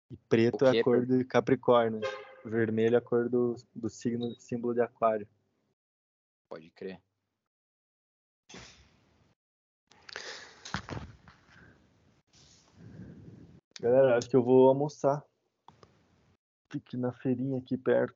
[0.09, 2.01] E preto é a cor de Capricórnio.
[2.45, 5.27] Vermelho é a cor do, do signo, símbolo de aquário.
[6.49, 7.03] Pode crer.
[13.81, 15.27] Galera, acho que eu vou almoçar.
[16.77, 18.15] Fique na feirinha aqui perto.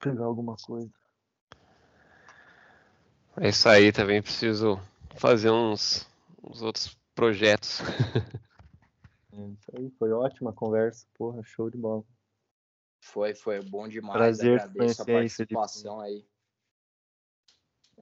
[0.00, 0.90] Pegar alguma coisa.
[3.36, 4.76] É isso aí, também preciso
[5.14, 6.04] fazer uns,
[6.42, 7.78] uns outros projetos.
[9.30, 12.02] É isso aí, foi ótima conversa, porra, show de bola.
[13.00, 14.16] Foi, foi bom demais.
[14.16, 16.26] Prazer Agradeço a participação aí.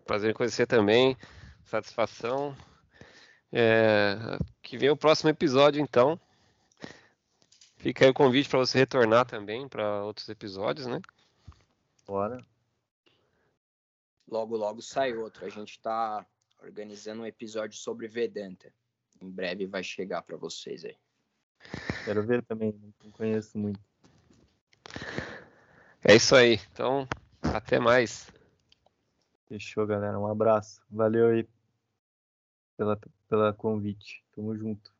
[0.06, 1.14] Prazer em conhecer também,
[1.62, 2.56] satisfação.
[3.52, 4.16] É,
[4.62, 6.18] que vem o próximo episódio, então.
[7.86, 11.00] Fica aí o convite para você retornar também para outros episódios, né?
[12.04, 12.44] Bora.
[14.26, 15.46] Logo, logo sai outro.
[15.46, 16.26] A gente está
[16.60, 18.74] organizando um episódio sobre Vedanta.
[19.22, 20.96] Em breve vai chegar para vocês aí.
[22.04, 23.78] Quero ver também, não conheço muito.
[26.02, 26.58] É isso aí.
[26.72, 27.06] Então,
[27.40, 28.28] até mais.
[29.46, 30.18] Fechou, galera.
[30.18, 30.82] Um abraço.
[30.90, 31.48] Valeu aí
[32.76, 32.98] pela,
[33.28, 34.24] pela convite.
[34.34, 34.95] Tamo junto.